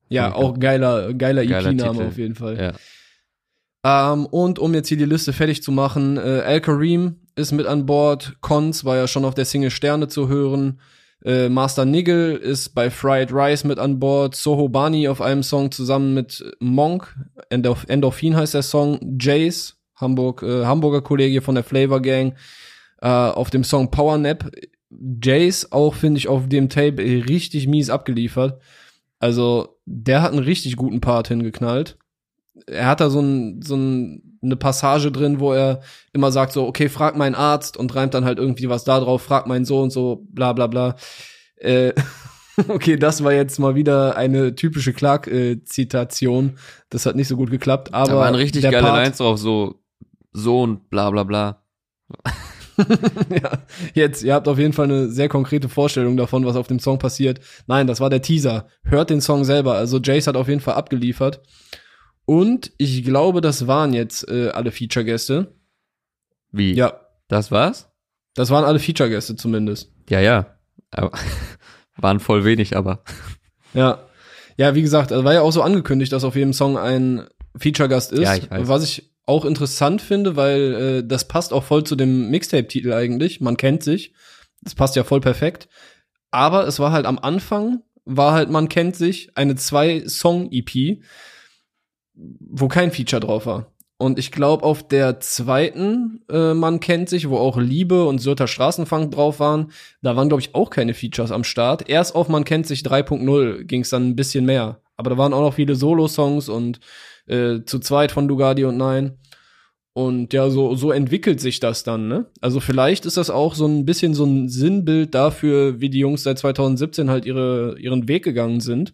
Ja, 0.09 0.35
auch 0.35 0.59
geiler, 0.59 1.15
geiler 1.15 1.45
Geiler 1.45 1.71
EP-Name 1.71 2.07
auf 2.07 2.19
jeden 2.19 2.35
Fall. 2.35 2.75
Ja. 3.85 4.13
Ähm, 4.13 4.27
und 4.27 4.59
um 4.59 4.75
jetzt 4.75 4.89
hier 4.89 4.97
die 4.97 5.05
Liste 5.05 5.33
fertig 5.33 5.63
zu 5.63 5.73
machen, 5.73 6.17
äh, 6.17 6.43
Al 6.45 6.61
Kareem 6.61 7.21
ist 7.35 7.53
mit 7.53 7.67
an 7.67 7.87
Bord, 7.87 8.37
Cons 8.41 8.85
war 8.85 8.97
ja 8.97 9.09
schon 9.09 9.25
auf 9.25 9.35
der 9.35 9.45
Single 9.45 9.71
Sterne 9.71 10.09
zu 10.09 10.29
hören, 10.29 10.81
äh, 11.27 11.49
Master 11.49 11.85
Nigel 11.85 12.37
ist 12.37 12.71
bei 12.71 12.89
Fried 12.89 13.33
Rice 13.33 13.65
mit 13.65 13.79
an 13.79 13.99
Bord, 14.01 14.35
Soho 14.35 14.69
Bani 14.69 15.09
auf 15.09 15.21
einem 15.21 15.43
Song 15.43 15.71
zusammen 15.71 16.15
mit 16.15 16.43
Monk, 16.61 17.15
Endorph 17.51 17.85
Endorphin 17.89 18.37
heißt 18.37 18.55
der 18.55 18.63
Song, 18.63 19.19
Jace, 19.21 19.77
Hamburg, 19.97 20.43
äh, 20.43 20.65
Hamburger 20.65 21.03
Kollege 21.03 21.43
von 21.43 21.57
der 21.57 21.65
Flavor 21.65 22.01
Gang, 22.01 22.35
äh, 23.03 23.09
auf 23.09 23.51
dem 23.51 23.65
Song 23.65 23.91
Power 23.91 24.17
Nap. 24.17 24.51
Jace 25.23 25.73
auch, 25.73 25.95
finde 25.95 26.19
ich, 26.19 26.29
auf 26.29 26.49
dem 26.49 26.69
Tape 26.69 26.99
richtig 26.99 27.67
mies 27.67 27.91
abgeliefert. 27.91 28.63
Also, 29.19 29.81
der 29.85 30.23
hat 30.23 30.33
einen 30.33 30.45
richtig 30.45 30.77
guten 30.77 31.01
Part 31.01 31.29
hingeknallt 31.29 31.99
er 32.67 32.87
hat 32.87 33.01
da 33.01 33.11
so 33.11 33.19
einen 33.19 33.63
so 33.63 33.75
einen 33.75 34.26
eine 34.47 34.57
Passage 34.57 35.13
drin, 35.13 35.41
wo 35.41 35.53
er 35.53 35.81
immer 36.13 36.33
sagt 36.33 36.53
so, 36.53 36.67
okay, 36.67 36.89
frag 36.89 37.17
meinen 37.17 37.35
Arzt 37.35 37.77
und 37.77 37.95
reimt 37.95 38.15
dann 38.15 38.25
halt 38.25 38.39
irgendwie 38.39 38.69
was 38.69 38.85
da 38.85 39.01
drauf, 39.01 39.23
frag 39.23 39.47
meinen 39.47 39.65
so 39.65 39.81
und 39.81 39.91
so, 39.91 40.27
bla 40.31 40.53
bla 40.53 40.67
bla. 40.67 40.97
Äh, 41.57 41.93
okay, 42.69 42.97
das 42.97 43.23
war 43.23 43.33
jetzt 43.33 43.59
mal 43.59 43.75
wieder 43.75 44.17
eine 44.17 44.55
typische 44.55 44.93
Clark-Zitation. 44.93 46.59
das 46.91 47.07
hat 47.07 47.17
nicht 47.17 47.29
so 47.29 47.37
gut 47.37 47.51
geklappt, 47.51 47.93
aber. 47.93 48.13
Da 48.13 48.17
waren 48.17 48.35
richtig 48.35 48.63
geile 48.63 48.81
Part, 48.81 49.05
Lines 49.05 49.19
drauf, 49.19 49.39
so, 49.39 49.83
so 50.33 50.63
und 50.63 50.89
bla 50.89 51.11
bla 51.11 51.25
bla. 51.25 51.63
ja, 53.31 53.51
jetzt, 53.95 54.23
ihr 54.23 54.35
habt 54.35 54.49
auf 54.49 54.59
jeden 54.59 54.73
Fall 54.73 54.85
eine 54.85 55.09
sehr 55.09 55.29
konkrete 55.29 55.69
Vorstellung 55.69 56.17
davon, 56.17 56.45
was 56.45 56.57
auf 56.57 56.67
dem 56.67 56.79
Song 56.79 56.99
passiert. 56.99 57.41
Nein, 57.67 57.87
das 57.87 58.01
war 58.01 58.11
der 58.11 58.23
Teaser. 58.23 58.69
Hört 58.85 59.11
den 59.11 59.21
Song 59.21 59.45
selber. 59.45 59.75
Also 59.75 59.99
Jace 59.99 60.27
hat 60.27 60.37
auf 60.37 60.49
jeden 60.49 60.61
Fall 60.61 60.75
abgeliefert. 60.75 61.41
Und 62.27 62.73
ich 62.77 63.05
glaube, 63.05 63.41
das 63.41 63.67
waren 63.67 63.95
jetzt 63.95 64.29
äh, 64.29 64.51
alle 64.51 64.73
Feature-Gäste. 64.73 65.55
Wie? 66.51 66.75
Ja. 66.75 67.01
Das 67.29 67.51
war's? 67.51 67.89
Das 68.35 68.51
waren 68.51 68.65
alle 68.65 68.81
Feature-Gäste 68.81 69.37
zumindest. 69.37 69.93
Ja, 70.11 70.21
ja. 70.21 70.59
Aber 70.91 71.13
waren 71.97 72.21
voll 72.21 72.45
wenig, 72.45 72.77
aber. 72.77 73.03
Ja. 73.75 74.03
Ja, 74.57 74.75
wie 74.75 74.83
gesagt, 74.83 75.13
also 75.13 75.25
war 75.25 75.35
ja 75.35 75.43
auch 75.43 75.53
so 75.53 75.63
angekündigt, 75.63 76.13
dass 76.13 76.25
auf 76.25 76.35
jedem 76.35 76.53
Song 76.53 76.77
ein 76.77 77.27
Feature-Gast 77.57 78.13
ist. 78.13 78.21
Ja, 78.21 78.35
ich 78.35 78.51
weiß. 78.51 78.69
Was 78.69 78.83
ich 78.83 79.15
auch 79.25 79.45
interessant 79.45 80.03
finde, 80.03 80.37
weil 80.37 80.75
äh, 80.75 81.07
das 81.07 81.29
passt 81.29 81.53
auch 81.53 81.65
voll 81.65 81.85
zu 81.85 81.95
dem 81.95 82.31
Mixtape-Titel 82.31 82.93
eigentlich. 82.93 83.41
Man 83.41 83.57
kennt 83.57 83.83
sich. 83.83 84.15
Das 84.63 84.75
passt 84.75 84.97
ja 84.97 85.05
voll 85.05 85.21
perfekt. 85.21 85.69
Aber 86.31 86.67
es 86.67 86.81
war 86.81 86.91
halt 86.91 87.07
am 87.07 87.19
Anfang, 87.19 87.83
war 88.05 88.33
halt, 88.33 88.51
man 88.51 88.69
kennt 88.69 88.97
sich, 88.97 89.31
eine 89.37 89.55
Zwei-Song-EP 89.55 91.03
wo 92.17 92.69
kein 92.69 92.91
Feature 92.91 93.21
drauf 93.21 93.47
war. 93.47 93.73
Und 93.99 94.19
ich 94.19 94.31
glaube, 94.31 94.63
auf 94.63 94.87
der 94.87 95.21
zweiten, 95.21 96.21
äh, 96.31 96.53
man 96.53 96.81
kennt 96.81 97.09
sich, 97.09 97.31
wo 97.31 97.39
auch 97.39 97.57
Liebe 97.57 98.05
und 98.07 98.19
Syrter 98.19 98.47
Straßenfang 98.47 99.11
drauf 99.11 99.41
waren, 99.41 99.71
da 100.03 100.17
waren, 100.17 100.29
glaube 100.29 100.43
ich, 100.43 100.55
auch 100.55 100.69
keine 100.69 100.93
Features 100.93 101.33
am 101.33 101.45
Start. 101.45 101.89
Erst 101.89 102.15
auf 102.15 102.29
Man 102.29 102.45
kennt 102.45 102.67
sich 102.67 102.81
3.0 102.81 103.65
ging 103.65 103.81
es 103.81 103.91
dann 103.91 104.09
ein 104.09 104.17
bisschen 104.17 104.45
mehr. 104.45 104.83
Aber 104.99 105.11
da 105.11 105.17
waren 105.17 105.33
auch 105.33 105.41
noch 105.41 105.55
viele 105.55 105.77
Solo-Songs 105.77 106.51
und 106.51 106.81
äh, 107.27 107.61
zu 107.65 107.79
zweit 107.79 108.13
von 108.13 108.29
Lugardi 108.29 108.65
und 108.65 108.77
Nein. 108.77 109.19
Und 109.95 110.35
ja, 110.35 110.51
so, 110.51 110.75
so 110.75 110.91
entwickelt 110.91 111.41
sich 111.41 111.59
das 111.59 111.83
dann, 111.83 112.07
ne? 112.07 112.27
Also 112.43 112.61
vielleicht 112.61 113.07
ist 113.07 113.17
das 113.17 113.31
auch 113.31 113.55
so 113.55 113.67
ein 113.67 113.87
bisschen 113.87 114.13
so 114.13 114.27
ein 114.27 114.51
Sinnbild 114.51 115.15
dafür, 115.15 115.81
wie 115.81 115.89
die 115.89 116.01
Jungs 116.01 116.23
seit 116.23 116.39
2017 116.39 117.09
halt 117.09 117.25
ihre, 117.25 117.79
ihren 117.79 118.07
Weg 118.07 118.23
gegangen 118.25 118.61
sind 118.61 118.93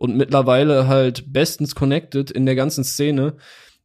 und 0.00 0.16
mittlerweile 0.16 0.88
halt 0.88 1.30
bestens 1.30 1.74
connected 1.74 2.30
in 2.30 2.46
der 2.46 2.54
ganzen 2.54 2.84
Szene. 2.84 3.34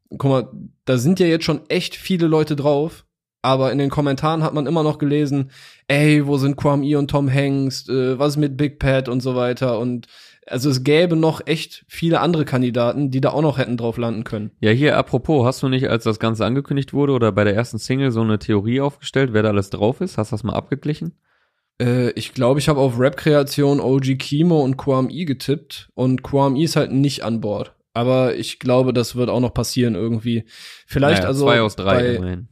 Guck 0.09 0.23
mal, 0.23 0.49
da 0.85 0.97
sind 0.97 1.19
ja 1.19 1.25
jetzt 1.25 1.43
schon 1.43 1.69
echt 1.69 1.95
viele 1.95 2.27
Leute 2.27 2.55
drauf, 2.55 3.05
aber 3.41 3.73
in 3.73 3.79
den 3.79 3.89
Kommentaren 3.89 4.41
hat 4.41 4.53
man 4.53 4.65
immer 4.65 4.81
noch 4.81 4.97
gelesen, 4.97 5.51
ey, 5.89 6.25
wo 6.25 6.37
sind 6.37 6.55
Kwame 6.55 6.97
und 6.97 7.11
Tom 7.11 7.31
Hanks, 7.31 7.89
äh, 7.89 8.17
was 8.17 8.33
ist 8.33 8.37
mit 8.37 8.55
Big 8.55 8.79
Pat 8.79 9.09
und 9.09 9.19
so 9.19 9.35
weiter 9.35 9.77
und 9.77 10.07
also 10.47 10.69
es 10.69 10.83
gäbe 10.83 11.17
noch 11.17 11.41
echt 11.47 11.83
viele 11.87 12.21
andere 12.21 12.45
Kandidaten, 12.45 13.11
die 13.11 13.19
da 13.19 13.31
auch 13.31 13.41
noch 13.41 13.57
hätten 13.57 13.77
drauf 13.77 13.97
landen 13.97 14.23
können. 14.23 14.51
Ja, 14.61 14.71
hier 14.71 14.95
apropos, 14.95 15.45
hast 15.45 15.63
du 15.63 15.69
nicht, 15.69 15.89
als 15.89 16.05
das 16.05 16.19
Ganze 16.19 16.45
angekündigt 16.45 16.93
wurde 16.93 17.11
oder 17.11 17.31
bei 17.33 17.43
der 17.43 17.55
ersten 17.55 17.79
Single 17.79 18.11
so 18.11 18.21
eine 18.21 18.39
Theorie 18.39 18.79
aufgestellt, 18.79 19.33
wer 19.33 19.43
da 19.43 19.49
alles 19.49 19.69
drauf 19.69 19.99
ist? 19.99 20.17
Hast 20.17 20.31
du 20.31 20.35
das 20.35 20.43
mal 20.43 20.53
abgeglichen? 20.53 21.13
Äh, 21.81 22.11
ich 22.11 22.33
glaube, 22.33 22.59
ich 22.59 22.69
habe 22.69 22.79
auf 22.79 22.99
Rap-Kreation 22.99 23.79
OG 23.79 24.17
Kimo 24.17 24.61
und 24.61 24.77
Quam 24.77 25.09
E 25.09 25.25
getippt 25.25 25.89
und 25.93 26.23
Quam 26.23 26.55
E 26.55 26.63
ist 26.63 26.75
halt 26.75 26.91
nicht 26.91 27.23
an 27.23 27.41
Bord. 27.41 27.73
Aber 27.93 28.35
ich 28.35 28.59
glaube, 28.59 28.93
das 28.93 29.15
wird 29.15 29.29
auch 29.29 29.39
noch 29.39 29.53
passieren 29.53 29.95
irgendwie. 29.95 30.45
Vielleicht 30.85 31.19
naja, 31.19 31.29
also. 31.29 31.45
Zwei 31.45 31.61
aus 31.61 31.75
drei 31.75 31.95
bei, 31.95 32.15
immerhin. 32.15 32.47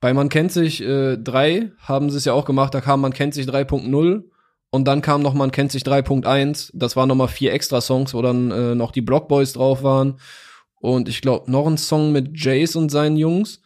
Bei 0.00 0.14
Man 0.14 0.30
kennt 0.30 0.52
sich 0.52 0.82
äh, 0.82 1.18
drei 1.18 1.72
haben 1.78 2.10
sie 2.10 2.16
es 2.16 2.24
ja 2.24 2.32
auch 2.32 2.46
gemacht, 2.46 2.74
da 2.74 2.80
kam 2.80 3.02
Man 3.02 3.12
kennt 3.12 3.34
sich 3.34 3.46
3.0 3.46 4.24
und 4.70 4.88
dann 4.88 5.02
kam 5.02 5.20
noch 5.20 5.34
Man 5.34 5.50
kennt 5.50 5.70
sich 5.70 5.82
3.1. 5.82 6.70
Das 6.72 6.96
waren 6.96 7.08
nochmal 7.08 7.28
vier 7.28 7.52
extra 7.52 7.82
Songs, 7.82 8.14
wo 8.14 8.22
dann 8.22 8.50
äh, 8.50 8.74
noch 8.74 8.92
die 8.92 9.02
Blockboys 9.02 9.52
drauf 9.52 9.82
waren. 9.82 10.18
Und 10.80 11.10
ich 11.10 11.20
glaube, 11.20 11.50
noch 11.50 11.66
ein 11.66 11.76
Song 11.76 12.12
mit 12.12 12.30
Jace 12.42 12.76
und 12.76 12.88
seinen 12.88 13.16
Jungs. 13.16 13.60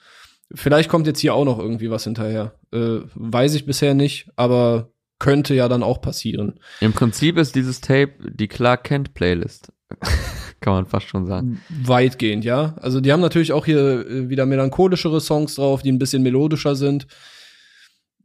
Vielleicht 0.52 0.88
kommt 0.88 1.06
jetzt 1.06 1.20
hier 1.20 1.34
auch 1.34 1.44
noch 1.44 1.58
irgendwie 1.58 1.90
was 1.90 2.04
hinterher. 2.04 2.54
Äh, 2.72 3.00
weiß 3.14 3.54
ich 3.54 3.66
bisher 3.66 3.94
nicht, 3.94 4.30
aber 4.36 4.90
könnte 5.18 5.54
ja 5.54 5.68
dann 5.68 5.82
auch 5.82 6.00
passieren. 6.00 6.60
Im 6.80 6.92
Prinzip 6.92 7.38
ist 7.38 7.54
dieses 7.54 7.80
Tape 7.80 8.12
die 8.20 8.48
Clark 8.48 8.84
Kent 8.84 9.14
Playlist. 9.14 9.72
Kann 10.60 10.72
man 10.72 10.86
fast 10.86 11.08
schon 11.08 11.26
sagen. 11.26 11.60
Weitgehend, 11.68 12.44
ja. 12.44 12.74
Also 12.80 13.00
die 13.00 13.12
haben 13.12 13.20
natürlich 13.20 13.52
auch 13.52 13.64
hier 13.64 14.06
äh, 14.06 14.28
wieder 14.28 14.46
melancholischere 14.46 15.20
Songs 15.20 15.54
drauf, 15.54 15.82
die 15.82 15.92
ein 15.92 15.98
bisschen 15.98 16.22
melodischer 16.22 16.74
sind. 16.74 17.06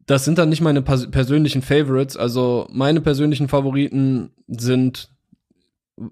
Das 0.05 0.25
sind 0.25 0.37
dann 0.37 0.49
nicht 0.49 0.61
meine 0.61 0.81
persönlichen 0.81 1.61
Favorites. 1.61 2.17
Also 2.17 2.67
meine 2.71 3.01
persönlichen 3.01 3.47
Favoriten 3.47 4.31
sind, 4.47 5.09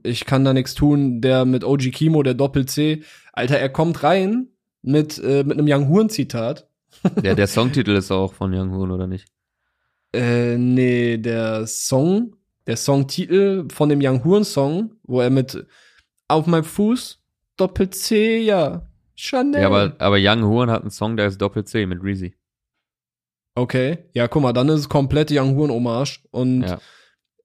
ich 0.03 0.25
kann 0.25 0.45
da 0.45 0.53
nichts 0.53 0.75
tun, 0.75 1.19
der 1.21 1.45
mit 1.45 1.63
OG 1.63 1.91
Kimo, 1.91 2.21
der 2.21 2.35
Doppel 2.35 2.67
C. 2.67 3.01
Alter, 3.33 3.57
er 3.57 3.69
kommt 3.69 4.03
rein 4.03 4.49
mit, 4.81 5.17
äh, 5.17 5.43
mit 5.43 5.57
einem 5.57 5.67
Young 5.69 5.89
Horn 5.89 6.09
Zitat. 6.09 6.67
Ja, 7.23 7.35
der 7.35 7.47
Songtitel 7.47 7.91
ist 7.91 8.11
auch 8.11 8.33
von 8.33 8.53
Young 8.53 8.71
Horn, 8.71 8.91
oder 8.91 9.07
nicht? 9.07 9.27
Äh, 10.13 10.57
nee, 10.57 11.17
der 11.17 11.67
Song, 11.67 12.35
der 12.65 12.77
Songtitel 12.77 13.67
von 13.71 13.89
dem 13.89 13.99
Young 14.01 14.23
Horn 14.23 14.43
Song, 14.43 14.95
wo 15.03 15.21
er 15.21 15.29
mit 15.29 15.65
Auf 16.27 16.47
meinem 16.47 16.63
Fuß, 16.63 17.21
Doppel 17.57 17.89
C, 17.89 18.39
ja, 18.39 18.87
Chanel. 19.15 19.61
Ja, 19.61 19.67
aber, 19.67 19.95
aber 19.99 20.17
Young 20.19 20.43
Horn 20.43 20.69
hat 20.69 20.81
einen 20.81 20.91
Song, 20.91 21.17
der 21.17 21.27
ist 21.27 21.39
Doppel 21.39 21.65
C 21.65 21.85
mit 21.85 22.03
Reezy. 22.03 22.35
Okay, 23.55 24.05
ja, 24.13 24.27
guck 24.27 24.43
mal, 24.43 24.53
dann 24.53 24.69
ist 24.69 24.81
es 24.81 24.89
komplett 24.89 25.31
Young 25.31 25.55
Horn 25.55 25.71
Hommage 25.71 26.21
und 26.31 26.61
ja. 26.61 26.79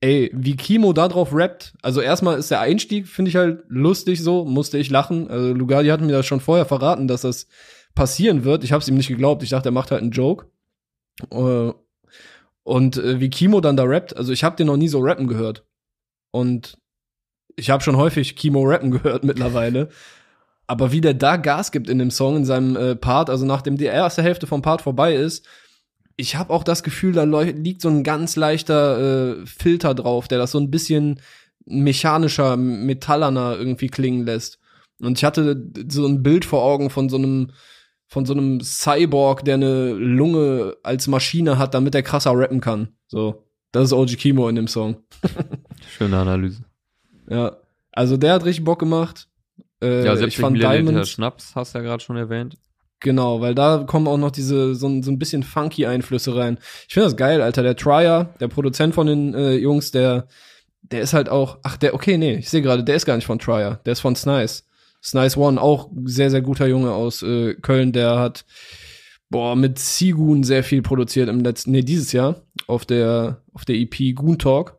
Ey, 0.02 0.30
wie 0.34 0.56
Kimo 0.56 0.92
da 0.92 1.08
drauf 1.08 1.30
rappt, 1.32 1.74
also 1.80 2.00
erstmal 2.00 2.36
ist 2.36 2.50
der 2.50 2.60
Einstieg, 2.60 3.06
finde 3.06 3.28
ich 3.28 3.36
halt 3.36 3.62
lustig 3.68 4.20
so, 4.22 4.44
musste 4.44 4.76
ich 4.76 4.90
lachen. 4.90 5.30
Also 5.30 5.54
Lugardi 5.54 5.88
hat 5.88 6.00
mir 6.00 6.12
das 6.12 6.26
schon 6.26 6.40
vorher 6.40 6.66
verraten, 6.66 7.06
dass 7.06 7.22
das 7.22 7.46
passieren 7.94 8.44
wird. 8.44 8.64
Ich 8.64 8.72
habe 8.72 8.82
es 8.82 8.88
ihm 8.88 8.96
nicht 8.96 9.08
geglaubt. 9.08 9.42
Ich 9.44 9.50
dachte, 9.50 9.68
er 9.68 9.72
macht 9.72 9.92
halt 9.92 10.02
einen 10.02 10.10
Joke. 10.10 10.46
Äh, 11.30 11.72
und 12.64 12.96
äh, 12.96 13.20
wie 13.20 13.30
Kimo 13.30 13.60
dann 13.60 13.76
da 13.76 13.84
rappt, 13.84 14.16
also 14.16 14.32
ich 14.32 14.42
habe 14.42 14.56
den 14.56 14.66
noch 14.66 14.76
nie 14.76 14.88
so 14.88 14.98
rappen 14.98 15.28
gehört. 15.28 15.64
Und 16.32 16.78
ich 17.54 17.70
habe 17.70 17.82
schon 17.82 17.96
häufig 17.96 18.34
Kimo 18.34 18.62
rappen 18.64 18.90
gehört 18.90 19.22
mittlerweile. 19.24 19.88
Aber 20.66 20.90
wie 20.90 21.00
der 21.00 21.14
da 21.14 21.36
Gas 21.36 21.70
gibt 21.70 21.88
in 21.88 21.98
dem 21.98 22.10
Song, 22.10 22.36
in 22.36 22.44
seinem 22.44 22.76
äh, 22.76 22.96
Part, 22.96 23.30
also 23.30 23.46
nachdem 23.46 23.76
die 23.76 23.84
erste 23.84 24.22
Hälfte 24.22 24.48
vom 24.48 24.62
Part 24.62 24.82
vorbei 24.82 25.14
ist, 25.14 25.46
ich 26.16 26.36
habe 26.36 26.52
auch 26.52 26.64
das 26.64 26.82
Gefühl, 26.82 27.12
da 27.12 27.24
liegt 27.24 27.80
so 27.80 27.88
ein 27.88 28.02
ganz 28.02 28.36
leichter 28.36 29.40
äh, 29.40 29.46
Filter 29.46 29.94
drauf, 29.94 30.28
der 30.28 30.38
das 30.38 30.52
so 30.52 30.58
ein 30.58 30.70
bisschen 30.70 31.20
mechanischer, 31.64 32.56
metallerner 32.56 33.56
irgendwie 33.56 33.88
klingen 33.88 34.24
lässt. 34.24 34.58
Und 35.00 35.18
ich 35.18 35.24
hatte 35.24 35.70
so 35.88 36.06
ein 36.06 36.22
Bild 36.22 36.44
vor 36.44 36.62
Augen 36.62 36.90
von 36.90 37.08
so 37.08 37.16
einem 37.16 37.50
von 38.06 38.26
so 38.26 38.34
einem 38.34 38.60
Cyborg, 38.60 39.42
der 39.42 39.54
eine 39.54 39.92
Lunge 39.92 40.76
als 40.82 41.08
Maschine 41.08 41.56
hat, 41.56 41.72
damit 41.72 41.94
er 41.94 42.02
krasser 42.02 42.32
rappen 42.34 42.60
kann. 42.60 42.88
So, 43.06 43.46
das 43.72 43.84
ist 43.84 43.92
OG 43.94 44.18
Kimo 44.18 44.50
in 44.50 44.56
dem 44.56 44.68
Song. 44.68 44.96
Schöne 45.96 46.18
Analyse. 46.18 46.62
Ja, 47.30 47.56
also 47.90 48.18
der 48.18 48.34
hat 48.34 48.44
richtig 48.44 48.64
Bock 48.64 48.80
gemacht. 48.80 49.28
Äh, 49.82 50.04
ja, 50.04 50.14
70 50.14 50.26
ich 50.28 50.40
fand 50.40 50.58
Diamonds, 50.58 51.08
Schnaps 51.08 51.56
hast 51.56 51.74
du 51.74 51.78
ja 51.78 51.84
gerade 51.84 52.02
schon 52.02 52.18
erwähnt. 52.18 52.58
Genau, 53.02 53.40
weil 53.40 53.54
da 53.54 53.84
kommen 53.84 54.06
auch 54.06 54.16
noch 54.16 54.30
diese 54.30 54.74
so, 54.74 55.02
so 55.02 55.10
ein 55.10 55.18
bisschen 55.18 55.42
funky 55.42 55.86
Einflüsse 55.86 56.36
rein. 56.36 56.58
Ich 56.86 56.94
finde 56.94 57.06
das 57.08 57.16
geil, 57.16 57.42
Alter. 57.42 57.62
Der 57.62 57.76
Trier, 57.76 58.34
der 58.40 58.48
Produzent 58.48 58.94
von 58.94 59.06
den 59.06 59.34
äh, 59.34 59.54
Jungs, 59.54 59.90
der 59.90 60.28
der 60.82 61.00
ist 61.00 61.14
halt 61.14 61.28
auch, 61.28 61.58
ach 61.62 61.76
der, 61.76 61.94
okay, 61.94 62.18
nee, 62.18 62.34
ich 62.36 62.50
sehe 62.50 62.62
gerade, 62.62 62.84
der 62.84 62.96
ist 62.96 63.06
gar 63.06 63.16
nicht 63.16 63.26
von 63.26 63.38
Trier, 63.38 63.80
der 63.84 63.92
ist 63.92 64.00
von 64.00 64.16
Snice. 64.16 64.64
Snice 65.02 65.36
One, 65.36 65.60
auch 65.60 65.90
sehr, 66.04 66.30
sehr 66.30 66.42
guter 66.42 66.66
Junge 66.66 66.92
aus 66.92 67.22
äh, 67.22 67.54
Köln, 67.54 67.92
der 67.92 68.18
hat 68.18 68.44
boah, 69.30 69.56
mit 69.56 69.78
Sigun 69.78 70.44
sehr 70.44 70.62
viel 70.62 70.82
produziert 70.82 71.28
im 71.28 71.40
letzten, 71.40 71.72
nee, 71.72 71.82
dieses 71.82 72.12
Jahr 72.12 72.42
auf 72.66 72.84
der, 72.84 73.42
auf 73.52 73.64
der 73.64 73.76
EP 73.76 74.14
Goon 74.14 74.38
Talk. 74.38 74.76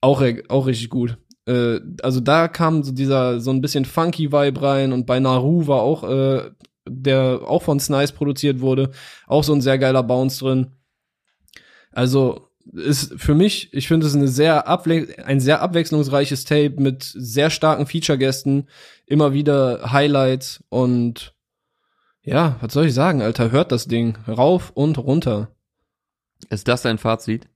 Auch, 0.00 0.24
auch 0.48 0.66
richtig 0.66 0.88
gut. 0.88 1.18
Äh, 1.46 1.78
also 2.02 2.20
da 2.20 2.48
kam 2.48 2.82
so 2.82 2.90
dieser, 2.90 3.38
so 3.38 3.50
ein 3.50 3.60
bisschen 3.60 3.84
funky 3.84 4.32
Vibe 4.32 4.62
rein 4.62 4.92
und 4.92 5.06
bei 5.06 5.20
Naru 5.20 5.66
war 5.66 5.82
auch, 5.82 6.04
äh, 6.04 6.50
der 6.88 7.40
auch 7.46 7.62
von 7.62 7.80
Snice 7.80 8.12
produziert 8.12 8.60
wurde, 8.60 8.90
auch 9.26 9.44
so 9.44 9.52
ein 9.52 9.60
sehr 9.60 9.78
geiler 9.78 10.02
Bounce 10.02 10.44
drin. 10.44 10.72
Also, 11.90 12.48
ist 12.72 13.14
für 13.16 13.34
mich, 13.34 13.72
ich 13.72 13.88
finde 13.88 14.06
es 14.06 14.14
eine 14.14 14.28
sehr 14.28 14.68
ein 15.26 15.40
sehr 15.40 15.62
abwechslungsreiches 15.62 16.44
Tape 16.44 16.74
mit 16.78 17.02
sehr 17.02 17.50
starken 17.50 17.86
Feature-Gästen, 17.86 18.68
immer 19.06 19.32
wieder 19.32 19.92
Highlights 19.92 20.62
und 20.68 21.34
ja, 22.24 22.56
was 22.60 22.72
soll 22.72 22.86
ich 22.86 22.94
sagen, 22.94 23.20
Alter, 23.20 23.50
hört 23.50 23.72
das 23.72 23.86
Ding 23.86 24.16
rauf 24.28 24.70
und 24.74 24.96
runter. 24.98 25.56
Ist 26.50 26.68
das 26.68 26.82
dein 26.82 26.98
Fazit? 26.98 27.48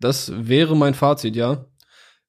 Das 0.00 0.30
wäre 0.34 0.76
mein 0.76 0.94
Fazit, 0.94 1.34
ja. 1.34 1.64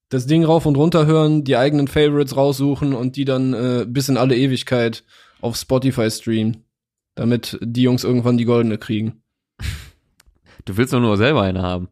Das 0.08 0.26
Ding 0.26 0.44
rauf 0.44 0.64
und 0.64 0.76
runter 0.76 1.04
hören, 1.04 1.44
die 1.44 1.58
eigenen 1.58 1.86
Favorites 1.86 2.36
raussuchen 2.36 2.94
und 2.94 3.16
die 3.16 3.26
dann 3.26 3.52
äh, 3.52 3.84
bis 3.86 4.08
in 4.08 4.16
alle 4.16 4.36
Ewigkeit 4.36 5.04
auf 5.40 5.56
Spotify 5.56 6.10
streamen, 6.10 6.64
damit 7.14 7.58
die 7.62 7.82
Jungs 7.82 8.04
irgendwann 8.04 8.38
die 8.38 8.44
goldene 8.44 8.78
kriegen. 8.78 9.22
Du 10.64 10.76
willst 10.76 10.92
doch 10.92 11.00
nur 11.00 11.16
selber 11.16 11.42
eine 11.42 11.62
haben. 11.62 11.88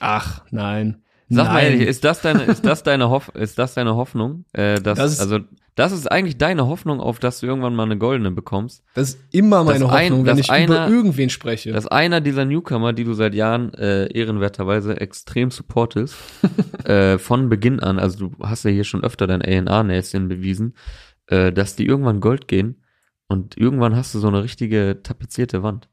Ach, 0.00 0.42
nein. 0.50 1.02
Sag 1.28 1.46
mal 1.48 1.54
nein. 1.54 1.72
ehrlich, 1.72 1.88
ist 1.88 2.04
das 2.04 2.20
deine, 2.20 2.42
ist 2.44 2.64
das 2.64 2.82
deine 2.84 3.08
Hoff, 3.10 3.30
ist 3.34 3.58
das 3.58 3.74
deine 3.74 3.96
Hoffnung? 3.96 4.44
Äh, 4.52 4.80
dass, 4.80 4.98
Das 4.98 5.12
ist- 5.14 5.20
also, 5.20 5.40
das 5.74 5.90
ist 5.90 6.06
eigentlich 6.10 6.38
deine 6.38 6.66
Hoffnung, 6.68 7.00
auf 7.00 7.18
dass 7.18 7.40
du 7.40 7.46
irgendwann 7.46 7.74
mal 7.74 7.82
eine 7.84 7.98
goldene 7.98 8.30
bekommst. 8.30 8.84
Das 8.94 9.10
ist 9.10 9.20
immer 9.32 9.64
meine 9.64 9.80
Das 9.80 9.88
ein- 9.90 10.02
Hoffnung, 10.04 10.26
wenn 10.26 10.36
das 10.36 10.46
ich 10.46 10.50
einer- 10.50 10.86
über 10.86 10.94
irgendwen 10.94 11.30
spreche. 11.30 11.72
Dass 11.72 11.86
einer 11.86 12.20
dieser 12.20 12.44
Newcomer, 12.44 12.92
die 12.92 13.04
du 13.04 13.14
seit 13.14 13.34
Jahren 13.34 13.72
äh, 13.74 14.06
ehrenwerterweise 14.12 15.00
extrem 15.00 15.50
supportest, 15.50 16.14
äh, 16.84 17.18
von 17.18 17.48
Beginn 17.48 17.80
an, 17.80 17.98
also 17.98 18.28
du 18.28 18.36
hast 18.44 18.64
ja 18.64 18.70
hier 18.70 18.84
schon 18.84 19.02
öfter 19.02 19.26
dein 19.26 19.42
A&R-Näschen 19.42 20.28
bewiesen, 20.28 20.74
äh, 21.28 21.52
dass 21.52 21.76
die 21.76 21.86
irgendwann 21.86 22.20
Gold 22.20 22.48
gehen 22.48 22.82
und 23.28 23.56
irgendwann 23.56 23.96
hast 23.96 24.14
du 24.14 24.18
so 24.18 24.28
eine 24.28 24.42
richtige 24.42 25.00
tapezierte 25.02 25.62
Wand. 25.62 25.88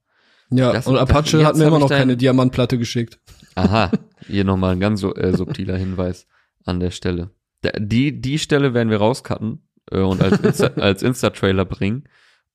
ja, 0.50 0.74
das- 0.74 0.88
und 0.88 0.96
das- 0.96 1.04
Apache 1.04 1.38
jetzt 1.38 1.46
hat 1.46 1.56
mir 1.58 1.66
immer 1.66 1.80
noch 1.80 1.90
keine 1.90 2.18
Diamantplatte 2.18 2.78
geschickt. 2.78 3.20
Aha, 3.56 3.92
hier 4.28 4.44
nochmal 4.44 4.74
ein 4.74 4.80
ganz 4.80 5.04
äh, 5.04 5.34
subtiler 5.36 5.78
Hinweis 5.78 6.28
an 6.66 6.80
der 6.80 6.92
Stelle. 6.92 7.32
Die, 7.80 8.20
die 8.22 8.40
Stelle 8.40 8.74
werden 8.74 8.90
wir 8.90 8.98
rauscutten 8.98 9.68
äh, 9.92 10.00
und 10.00 10.22
als 10.22 10.40
Insta, 10.40 10.68
als 10.82 11.04
Insta-Trailer 11.04 11.66
bringen 11.66 12.04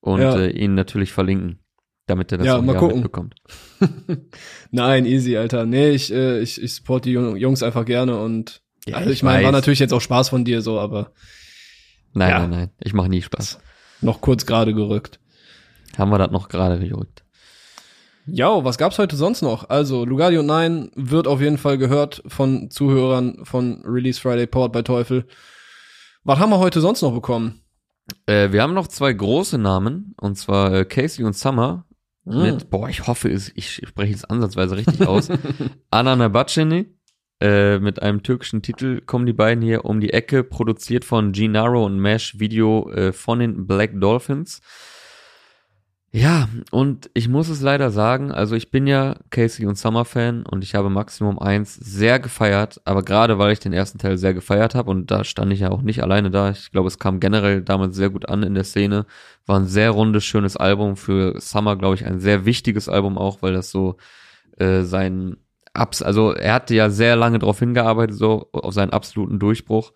und 0.00 0.20
Ja. 0.20 0.36
äh, 0.38 0.50
ihn 0.50 0.74
natürlich 0.74 1.12
verlinken, 1.12 1.60
damit 2.06 2.32
er 2.32 2.38
das 2.38 2.46
Ja, 2.46 2.56
auch 2.58 2.62
mal 2.62 2.74
ja 2.74 2.78
gucken. 2.80 2.96
mitbekommt. 2.96 3.34
Nein, 4.70 5.06
easy, 5.06 5.36
Alter. 5.36 5.66
Nee, 5.66 5.90
ich, 5.90 6.12
äh, 6.12 6.40
ich, 6.40 6.60
ich 6.62 6.74
support 6.74 7.04
die 7.04 7.12
Jung- 7.12 7.36
Jungs 7.36 7.62
einfach 7.62 7.84
gerne 7.84 8.18
und 8.20 8.62
Ja, 8.86 8.96
also 8.96 9.10
ich 9.10 9.16
ich 9.18 9.22
meine, 9.22 9.44
war 9.44 9.52
natürlich 9.52 9.78
jetzt 9.78 9.92
auch 9.92 10.00
Spaß 10.00 10.28
von 10.28 10.44
dir 10.44 10.60
so, 10.62 10.78
aber 10.78 11.12
Nein, 12.16 12.30
Ja. 12.30 12.38
nein, 12.40 12.50
nein, 12.50 12.70
ich 12.80 12.94
mache 12.94 13.08
nie 13.08 13.22
Spaß. 13.22 13.58
noch 14.00 14.20
kurz 14.20 14.46
gerade 14.46 14.74
gerückt. 14.74 15.20
Haben 15.98 16.10
wir 16.10 16.18
das 16.18 16.30
noch 16.30 16.48
gerade 16.48 16.78
gerückt. 16.78 17.22
Ja, 18.26 18.64
was 18.64 18.76
gab's 18.78 18.98
heute 18.98 19.14
sonst 19.16 19.42
noch? 19.42 19.68
Also, 19.70 20.04
Lugardio 20.04 20.42
9 20.42 20.90
wird 20.96 21.28
auf 21.28 21.40
jeden 21.40 21.58
Fall 21.58 21.78
gehört 21.78 22.22
von 22.26 22.70
Zuhörern 22.70 23.44
von 23.44 23.82
Release 23.84 24.20
Friday 24.20 24.46
Powered 24.48 24.72
by 24.72 24.82
Teufel. 24.82 25.26
Was 26.24 26.38
haben 26.40 26.50
wir 26.50 26.58
heute 26.58 26.80
sonst 26.80 27.02
noch 27.02 27.12
bekommen? 27.14 27.60
Äh, 28.26 28.50
wir 28.50 28.62
haben 28.62 28.74
noch 28.74 28.88
zwei 28.88 29.12
große 29.12 29.58
Namen, 29.58 30.14
und 30.20 30.36
zwar 30.36 30.72
äh, 30.72 30.84
Casey 30.84 31.24
und 31.24 31.36
Summer. 31.36 31.84
Hm. 32.26 32.42
Mit, 32.42 32.70
boah, 32.70 32.88
ich 32.88 33.06
hoffe, 33.06 33.28
ich 33.28 33.70
spreche 33.86 34.14
es 34.14 34.24
ansatzweise 34.24 34.76
richtig 34.76 35.06
aus. 35.06 35.28
Anna 35.90 36.16
Nabacini, 36.16 36.86
äh, 37.40 37.78
mit 37.78 38.00
einem 38.02 38.22
türkischen 38.22 38.62
Titel 38.62 39.00
kommen 39.02 39.26
die 39.26 39.32
beiden 39.32 39.62
hier 39.62 39.84
um 39.84 40.00
die 40.00 40.12
Ecke, 40.12 40.42
produziert 40.42 41.04
von 41.04 41.32
Gennaro 41.32 41.84
und 41.84 41.98
Mesh, 41.98 42.38
Video 42.38 42.90
äh, 42.90 43.12
von 43.12 43.40
den 43.40 43.66
Black 43.66 44.00
Dolphins. 44.00 44.60
Ja, 46.12 46.48
und 46.70 47.10
ich 47.12 47.28
muss 47.28 47.50
es 47.50 47.60
leider 47.60 47.90
sagen, 47.90 48.32
also 48.32 48.54
ich 48.56 48.70
bin 48.70 48.86
ja 48.86 49.16
Casey 49.28 49.66
und 49.66 49.76
Summer 49.76 50.06
Fan 50.06 50.46
und 50.46 50.64
ich 50.64 50.74
habe 50.74 50.88
Maximum 50.88 51.38
1 51.38 51.74
sehr 51.74 52.18
gefeiert, 52.20 52.80
aber 52.86 53.02
gerade 53.02 53.38
weil 53.38 53.52
ich 53.52 53.58
den 53.60 53.74
ersten 53.74 53.98
Teil 53.98 54.16
sehr 54.16 54.32
gefeiert 54.32 54.74
habe 54.74 54.90
und 54.90 55.10
da 55.10 55.24
stand 55.24 55.52
ich 55.52 55.60
ja 55.60 55.70
auch 55.70 55.82
nicht 55.82 56.02
alleine 56.02 56.30
da, 56.30 56.50
ich 56.52 56.70
glaube, 56.70 56.88
es 56.88 56.98
kam 56.98 57.20
generell 57.20 57.60
damals 57.60 57.96
sehr 57.96 58.08
gut 58.08 58.30
an 58.30 58.42
in 58.44 58.54
der 58.54 58.64
Szene, 58.64 59.04
war 59.44 59.60
ein 59.60 59.66
sehr 59.66 59.90
rundes, 59.90 60.24
schönes 60.24 60.56
Album 60.56 60.96
für 60.96 61.38
Summer, 61.38 61.76
glaube 61.76 61.96
ich, 61.96 62.06
ein 62.06 62.18
sehr 62.18 62.46
wichtiges 62.46 62.88
Album 62.88 63.18
auch, 63.18 63.42
weil 63.42 63.52
das 63.52 63.70
so 63.70 63.98
äh, 64.56 64.84
sein 64.84 65.36
Abs, 65.76 66.02
also 66.02 66.32
er 66.32 66.54
hatte 66.54 66.74
ja 66.74 66.90
sehr 66.90 67.16
lange 67.16 67.38
darauf 67.38 67.58
hingearbeitet, 67.58 68.16
so 68.16 68.48
auf 68.52 68.74
seinen 68.74 68.90
absoluten 68.90 69.38
Durchbruch 69.38 69.92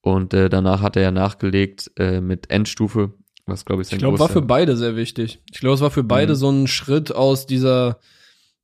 und 0.00 0.34
äh, 0.34 0.48
danach 0.48 0.82
hat 0.82 0.96
er 0.96 1.02
ja 1.02 1.10
nachgelegt 1.10 1.90
äh, 1.98 2.20
mit 2.20 2.50
Endstufe, 2.50 3.12
was 3.46 3.64
glaube 3.64 3.82
ich 3.82 3.88
sein 3.88 3.96
Ich 3.96 4.00
glaube, 4.00 4.18
war 4.18 4.28
für 4.28 4.42
beide 4.42 4.76
sehr 4.76 4.96
wichtig. 4.96 5.40
Ich 5.52 5.60
glaube, 5.60 5.74
es 5.74 5.80
war 5.80 5.90
für 5.90 6.04
beide 6.04 6.32
Mhm. 6.32 6.36
so 6.36 6.50
ein 6.50 6.66
Schritt 6.66 7.14
aus 7.14 7.46
dieser, 7.46 7.98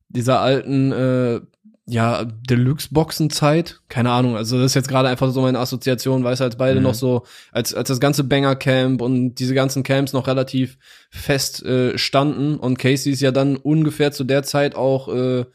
dieser 0.09 0.39
alten, 0.41 0.91
äh, 0.91 1.41
ja, 1.89 2.25
Deluxe-Boxen-Zeit. 2.25 3.79
Keine 3.87 4.11
Ahnung, 4.11 4.35
also 4.35 4.57
das 4.57 4.67
ist 4.71 4.75
jetzt 4.75 4.89
gerade 4.89 5.07
einfach 5.07 5.31
so 5.31 5.41
meine 5.41 5.59
Assoziation, 5.59 6.23
weiß 6.23 6.41
als 6.41 6.57
beide 6.57 6.79
Mhm. 6.79 6.83
noch 6.83 6.93
so, 6.93 7.23
als, 7.51 7.73
als 7.73 7.87
das 7.87 7.99
ganze 7.99 8.23
Banger-Camp 8.25 9.01
und 9.01 9.35
diese 9.35 9.53
ganzen 9.53 9.83
Camps 9.83 10.11
noch 10.13 10.27
relativ 10.27 10.77
fest 11.09 11.63
äh, 11.63 11.97
standen 11.97 12.57
und 12.57 12.77
Casey 12.77 13.13
ist 13.13 13.21
ja 13.21 13.31
dann 13.31 13.55
ungefähr 13.55 14.11
zu 14.11 14.23
der 14.25 14.43
Zeit 14.43 14.75
auch 14.75 15.07
äh, 15.07 15.45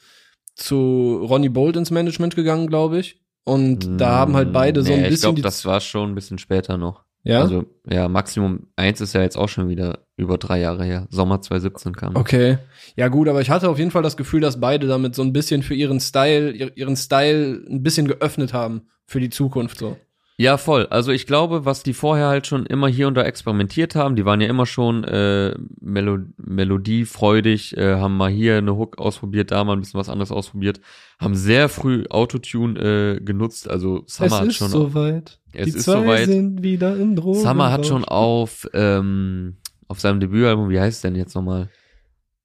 zu 0.54 1.24
Ronnie 1.28 1.48
Bolt 1.48 1.76
ins 1.76 1.90
Management 1.90 2.36
gegangen, 2.36 2.66
glaube 2.66 2.98
ich. 2.98 3.20
Und 3.44 4.00
da 4.00 4.10
haben 4.18 4.36
halt 4.36 4.52
beide 4.52 4.82
so 4.82 4.90
Nee, 4.92 4.98
ein 4.98 5.02
bisschen 5.10 5.14
Ich 5.14 5.20
glaube, 5.36 5.42
das 5.42 5.64
war 5.64 5.80
schon 5.80 6.10
ein 6.10 6.14
bisschen 6.14 6.38
später 6.38 6.76
noch. 6.78 7.04
ja. 7.24 7.40
Also, 7.40 7.64
ja, 7.90 8.06
Maximum 8.08 8.68
1 8.76 9.00
ist 9.00 9.14
ja 9.14 9.22
jetzt 9.22 9.36
auch 9.36 9.48
schon 9.48 9.68
wieder 9.68 10.06
über 10.16 10.38
drei 10.38 10.60
Jahre 10.60 10.84
her. 10.84 11.08
Sommer 11.10 11.40
2017 11.40 11.96
kam. 11.96 12.14
Okay. 12.14 12.58
Ja 12.94 13.08
gut, 13.08 13.28
aber 13.28 13.40
ich 13.40 13.50
hatte 13.50 13.68
auf 13.68 13.78
jeden 13.78 13.90
Fall 13.90 14.02
das 14.02 14.16
Gefühl, 14.16 14.40
dass 14.40 14.60
beide 14.60 14.86
damit 14.86 15.16
so 15.16 15.22
ein 15.22 15.32
bisschen 15.32 15.62
für 15.64 15.74
ihren 15.74 15.98
Style, 15.98 16.52
ihr- 16.52 16.76
ihren 16.76 16.94
Style 16.96 17.64
ein 17.68 17.82
bisschen 17.82 18.06
geöffnet 18.06 18.52
haben 18.52 18.82
für 19.06 19.18
die 19.18 19.30
Zukunft 19.30 19.78
so. 19.78 19.96
Ja, 20.42 20.56
voll. 20.56 20.86
Also 20.86 21.12
ich 21.12 21.28
glaube, 21.28 21.66
was 21.66 21.84
die 21.84 21.92
vorher 21.92 22.26
halt 22.26 22.48
schon 22.48 22.66
immer 22.66 22.88
hier 22.88 23.06
und 23.06 23.14
da 23.14 23.22
experimentiert 23.22 23.94
haben, 23.94 24.16
die 24.16 24.24
waren 24.24 24.40
ja 24.40 24.48
immer 24.48 24.66
schon 24.66 25.04
äh, 25.04 25.54
Melo 25.80 26.18
melodiefreudig, 26.36 27.76
äh, 27.76 27.94
haben 27.94 28.16
mal 28.16 28.28
hier 28.28 28.58
eine 28.58 28.76
Hook 28.76 28.98
ausprobiert, 28.98 29.52
da 29.52 29.62
mal 29.62 29.74
ein 29.74 29.78
bisschen 29.78 30.00
was 30.00 30.08
anderes 30.08 30.32
ausprobiert, 30.32 30.80
haben 31.20 31.36
sehr 31.36 31.68
früh 31.68 32.06
Autotune 32.10 32.80
äh, 32.80 33.20
genutzt. 33.20 33.70
Also 33.70 34.02
Summer 34.08 34.40
hat 34.40 34.52
schon 34.52 34.70
soweit. 34.70 35.38
Es 35.52 35.76
ist 35.76 35.84
soweit. 35.84 36.26
sind 36.26 36.60
wieder 36.64 36.96
im 36.96 37.14
Drogen. 37.14 37.38
Summer 37.38 37.70
hat 37.70 37.86
schon 37.86 38.04
auf, 38.04 38.68
ähm, 38.74 39.58
auf 39.86 40.00
seinem 40.00 40.18
Debütalbum, 40.18 40.70
wie 40.70 40.80
heißt 40.80 40.96
es 40.96 41.02
denn 41.02 41.14
jetzt 41.14 41.36
nochmal? 41.36 41.68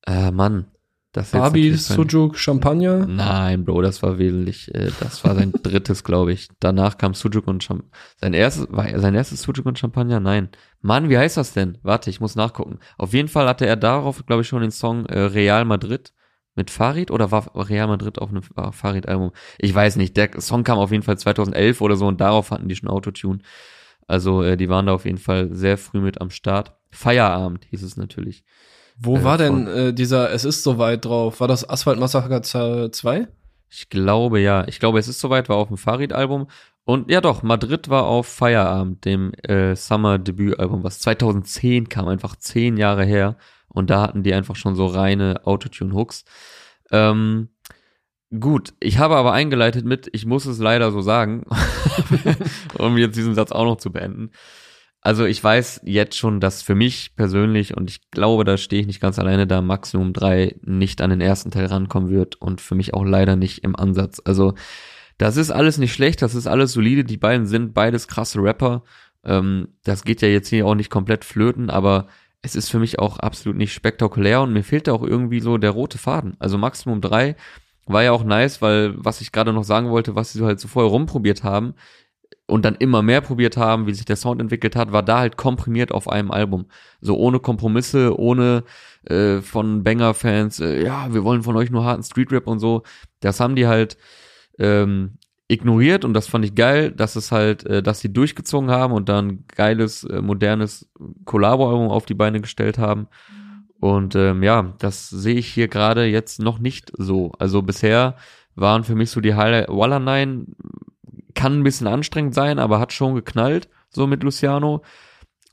Äh, 0.06 0.30
Mann. 0.30 0.68
Das 1.18 1.32
Barbie, 1.32 1.74
Sujuk, 1.74 2.38
Champagner. 2.38 3.08
Nein, 3.08 3.66
Bro, 3.66 3.82
das 3.82 4.04
war 4.04 4.20
wesentlich, 4.20 4.74
äh, 4.76 4.92
das 5.00 5.24
war 5.24 5.34
sein 5.34 5.52
drittes, 5.64 6.04
glaube 6.04 6.32
ich. 6.32 6.48
Danach 6.60 7.00
kam 7.00 7.16
Sujuk 7.16 7.48
und 7.48 7.64
Champagner. 7.64 7.92
Sein 8.22 8.34
erstes, 8.36 8.68
war 8.70 8.88
er 8.88 9.00
sein 9.00 9.16
erstes 9.16 9.42
Sujuk 9.42 9.66
und 9.66 9.80
Champagner? 9.80 10.20
Nein. 10.20 10.50
Mann, 10.82 11.10
wie 11.10 11.18
heißt 11.18 11.36
das 11.38 11.54
denn? 11.54 11.80
Warte, 11.82 12.12
ich 12.12 12.22
muss 12.22 12.36
nachgucken. 12.36 12.78
Auf 13.00 13.14
jeden 13.14 13.30
Fall 13.30 13.48
hatte 13.48 13.66
er 13.66 13.78
darauf, 13.78 14.24
glaube 14.28 14.44
ich, 14.44 14.48
schon 14.48 14.62
den 14.62 14.70
Song 14.70 15.08
äh, 15.08 15.20
Real 15.20 15.66
Madrid 15.66 16.14
mit 16.54 16.70
Farid 16.70 17.10
oder 17.10 17.32
war 17.32 17.50
Real 17.68 17.88
Madrid 17.88 18.20
auf 18.20 18.30
einem 18.30 18.44
war 18.54 18.72
Farid-Album? 18.72 19.32
Ich 19.58 19.74
weiß 19.74 19.96
nicht. 19.96 20.16
Der 20.18 20.40
Song 20.40 20.64
kam 20.64 20.78
auf 20.78 20.92
jeden 20.92 21.04
Fall 21.04 21.18
2011 21.18 21.82
oder 21.82 21.96
so 21.96 22.06
und 22.06 22.22
darauf 22.22 22.52
hatten 22.52 22.70
die 22.70 22.76
schon 22.76 22.90
Autotune. 22.90 23.40
Also 24.06 24.44
äh, 24.44 24.56
die 24.56 24.70
waren 24.70 24.86
da 24.86 24.94
auf 24.94 25.06
jeden 25.06 25.18
Fall 25.18 25.52
sehr 25.52 25.80
früh 25.80 26.00
mit 26.00 26.22
am 26.22 26.30
Start. 26.30 26.78
Feierabend 26.92 27.66
hieß 27.72 27.82
es 27.82 27.98
natürlich. 27.98 28.44
Wo 29.00 29.18
Äh, 29.18 29.24
war 29.24 29.38
denn 29.38 29.68
äh, 29.68 29.94
dieser 29.94 30.32
Es 30.32 30.44
ist 30.46 30.64
soweit 30.64 31.06
drauf? 31.06 31.40
War 31.40 31.48
das 31.48 31.70
Asphalt 31.70 32.00
Massaker 32.00 32.42
2? 32.42 33.28
Ich 33.70 33.90
glaube 33.90 34.40
ja. 34.40 34.68
Ich 34.68 34.80
glaube, 34.80 35.00
es 35.00 35.08
ist 35.08 35.20
soweit, 35.20 35.50
war 35.50 35.58
auf 35.58 35.68
dem 35.68 35.78
Farid-Album. 35.78 36.48
Und 36.86 37.12
ja 37.12 37.20
doch, 37.20 37.44
Madrid 37.44 37.90
war 37.90 38.06
auf 38.06 38.28
Feierabend, 38.28 39.04
dem 39.04 39.34
äh, 39.44 39.76
Summer-Debütalbum, 39.76 40.84
was 40.84 41.00
2010 41.00 41.90
kam, 41.90 42.08
einfach 42.08 42.38
zehn 42.38 42.78
Jahre 42.78 43.04
her. 43.04 43.36
Und 43.68 43.90
da 43.90 44.02
hatten 44.02 44.24
die 44.24 44.34
einfach 44.34 44.56
schon 44.56 44.76
so 44.76 44.86
reine 44.86 45.42
Autotune-Hooks. 45.44 46.24
Ähm, 46.92 47.50
gut, 48.40 48.74
ich 48.80 49.00
habe 49.00 49.18
aber 49.18 49.34
eingeleitet 49.34 49.86
mit, 49.86 50.10
ich 50.14 50.26
muss 50.26 50.46
es 50.46 50.60
leider 50.60 50.92
so 50.92 51.02
sagen, 51.02 51.46
um 52.78 52.98
jetzt 52.98 53.18
diesen 53.18 53.36
Satz 53.36 53.52
auch 53.52 53.66
noch 53.66 53.78
zu 53.78 53.92
beenden. 53.92 54.32
Also 55.02 55.26
ich 55.26 55.42
weiß 55.44 55.82
jetzt 55.86 56.18
schon, 56.18 56.40
dass 56.40 56.62
für 56.62 56.76
mich 56.76 57.16
persönlich, 57.16 57.78
und 57.78 57.90
ich 57.90 58.12
glaube, 58.12 58.44
da 58.44 58.58
stehe 58.58 58.82
ich 58.82 58.88
nicht 58.88 59.00
ganz 59.00 59.20
alleine, 59.20 59.48
da 59.48 59.62
Maximum 59.62 60.12
3 60.12 60.56
nicht 60.62 61.02
an 61.02 61.12
den 61.12 61.22
ersten 61.22 61.52
Teil 61.52 61.68
rankommen 61.68 62.10
wird 62.10 62.36
und 62.36 62.62
für 62.62 62.76
mich 62.76 62.94
auch 62.94 63.06
leider 63.06 63.36
nicht 63.36 63.64
im 63.64 63.76
Ansatz. 63.76 64.22
Also 64.26 64.54
das 65.18 65.38
ist 65.38 65.52
alles 65.52 65.78
nicht 65.78 65.94
schlecht, 65.94 66.22
das 66.22 66.36
ist 66.36 66.48
alles 66.48 66.74
solide, 66.74 67.04
die 67.04 67.18
beiden 67.18 67.48
sind 67.48 67.74
beides 67.74 68.08
krasse 68.08 68.42
Rapper. 68.42 68.84
Ähm, 69.24 69.70
das 69.84 70.04
geht 70.04 70.22
ja 70.22 70.28
jetzt 70.28 70.50
hier 70.50 70.66
auch 70.66 70.76
nicht 70.76 70.90
komplett 70.90 71.26
flöten, 71.26 71.70
aber 71.70 72.08
es 72.42 72.56
ist 72.56 72.70
für 72.70 72.80
mich 72.80 73.00
auch 73.00 73.20
absolut 73.20 73.58
nicht 73.58 73.74
spektakulär 73.74 74.42
und 74.42 74.54
mir 74.54 74.64
fehlt 74.64 74.88
da 74.88 74.94
auch 74.94 75.04
irgendwie 75.04 75.40
so 75.40 75.58
der 75.58 75.72
rote 75.72 75.98
Faden. 75.98 76.36
Also 76.40 76.58
Maximum 76.58 77.02
3 77.02 77.36
war 77.86 78.04
ja 78.04 78.12
auch 78.12 78.24
nice, 78.24 78.62
weil 78.62 78.94
was 78.98 79.22
ich 79.22 79.32
gerade 79.32 79.54
noch 79.54 79.64
sagen 79.64 79.90
wollte, 79.90 80.16
was 80.16 80.34
sie 80.34 80.40
so 80.40 80.46
halt 80.46 80.60
so 80.60 80.68
vorher 80.68 80.92
rumprobiert 80.92 81.44
haben 81.44 81.74
und 82.48 82.64
dann 82.64 82.76
immer 82.76 83.04
mehr 83.04 83.22
probiert 83.22 83.58
haben, 83.58 83.88
wie 83.88 83.94
sich 83.94 84.06
der 84.06 84.16
Sound 84.16 84.42
entwickelt 84.42 84.76
hat, 84.76 84.92
war 84.94 85.04
da 85.04 85.20
halt 85.20 85.38
komprimiert 85.38 85.92
auf 85.92 86.10
einem 86.10 86.32
Album. 86.32 86.66
So 87.02 87.18
ohne 87.18 87.40
Kompromisse, 87.40 88.18
ohne 88.18 88.64
äh, 89.04 89.42
von 89.42 89.84
Banger-Fans, 89.84 90.62
äh, 90.62 90.84
ja, 90.84 91.14
wir 91.14 91.24
wollen 91.26 91.44
von 91.44 91.58
euch 91.58 91.70
nur 91.70 91.84
harten 91.84 92.04
Street-Rap 92.04 92.48
und 92.48 92.60
so. 92.60 92.84
Das 93.20 93.42
haben 93.42 93.56
die 93.58 93.68
halt 93.68 93.98
ähm, 94.60 95.18
ignoriert 95.50 96.06
und 96.06 96.14
das 96.14 96.28
fand 96.28 96.46
ich 96.46 96.56
geil, 96.56 96.92
dass 96.92 97.18
es 97.18 97.34
halt, 97.34 97.66
äh, 97.66 97.84
dass 97.84 98.00
sie 98.00 98.14
durchgezogen 98.14 98.72
haben 98.72 98.94
und 98.94 99.10
dann 99.10 99.44
geiles, 99.48 100.06
äh, 100.06 100.22
modernes 100.22 100.90
Collabo-Album 101.26 101.90
auf 101.90 102.06
die 102.06 102.16
Beine 102.16 102.40
gestellt 102.40 102.78
haben. 102.78 103.08
Und 103.80 104.16
ähm, 104.16 104.42
ja, 104.42 104.74
das 104.80 105.10
sehe 105.10 105.36
ich 105.36 105.48
hier 105.48 105.68
gerade 105.68 106.06
jetzt 106.06 106.40
noch 106.40 106.60
nicht 106.60 106.94
so. 106.98 107.34
Also 107.40 107.62
bisher 107.62 108.16
waren 108.56 108.86
für 108.86 108.96
mich 108.96 109.12
so 109.12 109.22
die 109.22 109.36
Highlight, 109.36 109.68
Walla 109.68 110.00
9 110.00 110.56
kann 111.38 111.60
ein 111.60 111.64
bisschen 111.64 111.88
anstrengend 111.88 112.34
sein, 112.34 112.60
aber 112.60 112.80
hat 112.80 112.92
schon 112.92 113.16
geknallt, 113.16 113.70
so 113.90 114.06
mit 114.08 114.24
Luciano. 114.24 114.82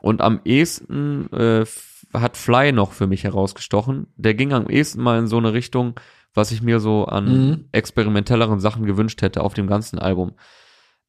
Und 0.01 0.21
am 0.21 0.41
ehesten 0.45 1.33
äh, 1.33 1.65
hat 2.13 2.37
Fly 2.37 2.73
noch 2.73 2.91
für 2.93 3.07
mich 3.07 3.23
herausgestochen. 3.25 4.09
Der 4.17 4.35
ging 4.35 4.53
am 4.53 4.69
ehesten 4.69 5.03
mal 5.03 5.19
in 5.19 5.27
so 5.29 5.37
eine 5.39 5.53
Richtung, 5.53 5.95
was 6.35 6.51
ich 6.51 6.63
mir 6.63 6.81
so 6.81 7.05
an 7.05 7.25
Mhm. 7.51 7.65
experimentelleren 7.73 8.59
Sachen 8.61 8.87
gewünscht 8.87 9.23
hätte 9.23 9.43
auf 9.43 9.55
dem 9.55 9.67
ganzen 9.69 9.99
Album. 10.01 10.33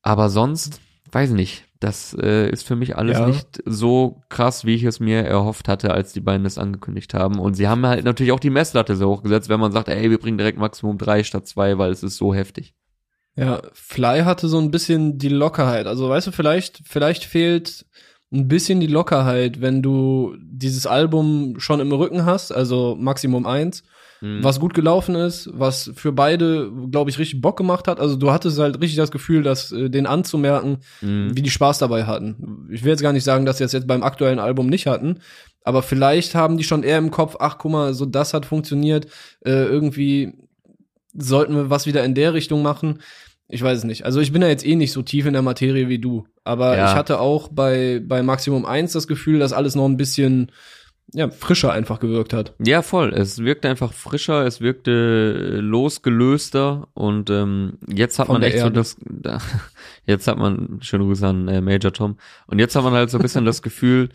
Aber 0.04 0.30
sonst, 0.30 0.80
weiß 1.12 1.32
nicht, 1.32 1.66
das 1.80 2.16
äh, 2.20 2.50
ist 2.50 2.66
für 2.66 2.76
mich 2.76 2.96
alles 2.96 3.18
Ja. 3.20 3.26
nicht 3.28 3.62
so 3.66 4.22
krass, 4.30 4.66
wie 4.66 4.76
ich 4.76 4.84
es 4.84 5.00
mir 5.00 5.24
erhofft 5.24 5.68
hatte, 5.68 5.92
als 5.92 6.14
die 6.14 6.22
beiden 6.22 6.44
das 6.44 6.58
angekündigt 6.58 7.14
haben. 7.14 7.40
Und 7.40 7.56
sie 7.56 7.68
haben 7.68 7.86
halt 7.86 8.06
natürlich 8.06 8.32
auch 8.32 8.40
die 8.40 8.50
Messlatte 8.50 8.96
so 8.96 9.10
hochgesetzt, 9.10 9.50
wenn 9.50 9.60
man 9.60 9.72
sagt, 9.72 9.90
ey, 9.90 10.10
wir 10.10 10.20
bringen 10.20 10.38
direkt 10.38 10.58
Maximum 10.60 10.98
drei 10.98 11.24
statt 11.24 11.48
zwei, 11.48 11.78
weil 11.78 11.92
es 11.92 12.04
ist 12.04 12.18
so 12.18 12.34
heftig. 12.34 12.74
Ja, 13.36 13.62
Fly 13.74 14.22
hatte 14.22 14.48
so 14.48 14.58
ein 14.60 14.72
bisschen 14.72 15.18
die 15.18 15.30
Lockerheit. 15.30 15.88
Also 15.88 16.08
weißt 16.10 16.28
du, 16.28 16.32
vielleicht, 16.32 16.82
vielleicht 16.86 17.26
fehlt 17.26 17.86
ein 18.34 18.48
bisschen 18.48 18.80
die 18.80 18.88
Lockerheit, 18.88 19.62
wenn 19.62 19.82
du 19.82 20.36
dieses 20.42 20.88
Album 20.88 21.56
schon 21.60 21.80
im 21.80 21.92
Rücken 21.92 22.26
hast, 22.26 22.52
also 22.52 22.96
Maximum 23.00 23.46
1, 23.46 23.84
Mhm. 24.22 24.44
was 24.46 24.62
gut 24.62 24.74
gelaufen 24.74 25.14
ist, 25.16 25.50
was 25.54 25.92
für 25.94 26.14
beide, 26.14 26.72
glaube 26.90 27.10
ich, 27.10 27.20
richtig 27.20 27.42
Bock 27.42 27.58
gemacht 27.58 27.88
hat. 27.90 28.00
Also 28.00 28.16
du 28.16 28.32
hattest 28.32 28.58
halt 28.58 28.76
richtig 28.82 28.96
das 28.96 29.12
Gefühl, 29.12 29.44
dass 29.44 29.74
äh, 29.74 29.90
den 29.90 30.08
anzumerken, 30.08 30.78
Mhm. 31.02 31.36
wie 31.36 31.42
die 31.42 31.50
Spaß 31.50 31.80
dabei 31.80 32.06
hatten. 32.06 32.68
Ich 32.72 32.84
will 32.84 32.92
jetzt 32.92 33.02
gar 33.02 33.12
nicht 33.12 33.26
sagen, 33.26 33.46
dass 33.46 33.58
sie 33.58 33.66
das 33.66 33.74
jetzt 33.74 33.88
beim 33.88 34.04
aktuellen 34.04 34.40
Album 34.40 34.68
nicht 34.68 34.88
hatten, 34.88 35.20
aber 35.66 35.84
vielleicht 35.84 36.34
haben 36.34 36.56
die 36.58 36.64
schon 36.64 36.84
eher 36.84 36.98
im 36.98 37.12
Kopf, 37.12 37.36
ach 37.42 37.58
guck 37.58 37.72
mal, 37.74 37.94
so 37.94 38.06
das 38.06 38.34
hat 38.34 38.46
funktioniert, 38.46 39.08
äh, 39.46 39.66
irgendwie 39.66 40.34
sollten 41.18 41.56
wir 41.56 41.70
was 41.70 41.86
wieder 41.86 42.04
in 42.04 42.14
der 42.16 42.34
Richtung 42.34 42.62
machen. 42.62 43.00
Ich 43.48 43.62
weiß 43.62 43.80
es 43.80 43.84
nicht. 43.84 44.06
Also 44.06 44.20
ich 44.22 44.32
bin 44.32 44.42
ja 44.42 44.48
jetzt 44.48 44.66
eh 44.66 44.76
nicht 44.76 44.92
so 44.92 45.02
tief 45.04 45.26
in 45.28 45.34
der 45.34 45.42
Materie 45.44 45.88
wie 45.88 46.00
du, 46.00 46.26
aber 46.44 46.76
Ja. 46.78 46.90
ich 46.90 46.96
hatte 46.96 47.20
auch 47.20 47.50
bei, 47.50 48.02
bei 48.04 48.24
Maximum 48.24 48.66
1 48.66 48.92
das 48.94 49.08
Gefühl, 49.08 49.40
dass 49.40 49.54
alles 49.54 49.76
noch 49.76 49.86
ein 49.86 49.98
bisschen 49.98 50.52
ja, 51.14 51.30
frischer 51.30 51.72
einfach 51.72 52.00
gewirkt 52.00 52.34
hat. 52.34 52.56
Ja, 52.66 52.82
voll. 52.82 53.14
Es 53.14 53.38
wirkte 53.44 53.70
einfach 53.70 53.94
frischer, 53.94 54.44
es 54.48 54.60
wirkte 54.62 55.60
losgelöster 55.62 56.88
und 56.96 57.30
ähm, 57.30 57.78
jetzt 57.88 58.18
hat 58.18 58.26
Von 58.28 58.36
man 58.36 58.44
echt 58.44 58.58
so 58.58 58.64
Erde. 58.66 58.74
das, 58.76 58.98
da, 59.08 59.38
jetzt 60.08 60.28
hat 60.28 60.38
man, 60.40 60.80
schöne 60.82 61.06
Grüße 61.06 61.28
an 61.28 61.48
äh, 61.48 61.62
Major 61.62 61.94
Tom, 61.94 62.18
und 62.48 62.58
jetzt 62.60 62.76
hat 62.76 62.84
man 62.84 62.94
halt 62.94 63.12
so 63.12 63.20
ein 63.20 63.22
bisschen 63.22 63.46
das 63.46 63.62
Gefühl, 63.62 64.10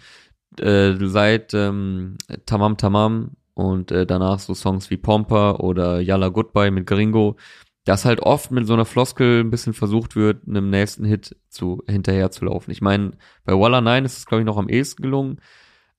äh, 0.58 0.94
seit 1.00 1.54
ähm, 1.54 2.16
Tamam 2.46 2.76
Tamam 2.76 3.30
und 3.60 3.90
äh, 3.92 4.06
danach 4.06 4.38
so 4.38 4.54
Songs 4.54 4.90
wie 4.90 4.96
Pompa 4.96 5.52
oder 5.56 6.00
Yalla 6.00 6.28
Goodbye 6.28 6.70
mit 6.70 6.86
Gringo, 6.86 7.36
dass 7.84 8.04
halt 8.04 8.20
oft 8.20 8.50
mit 8.50 8.66
so 8.66 8.72
einer 8.74 8.84
Floskel 8.84 9.40
ein 9.40 9.50
bisschen 9.50 9.72
versucht 9.74 10.16
wird, 10.16 10.46
einem 10.48 10.70
nächsten 10.70 11.04
Hit 11.04 11.36
zu 11.48 11.82
hinterher 11.88 12.30
zu 12.30 12.44
laufen. 12.46 12.70
Ich 12.70 12.80
meine, 12.80 13.12
bei 13.44 13.52
Walla 13.52 13.80
9 13.80 14.04
ist 14.04 14.18
es, 14.18 14.26
glaube 14.26 14.42
ich, 14.42 14.46
noch 14.46 14.56
am 14.58 14.68
ehesten 14.68 15.02
gelungen, 15.02 15.40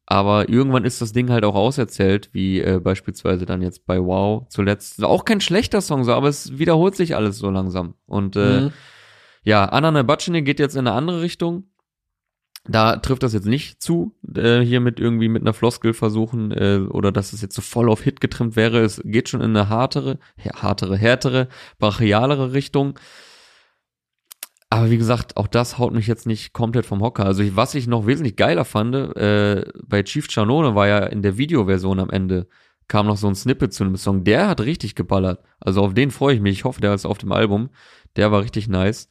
aber 0.05 0.49
irgendwann 0.49 0.84
ist 0.86 1.01
das 1.01 1.14
Ding 1.14 1.30
halt 1.30 1.45
auch 1.45 1.55
auserzählt, 1.55 2.30
wie 2.34 2.59
äh, 2.62 2.80
beispielsweise 2.80 3.45
dann 3.45 3.62
jetzt 3.62 3.86
bei 3.86 3.99
Wow 3.99 4.47
zuletzt. 4.49 5.03
Auch 5.03 5.24
kein 5.26 5.41
schlechter 5.41 5.82
Song, 5.82 6.03
so, 6.03 6.14
aber 6.14 6.28
es 6.28 6.57
wiederholt 6.59 6.95
sich 6.95 7.16
alles 7.16 7.38
so 7.38 7.49
langsam. 7.49 7.93
Und 8.05 8.36
äh, 8.36 8.62
Mhm. 8.62 8.72
ja, 9.43 9.66
Anna 9.66 10.03
Batschine 10.03 10.41
geht 10.43 10.59
jetzt 10.59 10.76
in 10.76 10.88
eine 10.88 10.93
andere 10.93 11.22
Richtung. 11.22 11.70
Da 12.66 12.97
trifft 12.97 13.24
das 13.24 13.34
jetzt 13.34 13.47
nicht 13.47 13.82
zu, 13.82 14.16
äh, 14.36 14.59
hier 14.59 14.82
mit 14.82 14.99
irgendwie 14.99 15.30
mit 15.30 15.41
einer 15.41 15.53
Floskel 15.53 15.93
versuchen, 15.93 16.51
äh, 16.51 16.82
oder 16.89 17.12
dass 17.12 17.34
es 17.34 17.41
jetzt 17.41 17.55
so 17.55 17.62
voll 17.62 17.89
auf 17.89 18.01
Hit 18.01 18.22
getrimmt 18.22 18.55
wäre. 18.55 18.82
Es 18.82 19.01
geht 19.03 19.30
schon 19.30 19.41
in 19.41 19.55
eine 19.55 19.70
hartere, 19.70 20.20
hartere, 20.55 20.95
härtere, 20.95 21.47
brachialere 21.80 22.53
Richtung. 22.53 22.99
Aber 24.70 24.89
wie 24.89 24.97
gesagt, 24.97 25.36
auch 25.38 25.47
das 25.47 25.80
haut 25.80 25.91
mich 25.91 26.07
jetzt 26.07 26.28
nicht 26.28 26.53
komplett 26.53 26.86
vom 26.86 27.01
Hocker. 27.01 27.26
Also 27.26 27.43
was 27.55 27.76
ich 27.76 27.88
noch 27.88 28.05
wesentlich 28.05 28.38
geiler 28.38 28.64
fand, 28.64 28.95
äh, 29.18 29.66
bei 29.84 30.03
Chief 30.03 30.28
Chanone 30.30 30.76
war 30.76 30.88
ja 30.88 30.99
in 30.99 31.24
der 31.24 31.38
Videoversion 31.38 31.99
am 31.99 32.09
Ende, 32.09 32.47
kam 32.88 33.07
noch 33.07 33.18
so 33.18 33.28
ein 33.28 33.36
Snippet 33.36 33.74
zu 33.74 33.84
einem 33.84 33.97
Song. 33.97 34.24
Der 34.24 34.47
hat 34.47 34.62
richtig 34.62 34.95
geballert. 34.95 35.43
Also 35.59 35.82
auf 35.82 35.93
den 35.93 36.12
freue 36.12 36.36
ich 36.36 36.41
mich. 36.41 36.59
Ich 36.59 36.64
hoffe, 36.64 36.80
der 36.80 36.93
ist 36.93 37.05
auf 37.05 37.18
dem 37.18 37.32
Album. 37.32 37.70
Der 38.16 38.32
war 38.32 38.43
richtig 38.43 38.68
nice. 38.70 39.09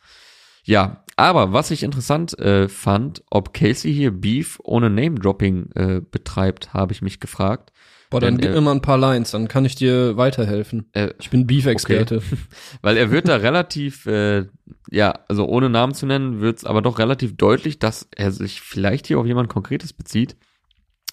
Ja, 0.65 1.05
aber 1.17 1.53
was 1.53 1.71
ich 1.71 1.83
interessant 1.83 2.39
äh, 2.39 2.69
fand, 2.69 3.23
ob 3.31 3.53
Casey 3.53 3.93
hier 3.93 4.11
Beef 4.11 4.59
ohne 4.63 4.89
Name-Dropping 4.89 5.71
äh, 5.75 6.01
betreibt, 6.01 6.73
habe 6.73 6.93
ich 6.93 7.03
mich 7.03 7.21
gefragt. 7.21 7.73
Boah, 8.11 8.21
dann 8.21 8.35
Denn, 8.35 8.41
gib 8.41 8.51
äh, 8.51 8.55
mir 8.55 8.61
mal 8.63 8.73
ein 8.73 8.83
paar 8.83 8.99
Lines, 8.99 9.31
dann 9.31 9.47
kann 9.47 9.65
ich 9.65 9.77
dir 9.77 10.17
weiterhelfen. 10.17 10.89
Äh, 10.93 11.11
Ich 11.21 11.31
bin 11.31 11.47
Beef-Experte. 11.47 12.23
Weil 12.83 12.97
er 12.97 13.13
wird 13.13 13.29
da 13.29 13.37
relativ, 13.37 14.07
äh, 14.07 14.47
ja, 14.91 15.15
also 15.29 15.47
ohne 15.47 15.71
Namen 15.71 15.95
zu 15.95 16.07
nennen, 16.07 16.41
wird 16.41 16.59
es 16.59 16.65
aber 16.65 16.83
doch 16.83 16.99
relativ 16.99 17.37
deutlich, 17.37 17.79
dass 17.79 18.09
er 18.17 18.33
sich 18.33 18.61
vielleicht 18.61 19.07
hier 19.07 19.19
auf 19.19 19.27
jemand 19.27 19.49
Konkretes 19.49 19.93
bezieht. 19.93 20.37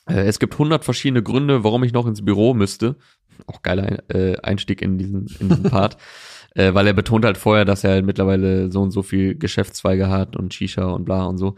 Äh, 0.07 0.25
es 0.25 0.39
gibt 0.39 0.53
100 0.53 0.83
verschiedene 0.83 1.21
Gründe, 1.21 1.63
warum 1.63 1.83
ich 1.83 1.93
noch 1.93 2.07
ins 2.07 2.25
Büro 2.25 2.55
müsste. 2.55 2.95
Auch 3.45 3.61
geiler 3.61 4.09
äh, 4.09 4.37
Einstieg 4.37 4.81
in 4.81 4.97
diesen, 4.97 5.27
in 5.39 5.49
diesen 5.49 5.63
Part. 5.69 5.97
Äh, 6.57 6.73
weil 6.73 6.87
er 6.87 6.93
betont 6.93 7.23
halt 7.23 7.37
vorher, 7.37 7.65
dass 7.65 7.83
er 7.83 7.91
halt 7.91 8.05
mittlerweile 8.05 8.71
so 8.71 8.81
und 8.81 8.91
so 8.91 9.03
viel 9.03 9.35
Geschäftszweige 9.35 10.09
hat 10.09 10.35
und 10.35 10.53
Shisha 10.53 10.85
und 10.85 11.05
bla 11.05 11.25
und 11.25 11.37
so. 11.37 11.55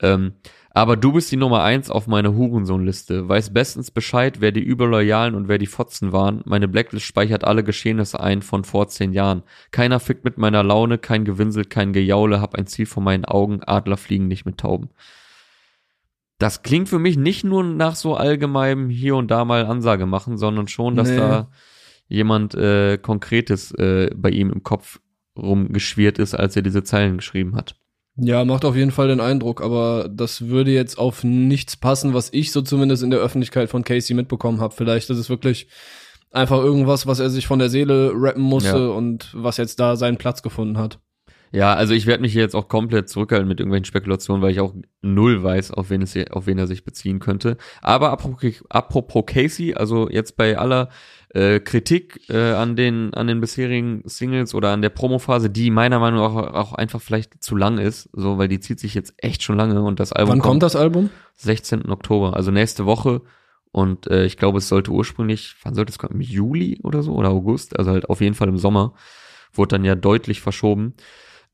Ähm, 0.00 0.32
aber 0.72 0.96
du 0.96 1.12
bist 1.12 1.30
die 1.30 1.36
Nummer 1.36 1.62
eins 1.62 1.90
auf 1.90 2.06
meiner 2.06 2.34
Hurensohn-Liste. 2.34 3.28
Weiß 3.28 3.52
bestens 3.52 3.90
Bescheid, 3.90 4.40
wer 4.40 4.52
die 4.52 4.62
Überloyalen 4.62 5.34
und 5.34 5.48
wer 5.48 5.58
die 5.58 5.66
Fotzen 5.66 6.12
waren. 6.12 6.42
Meine 6.46 6.68
Blacklist 6.68 7.06
speichert 7.06 7.44
alle 7.44 7.64
Geschehnisse 7.64 8.20
ein 8.20 8.42
von 8.42 8.64
vor 8.64 8.88
zehn 8.88 9.12
Jahren. 9.12 9.42
Keiner 9.70 10.00
fickt 10.00 10.24
mit 10.24 10.36
meiner 10.38 10.62
Laune, 10.62 10.98
kein 10.98 11.24
Gewinsel, 11.24 11.64
kein 11.64 11.92
Gejaule, 11.92 12.40
hab 12.40 12.54
ein 12.56 12.66
Ziel 12.66 12.86
vor 12.86 13.02
meinen 13.02 13.24
Augen, 13.24 13.60
Adler 13.64 13.96
fliegen 13.96 14.28
nicht 14.28 14.46
mit 14.46 14.58
Tauben. 14.58 14.90
Das 16.38 16.62
klingt 16.62 16.88
für 16.88 16.98
mich 16.98 17.16
nicht 17.16 17.44
nur 17.44 17.62
nach 17.62 17.96
so 17.96 18.14
allgemeinem 18.16 18.88
hier 18.88 19.14
und 19.16 19.30
da 19.30 19.44
mal 19.44 19.66
Ansage 19.66 20.06
machen, 20.06 20.38
sondern 20.38 20.68
schon, 20.68 20.96
dass 20.96 21.10
Nee. 21.10 21.16
da 21.16 21.48
jemand 22.10 22.54
äh, 22.54 22.98
Konkretes 22.98 23.72
äh, 23.72 24.10
bei 24.14 24.28
ihm 24.28 24.50
im 24.50 24.62
Kopf 24.62 25.00
rumgeschwirrt 25.38 26.18
ist, 26.18 26.34
als 26.34 26.56
er 26.56 26.62
diese 26.62 26.82
Zeilen 26.82 27.16
geschrieben 27.16 27.56
hat. 27.56 27.74
Ja, 28.16 28.44
macht 28.44 28.64
auf 28.66 28.76
jeden 28.76 28.90
Fall 28.90 29.08
den 29.08 29.20
Eindruck, 29.20 29.62
aber 29.62 30.10
das 30.12 30.48
würde 30.48 30.72
jetzt 30.72 30.98
auf 30.98 31.24
nichts 31.24 31.76
passen, 31.76 32.12
was 32.12 32.30
ich 32.32 32.52
so 32.52 32.60
zumindest 32.60 33.02
in 33.02 33.10
der 33.10 33.20
Öffentlichkeit 33.20 33.70
von 33.70 33.84
Casey 33.84 34.14
mitbekommen 34.14 34.60
habe. 34.60 34.74
Vielleicht 34.74 35.08
ist 35.08 35.16
es 35.16 35.30
wirklich 35.30 35.68
einfach 36.30 36.58
irgendwas, 36.58 37.06
was 37.06 37.20
er 37.20 37.30
sich 37.30 37.46
von 37.46 37.58
der 37.60 37.70
Seele 37.70 38.12
rappen 38.14 38.42
musste 38.42 38.76
Ja. 38.78 38.88
und 38.88 39.30
was 39.34 39.56
jetzt 39.56 39.80
da 39.80 39.96
seinen 39.96 40.18
Platz 40.18 40.42
gefunden 40.42 40.76
hat. 40.76 40.98
Ja, 41.52 41.74
also 41.74 41.94
ich 41.94 42.06
werde 42.06 42.20
mich 42.22 42.34
jetzt 42.34 42.54
auch 42.54 42.68
komplett 42.68 43.08
zurückhalten 43.08 43.48
mit 43.48 43.58
irgendwelchen 43.58 43.84
Spekulationen, 43.86 44.40
weil 44.42 44.52
ich 44.52 44.60
auch 44.60 44.72
null 45.02 45.42
weiß, 45.42 45.72
auf 45.72 45.90
wen, 45.90 46.02
es, 46.02 46.14
auf 46.30 46.46
wen 46.46 46.58
er 46.58 46.68
sich 46.68 46.84
beziehen 46.84 47.18
könnte. 47.18 47.56
Aber 47.82 48.10
apropos, 48.10 48.62
apropos 48.68 49.24
Casey, 49.26 49.74
also 49.74 50.08
jetzt 50.08 50.36
bei 50.36 50.56
aller 50.58 50.90
äh, 51.32 51.60
Kritik 51.60 52.28
äh, 52.28 52.52
an 52.52 52.76
den 52.76 53.14
an 53.14 53.26
den 53.26 53.40
bisherigen 53.40 54.02
Singles 54.04 54.54
oder 54.54 54.70
an 54.70 54.82
der 54.82 54.90
Promophase, 54.90 55.48
die 55.48 55.70
meiner 55.70 55.98
Meinung 55.98 56.20
nach 56.20 56.34
auch, 56.34 56.54
auch 56.54 56.72
einfach 56.74 57.00
vielleicht 57.00 57.42
zu 57.42 57.56
lang 57.56 57.78
ist, 57.78 58.08
so 58.12 58.38
weil 58.38 58.48
die 58.48 58.60
zieht 58.60 58.80
sich 58.80 58.94
jetzt 58.94 59.14
echt 59.18 59.42
schon 59.42 59.56
lange 59.56 59.82
und 59.82 60.00
das 60.00 60.12
Album 60.12 60.34
Wann 60.34 60.40
kommt 60.40 60.62
das 60.62 60.76
Album? 60.76 61.10
16. 61.36 61.90
Oktober, 61.90 62.36
also 62.36 62.50
nächste 62.50 62.84
Woche. 62.86 63.22
Und 63.72 64.08
äh, 64.08 64.24
ich 64.24 64.36
glaube, 64.36 64.58
es 64.58 64.68
sollte 64.68 64.90
ursprünglich, 64.90 65.54
wann 65.62 65.74
sollte 65.74 65.90
es 65.90 65.98
kommen? 65.98 66.14
Im 66.14 66.20
Juli 66.20 66.80
oder 66.82 67.02
so 67.02 67.14
oder 67.14 67.30
August, 67.30 67.78
also 67.78 67.92
halt 67.92 68.10
auf 68.10 68.20
jeden 68.20 68.34
Fall 68.34 68.48
im 68.48 68.58
Sommer. 68.58 68.94
Wurde 69.52 69.76
dann 69.76 69.84
ja 69.84 69.94
deutlich 69.94 70.40
verschoben. 70.40 70.94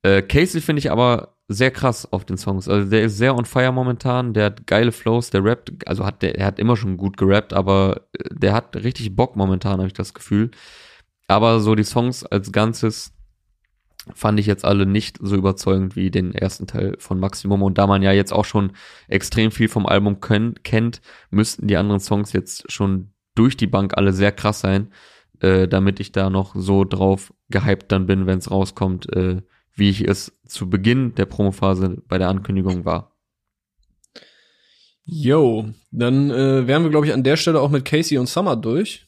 Äh, 0.07 0.23
Casey 0.23 0.61
finde 0.61 0.79
ich 0.79 0.93
aber 0.93 1.37
sehr 1.49 1.73
krass 1.73 2.11
auf 2.13 2.25
den 2.25 2.37
Songs. 2.37 2.69
Also 2.69 2.89
der 2.89 3.03
ist 3.03 3.17
sehr 3.19 3.35
on 3.37 3.45
fire 3.45 3.73
momentan, 3.73 4.35
der 4.35 4.47
hat 4.47 4.67
geile 4.67 4.93
Flows, 4.93 5.31
der 5.31 5.45
rappt, 5.45 5.87
also 5.89 6.07
hat 6.07 6.23
der, 6.23 6.39
er 6.39 6.47
hat 6.47 6.61
immer 6.61 6.77
schon 6.77 6.97
gut 6.97 7.17
gerappt, 7.17 7.53
aber 7.53 8.03
äh, 8.13 8.29
der 8.31 8.53
hat 8.53 8.77
richtig 8.77 9.17
Bock 9.17 9.35
momentan, 9.35 9.79
habe 9.79 9.89
ich 9.89 9.95
das 9.95 10.15
Gefühl. 10.15 10.53
Aber 11.27 11.59
so 11.59 11.75
die 11.75 11.83
Songs 11.85 12.25
als 12.25 12.53
Ganzes 12.53 13.15
fand 14.15 14.39
ich 14.39 14.47
jetzt 14.47 14.65
alle 14.65 14.87
nicht 14.87 15.19
so 15.21 15.35
überzeugend 15.35 15.97
wie 15.97 16.13
den 16.13 16.33
ersten 16.33 16.69
Teil 16.69 16.95
von 17.01 17.19
Maximum. 17.19 17.65
Und 17.65 17.77
da 17.77 17.89
man 17.89 18.03
ja 18.03 18.13
jetzt 18.13 18.33
auch 18.33 18.45
schon 18.45 18.73
extrem 19.09 19.51
viel 19.51 19.69
vom 19.69 19.87
Album 19.87 20.21
können, 20.21 20.55
kennt, 20.63 21.01
müssten 21.31 21.67
die 21.67 21.77
anderen 21.77 22.01
Songs 22.01 22.33
jetzt 22.33 22.71
schon 22.71 23.11
durch 23.35 23.57
die 23.57 23.67
Bank 23.67 23.95
alle 23.97 24.13
sehr 24.13 24.31
krass 24.31 24.61
sein, 24.61 24.93
äh, 25.41 25.67
damit 25.67 25.99
ich 25.99 26.13
da 26.13 26.31
noch 26.31 26.55
so 26.55 26.85
drauf 26.85 27.35
gehypt 27.51 27.91
dann 27.91 28.07
bin, 28.07 28.27
wenn 28.27 28.39
es 28.39 28.53
rauskommt, 28.53 29.13
äh, 29.13 29.43
wie 29.77 29.91
ich 29.91 30.03
es 30.09 30.33
zu 30.47 30.69
Beginn 30.69 31.15
der 31.15 31.27
Promophase 31.27 32.03
bei 32.09 32.19
der 32.19 32.29
Ankündigung 32.29 32.85
war. 32.85 33.13
Yo, 35.05 35.67
dann 35.93 36.31
äh, 36.31 36.67
wären 36.67 36.83
wir, 36.83 36.91
glaube 36.91 37.07
ich, 37.07 37.13
an 37.13 37.23
der 37.23 37.37
Stelle 37.37 37.61
auch 37.61 37.71
mit 37.71 37.85
Casey 37.85 38.19
und 38.19 38.27
Summer 38.29 38.57
durch. 38.57 39.07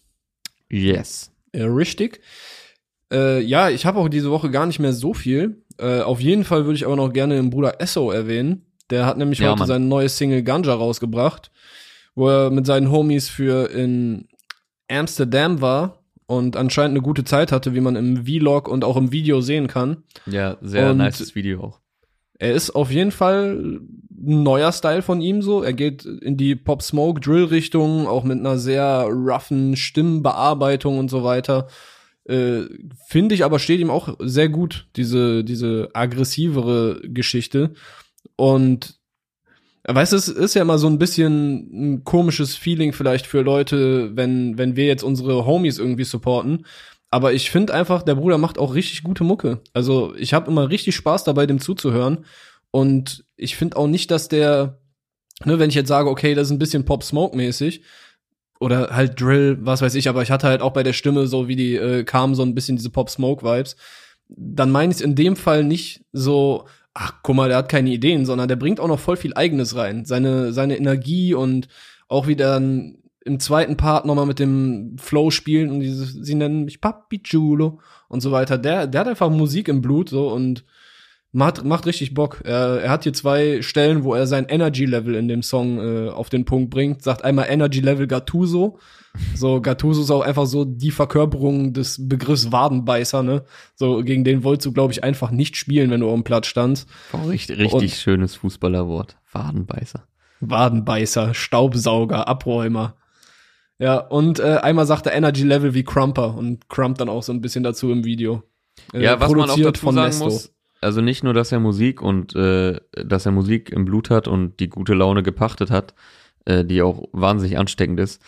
Yes. 0.70 1.32
Ja, 1.52 1.66
richtig. 1.66 2.20
Äh, 3.12 3.40
ja, 3.40 3.68
ich 3.70 3.84
habe 3.86 3.98
auch 3.98 4.08
diese 4.08 4.30
Woche 4.30 4.50
gar 4.50 4.66
nicht 4.66 4.78
mehr 4.78 4.92
so 4.92 5.12
viel. 5.14 5.64
Äh, 5.78 6.00
auf 6.02 6.20
jeden 6.20 6.44
Fall 6.44 6.66
würde 6.66 6.76
ich 6.76 6.86
aber 6.86 6.94
noch 6.96 7.12
gerne 7.12 7.34
den 7.36 7.50
Bruder 7.50 7.80
Esso 7.80 8.10
erwähnen. 8.12 8.66
Der 8.90 9.06
hat 9.06 9.18
nämlich 9.18 9.40
Ja, 9.40 9.50
heute 9.50 9.60
Mann. 9.60 9.68
sein 9.68 9.88
neues 9.88 10.16
Single 10.18 10.42
Ganja 10.42 10.74
rausgebracht, 10.74 11.50
wo 12.14 12.28
er 12.28 12.50
mit 12.50 12.66
seinen 12.66 12.90
Homies 12.90 13.28
für 13.28 13.70
in 13.70 14.28
Amsterdam 14.88 15.60
war 15.60 15.97
und 16.28 16.56
anscheinend 16.56 16.92
eine 16.92 17.02
gute 17.02 17.24
Zeit 17.24 17.50
hatte, 17.50 17.74
wie 17.74 17.80
man 17.80 17.96
im 17.96 18.26
Vlog 18.26 18.68
und 18.68 18.84
auch 18.84 18.96
im 18.96 19.10
Video 19.10 19.40
sehen 19.40 19.66
kann. 19.66 20.04
Ja, 20.26 20.58
sehr 20.60 20.90
Und- 20.90 20.98
nices 20.98 21.34
Video 21.34 21.64
auch. 21.64 21.80
Er 22.38 22.52
ist 22.52 22.70
auf 22.70 22.92
jeden 22.92 23.10
Fall 23.10 23.56
ein 23.58 24.42
neuer 24.44 24.70
Style 24.70 25.02
von 25.02 25.20
ihm 25.20 25.42
so. 25.42 25.62
Er 25.64 25.72
geht 25.72 26.04
in 26.04 26.36
die 26.36 26.54
Pop 26.54 26.82
Smoke 26.82 27.18
Drill 27.20 27.44
Richtung, 27.44 28.06
auch 28.06 28.22
mit 28.22 28.38
einer 28.38 28.58
sehr 28.58 29.06
roughen 29.10 29.74
Stimmenbearbeitung 29.74 30.98
und 30.98 31.10
so 31.10 31.24
weiter. 31.24 31.66
Äh, 32.26 32.62
Finde 33.08 33.34
ich 33.34 33.42
aber 33.44 33.58
steht 33.58 33.80
ihm 33.80 33.90
auch 33.90 34.14
sehr 34.20 34.48
gut, 34.50 34.86
diese, 34.96 35.42
diese 35.42 35.88
aggressivere 35.94 37.00
Geschichte. 37.04 37.72
Und 38.36 38.97
weißt 39.84 40.12
du, 40.12 40.16
es 40.16 40.28
ist 40.28 40.54
ja 40.54 40.62
immer 40.62 40.78
so 40.78 40.86
ein 40.88 40.98
bisschen 40.98 41.94
ein 41.94 42.04
komisches 42.04 42.56
Feeling 42.56 42.92
vielleicht 42.92 43.26
für 43.26 43.42
Leute, 43.42 44.16
wenn, 44.16 44.58
wenn 44.58 44.76
wir 44.76 44.86
jetzt 44.86 45.02
unsere 45.02 45.46
Homies 45.46 45.78
irgendwie 45.78 46.04
supporten. 46.04 46.66
Aber 47.10 47.32
ich 47.32 47.50
finde 47.50 47.72
einfach, 47.72 48.02
der 48.02 48.16
Bruder 48.16 48.38
macht 48.38 48.58
auch 48.58 48.74
richtig 48.74 49.02
gute 49.02 49.24
Mucke. 49.24 49.60
Also 49.72 50.14
ich 50.16 50.34
habe 50.34 50.50
immer 50.50 50.68
richtig 50.68 50.94
Spaß 50.96 51.24
dabei, 51.24 51.46
dem 51.46 51.60
zuzuhören. 51.60 52.24
Und 52.70 53.24
ich 53.36 53.56
finde 53.56 53.76
auch 53.76 53.86
nicht, 53.86 54.10
dass 54.10 54.28
der, 54.28 54.78
ne, 55.44 55.58
wenn 55.58 55.70
ich 55.70 55.74
jetzt 55.74 55.88
sage, 55.88 56.10
okay, 56.10 56.34
das 56.34 56.48
ist 56.48 56.52
ein 56.52 56.58
bisschen 56.58 56.84
Pop 56.84 57.02
Smoke 57.02 57.36
mäßig 57.36 57.82
oder 58.60 58.94
halt 58.94 59.20
Drill, 59.20 59.58
was 59.60 59.80
weiß 59.80 59.94
ich, 59.94 60.08
aber 60.08 60.22
ich 60.22 60.30
hatte 60.30 60.48
halt 60.48 60.60
auch 60.60 60.72
bei 60.72 60.82
der 60.82 60.92
Stimme 60.92 61.26
so 61.26 61.48
wie 61.48 61.56
die 61.56 61.76
äh, 61.76 62.04
kam 62.04 62.34
so 62.34 62.42
ein 62.42 62.54
bisschen 62.54 62.76
diese 62.76 62.90
Pop 62.90 63.08
Smoke 63.08 63.44
Vibes. 63.44 63.76
Dann 64.28 64.70
meine 64.70 64.92
ich 64.92 65.00
in 65.00 65.14
dem 65.14 65.36
Fall 65.36 65.64
nicht 65.64 66.04
so, 66.12 66.66
ach, 66.98 67.14
guck 67.22 67.36
mal, 67.36 67.48
der 67.48 67.58
hat 67.58 67.68
keine 67.68 67.90
Ideen, 67.90 68.26
sondern 68.26 68.48
der 68.48 68.56
bringt 68.56 68.80
auch 68.80 68.88
noch 68.88 68.98
voll 68.98 69.16
viel 69.16 69.34
eigenes 69.34 69.76
rein, 69.76 70.04
seine 70.04 70.52
seine 70.52 70.76
Energie 70.76 71.32
und 71.32 71.68
auch 72.08 72.26
wieder 72.26 72.56
im 72.56 73.40
zweiten 73.40 73.76
Part 73.76 74.04
nochmal 74.04 74.26
mit 74.26 74.38
dem 74.38 74.96
Flow 74.98 75.30
spielen 75.30 75.70
und 75.70 75.80
dieses, 75.80 76.12
sie 76.12 76.34
nennen 76.34 76.64
mich 76.64 76.80
Papi 76.80 77.22
Chulo 77.22 77.78
und 78.08 78.20
so 78.20 78.32
weiter. 78.32 78.58
Der, 78.58 78.86
der 78.86 79.02
hat 79.02 79.08
einfach 79.08 79.30
Musik 79.30 79.68
im 79.68 79.80
Blut 79.80 80.08
so 80.08 80.32
und 80.32 80.64
macht, 81.32 81.64
macht 81.64 81.86
richtig 81.86 82.14
Bock. 82.14 82.40
Er, 82.44 82.80
er 82.82 82.90
hat 82.90 83.04
hier 83.04 83.12
zwei 83.12 83.62
Stellen, 83.62 84.04
wo 84.04 84.14
er 84.14 84.26
sein 84.26 84.46
Energy 84.48 84.84
Level 84.84 85.14
in 85.14 85.28
dem 85.28 85.42
Song 85.42 85.78
äh, 85.78 86.08
auf 86.10 86.28
den 86.28 86.44
Punkt 86.44 86.70
bringt. 86.70 87.02
Sagt 87.02 87.24
einmal 87.24 87.46
Energy 87.48 87.80
Level 87.80 88.06
Gattuso. 88.06 88.78
So, 89.34 89.60
Gattuso 89.60 90.02
ist 90.02 90.10
auch 90.10 90.22
einfach 90.22 90.46
so 90.46 90.64
die 90.64 90.90
Verkörperung 90.90 91.72
des 91.72 92.08
Begriffs 92.08 92.52
Wadenbeißer, 92.52 93.22
ne? 93.22 93.44
So, 93.74 94.02
gegen 94.04 94.22
den 94.22 94.44
wolltest 94.44 94.66
du, 94.66 94.72
glaube 94.72 94.92
ich, 94.92 95.02
einfach 95.02 95.30
nicht 95.30 95.56
spielen, 95.56 95.90
wenn 95.90 96.00
du 96.00 96.08
auf 96.08 96.14
dem 96.14 96.24
Platz 96.24 96.46
standst. 96.46 96.88
Oh, 97.12 97.26
richtig, 97.26 97.58
richtig 97.58 97.72
und 97.74 97.90
schönes 97.90 98.36
Fußballerwort. 98.36 99.16
Wadenbeißer. 99.32 100.06
Wadenbeißer, 100.40 101.34
Staubsauger, 101.34 102.28
Abräumer. 102.28 102.94
Ja, 103.80 103.98
und 103.98 104.40
äh, 104.40 104.58
einmal 104.62 104.86
sagt 104.86 105.06
er 105.06 105.14
Energy 105.14 105.42
Level 105.42 105.74
wie 105.74 105.84
Crumper 105.84 106.36
und 106.36 106.68
Crump 106.68 106.98
dann 106.98 107.08
auch 107.08 107.22
so 107.22 107.32
ein 107.32 107.40
bisschen 107.40 107.64
dazu 107.64 107.90
im 107.90 108.04
Video. 108.04 108.42
Äh, 108.92 109.02
ja, 109.02 109.20
was 109.20 109.30
man 109.32 109.50
auch 109.50 109.58
dazu 109.58 109.86
sagen 109.86 109.96
Nesto. 109.96 110.24
muss, 110.24 110.52
also 110.80 111.00
nicht 111.00 111.24
nur, 111.24 111.34
dass 111.34 111.52
er 111.52 111.60
Musik 111.60 112.02
und 112.02 112.34
äh, 112.34 112.80
dass 112.92 113.26
er 113.26 113.32
Musik 113.32 113.70
im 113.70 113.84
Blut 113.84 114.10
hat 114.10 114.28
und 114.28 114.60
die 114.60 114.68
gute 114.68 114.94
Laune 114.94 115.22
gepachtet 115.22 115.70
hat, 115.70 115.94
äh, 116.44 116.64
die 116.64 116.82
auch 116.82 117.08
wahnsinnig 117.12 117.58
ansteckend 117.58 118.00
ist. 118.00 118.22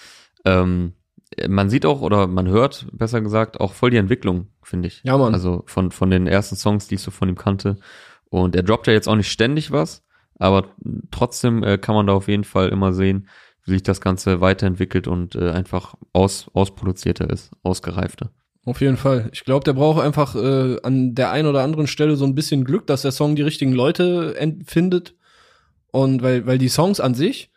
Ähm, 0.44 0.94
man 1.48 1.70
sieht 1.70 1.86
auch 1.86 2.00
oder 2.00 2.26
man 2.26 2.48
hört, 2.48 2.86
besser 2.92 3.20
gesagt, 3.20 3.60
auch 3.60 3.72
voll 3.72 3.90
die 3.90 3.96
Entwicklung, 3.96 4.48
finde 4.62 4.88
ich. 4.88 5.02
Ja, 5.04 5.16
Mann. 5.16 5.34
Also 5.34 5.62
von, 5.66 5.90
von 5.92 6.10
den 6.10 6.26
ersten 6.26 6.56
Songs, 6.56 6.88
die 6.88 6.96
ich 6.96 7.02
so 7.02 7.10
von 7.10 7.28
ihm 7.28 7.36
kannte. 7.36 7.76
Und 8.28 8.56
er 8.56 8.62
droppt 8.62 8.86
ja 8.86 8.92
jetzt 8.92 9.08
auch 9.08 9.16
nicht 9.16 9.30
ständig 9.30 9.70
was, 9.70 10.04
aber 10.38 10.74
trotzdem 11.10 11.62
äh, 11.62 11.78
kann 11.78 11.94
man 11.94 12.06
da 12.06 12.14
auf 12.14 12.28
jeden 12.28 12.44
Fall 12.44 12.68
immer 12.70 12.92
sehen, 12.92 13.28
wie 13.64 13.72
sich 13.72 13.82
das 13.82 14.00
Ganze 14.00 14.40
weiterentwickelt 14.40 15.06
und 15.06 15.34
äh, 15.34 15.50
einfach 15.50 15.94
aus, 16.12 16.50
ausproduzierter 16.52 17.30
ist, 17.30 17.50
ausgereifter. 17.62 18.30
Auf 18.70 18.80
jeden 18.80 18.96
Fall. 18.96 19.30
Ich 19.32 19.42
glaube, 19.42 19.64
der 19.64 19.72
braucht 19.72 20.00
einfach 20.00 20.36
äh, 20.36 20.76
an 20.84 21.16
der 21.16 21.32
einen 21.32 21.48
oder 21.48 21.64
anderen 21.64 21.88
Stelle 21.88 22.14
so 22.14 22.24
ein 22.24 22.36
bisschen 22.36 22.62
Glück, 22.62 22.86
dass 22.86 23.02
der 23.02 23.10
Song 23.10 23.34
die 23.34 23.42
richtigen 23.42 23.72
Leute 23.72 24.36
findet. 24.64 25.16
Und 25.90 26.22
weil, 26.22 26.46
weil 26.46 26.58
die 26.58 26.68
Songs 26.68 27.00
an 27.00 27.14
sich, 27.14 27.50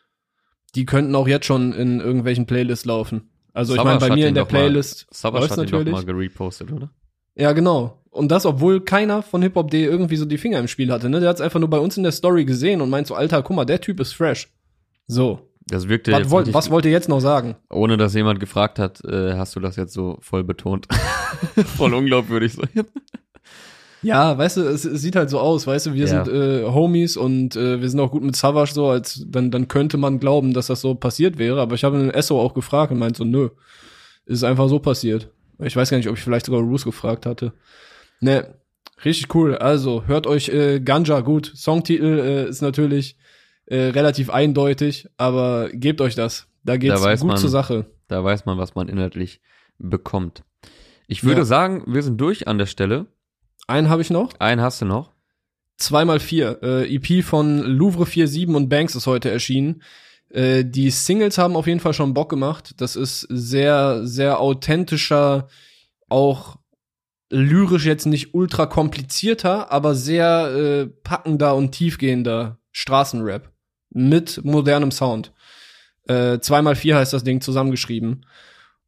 die 0.73 0.87
könnten 0.87 1.13
auch 1.13 1.27
jetzt 1.27 1.45
schon 1.45 1.71
in 1.71 1.99
irgendwelchen 1.99 2.47
Playlists 2.47 2.85
laufen. 2.85 3.29
Also 3.53 3.75
ich 3.75 3.83
meine, 3.83 3.99
bei 3.99 4.09
mir 4.09 4.27
in 4.27 4.33
der 4.33 4.45
Playlist 4.45 5.05
hat 5.23 5.35
natürlich. 5.55 5.93
mal 5.93 6.03
gerepostet, 6.03 6.71
oder? 6.71 6.89
Ja, 7.35 7.51
genau. 7.51 8.01
Und 8.09 8.31
das, 8.31 8.47
obwohl 8.47 8.81
keiner 8.81 9.21
von 9.21 9.43
Hip-Hop.de 9.43 9.83
irgendwie 9.83 10.15
so 10.15 10.25
die 10.25 10.39
Finger 10.39 10.57
im 10.57 10.67
Spiel 10.67 10.91
hatte, 10.91 11.09
ne? 11.09 11.19
Der 11.19 11.29
hat's 11.29 11.41
einfach 11.41 11.59
nur 11.59 11.69
bei 11.69 11.77
uns 11.77 11.95
in 11.95 12.01
der 12.01 12.11
Story 12.11 12.43
gesehen 12.43 12.81
und 12.81 12.89
meint 12.89 13.05
so, 13.05 13.13
Alter, 13.13 13.43
guck 13.43 13.55
mal, 13.55 13.65
der 13.65 13.81
Typ 13.81 13.99
ist 13.99 14.13
fresh. 14.13 14.51
So. 15.05 15.47
Das 15.67 15.87
wirkte 15.87 16.11
was, 16.11 16.29
wollt, 16.29 16.53
was 16.53 16.69
wollt 16.69 16.85
ihr 16.85 16.91
jetzt 16.91 17.09
noch 17.09 17.21
sagen? 17.21 17.55
Ohne 17.69 17.97
dass 17.97 18.13
jemand 18.13 18.39
gefragt 18.39 18.79
hat, 18.79 19.03
äh, 19.05 19.33
hast 19.33 19.55
du 19.55 19.59
das 19.59 19.75
jetzt 19.75 19.93
so 19.93 20.17
voll 20.21 20.43
betont? 20.43 20.87
voll 21.77 21.93
unglaubwürdig 21.93 22.53
so. 22.53 22.63
Ja, 24.01 24.37
weißt 24.37 24.57
du, 24.57 24.61
es, 24.63 24.83
es, 24.83 25.01
sieht 25.01 25.15
halt 25.15 25.29
so 25.29 25.39
aus, 25.39 25.65
weißt 25.65 25.85
du, 25.85 25.93
wir 25.93 26.05
ja. 26.05 26.25
sind 26.25 26.33
äh, 26.33 26.65
Homies 26.65 27.15
und 27.15 27.55
äh, 27.55 27.79
wir 27.79 27.89
sind 27.89 28.01
auch 28.01 28.11
gut 28.11 28.21
mit 28.21 28.35
Savage 28.35 28.73
so, 28.73 28.87
als 28.87 29.25
dann, 29.25 29.49
dann 29.49 29.69
könnte 29.69 29.97
man 29.97 30.19
glauben, 30.19 30.53
dass 30.53 30.67
das 30.67 30.81
so 30.81 30.93
passiert 30.95 31.37
wäre. 31.37 31.61
Aber 31.61 31.75
ich 31.75 31.85
habe 31.85 31.97
den 31.97 32.09
Esso 32.09 32.39
auch 32.39 32.53
gefragt 32.53 32.91
und 32.91 32.99
meint 32.99 33.15
so, 33.15 33.23
nö, 33.23 33.49
ist 34.25 34.43
einfach 34.43 34.67
so 34.67 34.79
passiert. 34.79 35.29
Ich 35.59 35.75
weiß 35.75 35.89
gar 35.89 35.97
nicht, 35.97 36.09
ob 36.09 36.17
ich 36.17 36.23
vielleicht 36.23 36.47
sogar 36.47 36.61
Roos 36.61 36.83
gefragt 36.83 37.25
hatte. 37.25 37.53
Ne, 38.19 38.55
richtig 39.05 39.33
cool. 39.35 39.55
Also, 39.55 40.03
hört 40.05 40.27
euch 40.27 40.49
äh, 40.49 40.81
Ganja 40.81 41.21
gut. 41.21 41.53
Songtitel 41.55 42.19
äh, 42.19 42.49
ist 42.49 42.61
natürlich 42.61 43.15
äh, 43.65 43.77
relativ 43.77 44.29
eindeutig, 44.29 45.07
aber 45.17 45.69
gebt 45.71 46.01
euch 46.01 46.15
das. 46.15 46.47
Da 46.63 46.77
geht's 46.77 47.01
da 47.01 47.15
gut 47.15 47.27
man, 47.27 47.37
zur 47.37 47.49
Sache. 47.49 47.85
Da 48.07 48.23
weiß 48.23 48.45
man, 48.45 48.57
was 48.57 48.75
man 48.75 48.87
inhaltlich 48.87 49.41
bekommt. 49.77 50.43
Ich 51.07 51.23
würde 51.23 51.41
ja. 51.41 51.45
sagen, 51.45 51.83
wir 51.87 52.03
sind 52.03 52.19
durch 52.19 52.47
an 52.47 52.57
der 52.57 52.65
Stelle. 52.65 53.07
Einen 53.67 53.89
habe 53.89 54.01
ich 54.01 54.09
noch. 54.09 54.33
Einen 54.39 54.61
hast 54.61 54.81
du 54.81 54.85
noch. 54.85 55.11
Zweimal 55.77 56.19
vier. 56.19 56.59
Äh, 56.61 56.95
EP 56.95 57.23
von 57.23 57.59
Louvre 57.59 58.05
47 58.05 58.47
und 58.47 58.69
Banks 58.69 58.95
ist 58.95 59.07
heute 59.07 59.29
erschienen. 59.31 59.81
Äh, 60.29 60.65
die 60.65 60.89
Singles 60.89 61.37
haben 61.37 61.55
auf 61.55 61.67
jeden 61.67 61.79
Fall 61.79 61.93
schon 61.93 62.13
Bock 62.13 62.29
gemacht. 62.29 62.75
Das 62.77 62.95
ist 62.95 63.21
sehr, 63.29 64.05
sehr 64.05 64.39
authentischer, 64.39 65.47
auch 66.09 66.57
lyrisch 67.29 67.85
jetzt 67.85 68.05
nicht 68.05 68.33
ultra 68.33 68.65
komplizierter, 68.65 69.71
aber 69.71 69.95
sehr 69.95 70.51
äh, 70.55 70.87
packender 70.87 71.55
und 71.55 71.71
tiefgehender 71.71 72.59
Straßenrap 72.71 73.52
mit 73.93 74.43
modernem 74.43 74.91
Sound. 74.91 75.31
Äh, 76.07 76.39
zweimal 76.39 76.75
vier 76.75 76.97
heißt 76.97 77.13
das 77.13 77.23
Ding 77.23 77.41
zusammengeschrieben. 77.41 78.25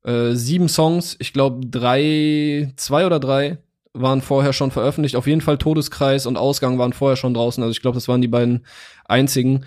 Äh, 0.03 0.34
sieben 0.34 0.70
Songs, 0.70 1.16
ich 1.20 1.34
glaube 1.34 1.66
drei, 1.68 2.74
zwei 2.76 3.06
oder 3.06 3.20
drei 3.20 3.58
waren 3.93 4.22
vorher 4.22 4.53
schon 4.53 4.72
veröffentlicht. 4.72 5.16
Auf 5.16 5.28
jeden 5.28 5.41
Fall 5.41 5.58
Todeskreis 5.58 6.26
und 6.26 6.38
Ausgang 6.38 6.78
waren 6.78 6.93
vorher 6.93 7.16
schon 7.16 7.34
draußen. 7.34 7.64
Also 7.64 7.72
ich 7.72 7.82
glaube, 7.82 7.95
das 7.95 8.08
waren 8.08 8.22
die 8.22 8.28
beiden 8.28 8.66
einzigen. 9.06 9.66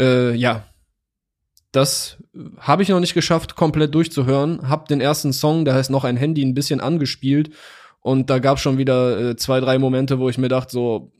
Äh, 0.00 0.34
ja, 0.34 0.64
das 1.72 2.16
habe 2.58 2.82
ich 2.82 2.88
noch 2.88 3.00
nicht 3.00 3.14
geschafft, 3.14 3.54
komplett 3.54 3.94
durchzuhören. 3.94 4.68
Hab 4.68 4.88
den 4.88 5.02
ersten 5.02 5.34
Song, 5.34 5.66
der 5.66 5.74
heißt 5.74 5.90
noch 5.90 6.04
ein 6.04 6.16
Handy, 6.16 6.42
ein 6.42 6.54
bisschen 6.54 6.80
angespielt. 6.80 7.50
Und 8.00 8.30
da 8.30 8.38
gab 8.38 8.58
schon 8.58 8.78
wieder 8.78 9.20
äh, 9.20 9.36
zwei, 9.36 9.60
drei 9.60 9.78
Momente, 9.78 10.18
wo 10.18 10.28
ich 10.28 10.38
mir 10.38 10.48
dachte, 10.48 10.72
so, 10.72 11.12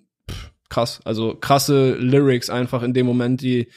krass. 0.68 1.00
Also 1.04 1.34
krasse 1.34 1.94
Lyrics 1.94 2.50
einfach 2.50 2.82
in 2.82 2.94
dem 2.94 3.06
Moment, 3.06 3.40
die, 3.40 3.68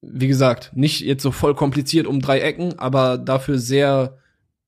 wie 0.00 0.28
gesagt, 0.28 0.72
nicht 0.74 1.00
jetzt 1.00 1.22
so 1.22 1.30
voll 1.30 1.54
kompliziert 1.54 2.06
um 2.06 2.20
drei 2.20 2.40
Ecken, 2.40 2.78
aber 2.78 3.18
dafür 3.18 3.58
sehr 3.58 4.18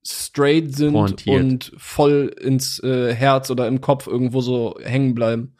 straight 0.06 0.74
sind 0.74 0.92
Pointiert. 0.92 1.40
und 1.40 1.72
voll 1.76 2.34
ins 2.40 2.82
äh, 2.82 3.14
Herz 3.14 3.50
oder 3.50 3.66
im 3.66 3.80
Kopf 3.80 4.06
irgendwo 4.06 4.40
so 4.40 4.76
hängen 4.82 5.14
bleiben. 5.14 5.56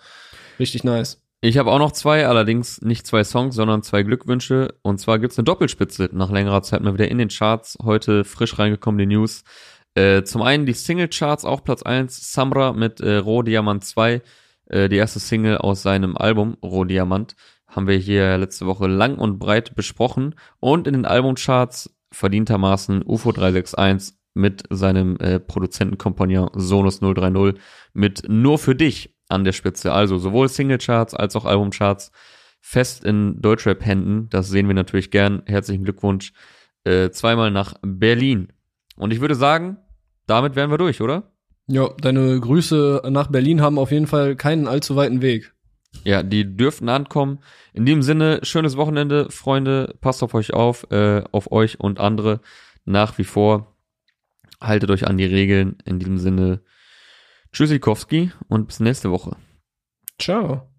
Richtig 0.59 0.85
nice. 0.85 1.21
Ich 1.41 1.59
habe 1.59 1.71
auch 1.71 1.79
noch 1.79 1.93
zwei, 1.93 2.27
allerdings 2.27 2.81
nicht 2.81 3.07
zwei 3.07 3.23
Songs, 3.23 3.55
sondern 3.55 3.83
zwei 3.83 4.03
Glückwünsche. 4.03 4.75
Und 4.83 4.99
zwar 4.99 5.19
gibt's 5.19 5.39
eine 5.39 5.45
Doppelspitze 5.45 6.09
nach 6.13 6.31
längerer 6.31 6.63
Zeit 6.63 6.81
mal 6.81 6.95
wieder 6.95 7.09
in 7.09 7.19
den 7.19 7.29
Charts. 7.29 7.77
Heute 7.83 8.25
frisch 8.25 8.59
reingekommen 8.59 8.99
die 8.99 9.15
News. 9.15 9.45
Äh, 9.95 10.23
zum 10.25 10.43
einen 10.43 10.67
die 10.67 10.73
Single-Charts, 10.73 11.45
auch 11.45 11.63
Platz 11.63 11.83
eins 11.83 12.33
Samra 12.33 12.73
mit 12.73 13.01
äh, 13.01 13.17
Roh 13.17 13.43
Diamant 13.43 13.85
2 13.85 14.23
äh, 14.67 14.89
die 14.89 14.97
erste 14.97 15.21
Single 15.21 15.59
aus 15.59 15.83
seinem 15.83 16.17
Album 16.17 16.57
Rohdiamant 16.63 17.37
haben 17.67 17.87
wir 17.87 17.97
hier 17.97 18.39
letzte 18.39 18.67
Woche 18.67 18.87
lang 18.87 19.19
und 19.19 19.39
breit 19.39 19.75
besprochen 19.75 20.35
und 20.61 20.87
in 20.87 20.95
den 20.95 21.07
Albumcharts 21.07 21.95
verdientermaßen 22.13 23.03
UFO 23.05 23.33
361 23.33 24.17
mit 24.35 24.65
seinem 24.71 25.17
äh, 25.19 25.41
Produzentenkompagnon 25.41 26.51
Sonus 26.55 27.01
030 27.01 27.61
mit 27.93 28.29
Nur 28.29 28.59
für 28.59 28.75
dich 28.75 29.15
an 29.29 29.45
der 29.45 29.53
Spitze. 29.53 29.93
Also 29.93 30.19
sowohl 30.19 30.49
Singlecharts 30.49 31.15
als 31.15 31.37
auch 31.37 31.45
Albumcharts 31.45 32.11
fest 32.61 33.05
in 33.05 33.41
Deutschrap-Händen. 33.41 34.29
Das 34.31 34.49
sehen 34.49 34.67
wir 34.67 34.75
natürlich 34.75 35.11
gern. 35.11 35.43
Herzlichen 35.47 35.85
Glückwunsch 35.85 36.33
äh, 36.85 37.11
zweimal 37.11 37.51
nach 37.51 37.75
Berlin. 37.83 38.53
Und 38.97 39.13
ich 39.13 39.21
würde 39.21 39.35
sagen, 39.35 39.79
damit 40.27 40.57
wären 40.57 40.71
wir 40.71 40.79
durch, 40.79 41.01
oder? 41.01 41.34
Ja, 41.67 41.89
deine 42.01 42.39
Grüße 42.41 43.03
nach 43.11 43.29
Berlin 43.29 43.61
haben 43.63 43.79
auf 43.79 43.91
jeden 43.91 44.07
Fall 44.07 44.37
keinen 44.37 44.69
allzu 44.69 44.97
weiten 44.97 45.23
Weg. 45.23 45.55
Ja, 46.03 46.23
die 46.23 46.57
dürften 46.57 46.89
ankommen. 46.89 47.39
In 47.73 47.87
dem 47.87 48.03
Sinne, 48.03 48.41
schönes 48.43 48.77
Wochenende, 48.77 49.31
Freunde. 49.31 49.95
Passt 50.01 50.23
auf 50.23 50.35
euch 50.35 50.53
auf, 50.53 50.91
äh, 50.91 51.23
auf 51.33 51.53
euch 51.53 51.81
und 51.81 52.01
andere 52.01 52.41
nach 52.85 53.17
wie 53.19 53.25
vor. 53.25 53.75
Haltet 54.61 54.91
euch 54.91 55.07
an 55.07 55.17
die 55.17 55.25
Regeln. 55.25 55.79
In 55.85 55.99
diesem 55.99 56.19
Sinne, 56.19 56.61
Tschüssikowski 57.53 58.33
und 58.49 58.67
bis 58.67 58.81
nächste 58.81 59.11
Woche. 59.11 59.37
Ciao. 60.19 60.74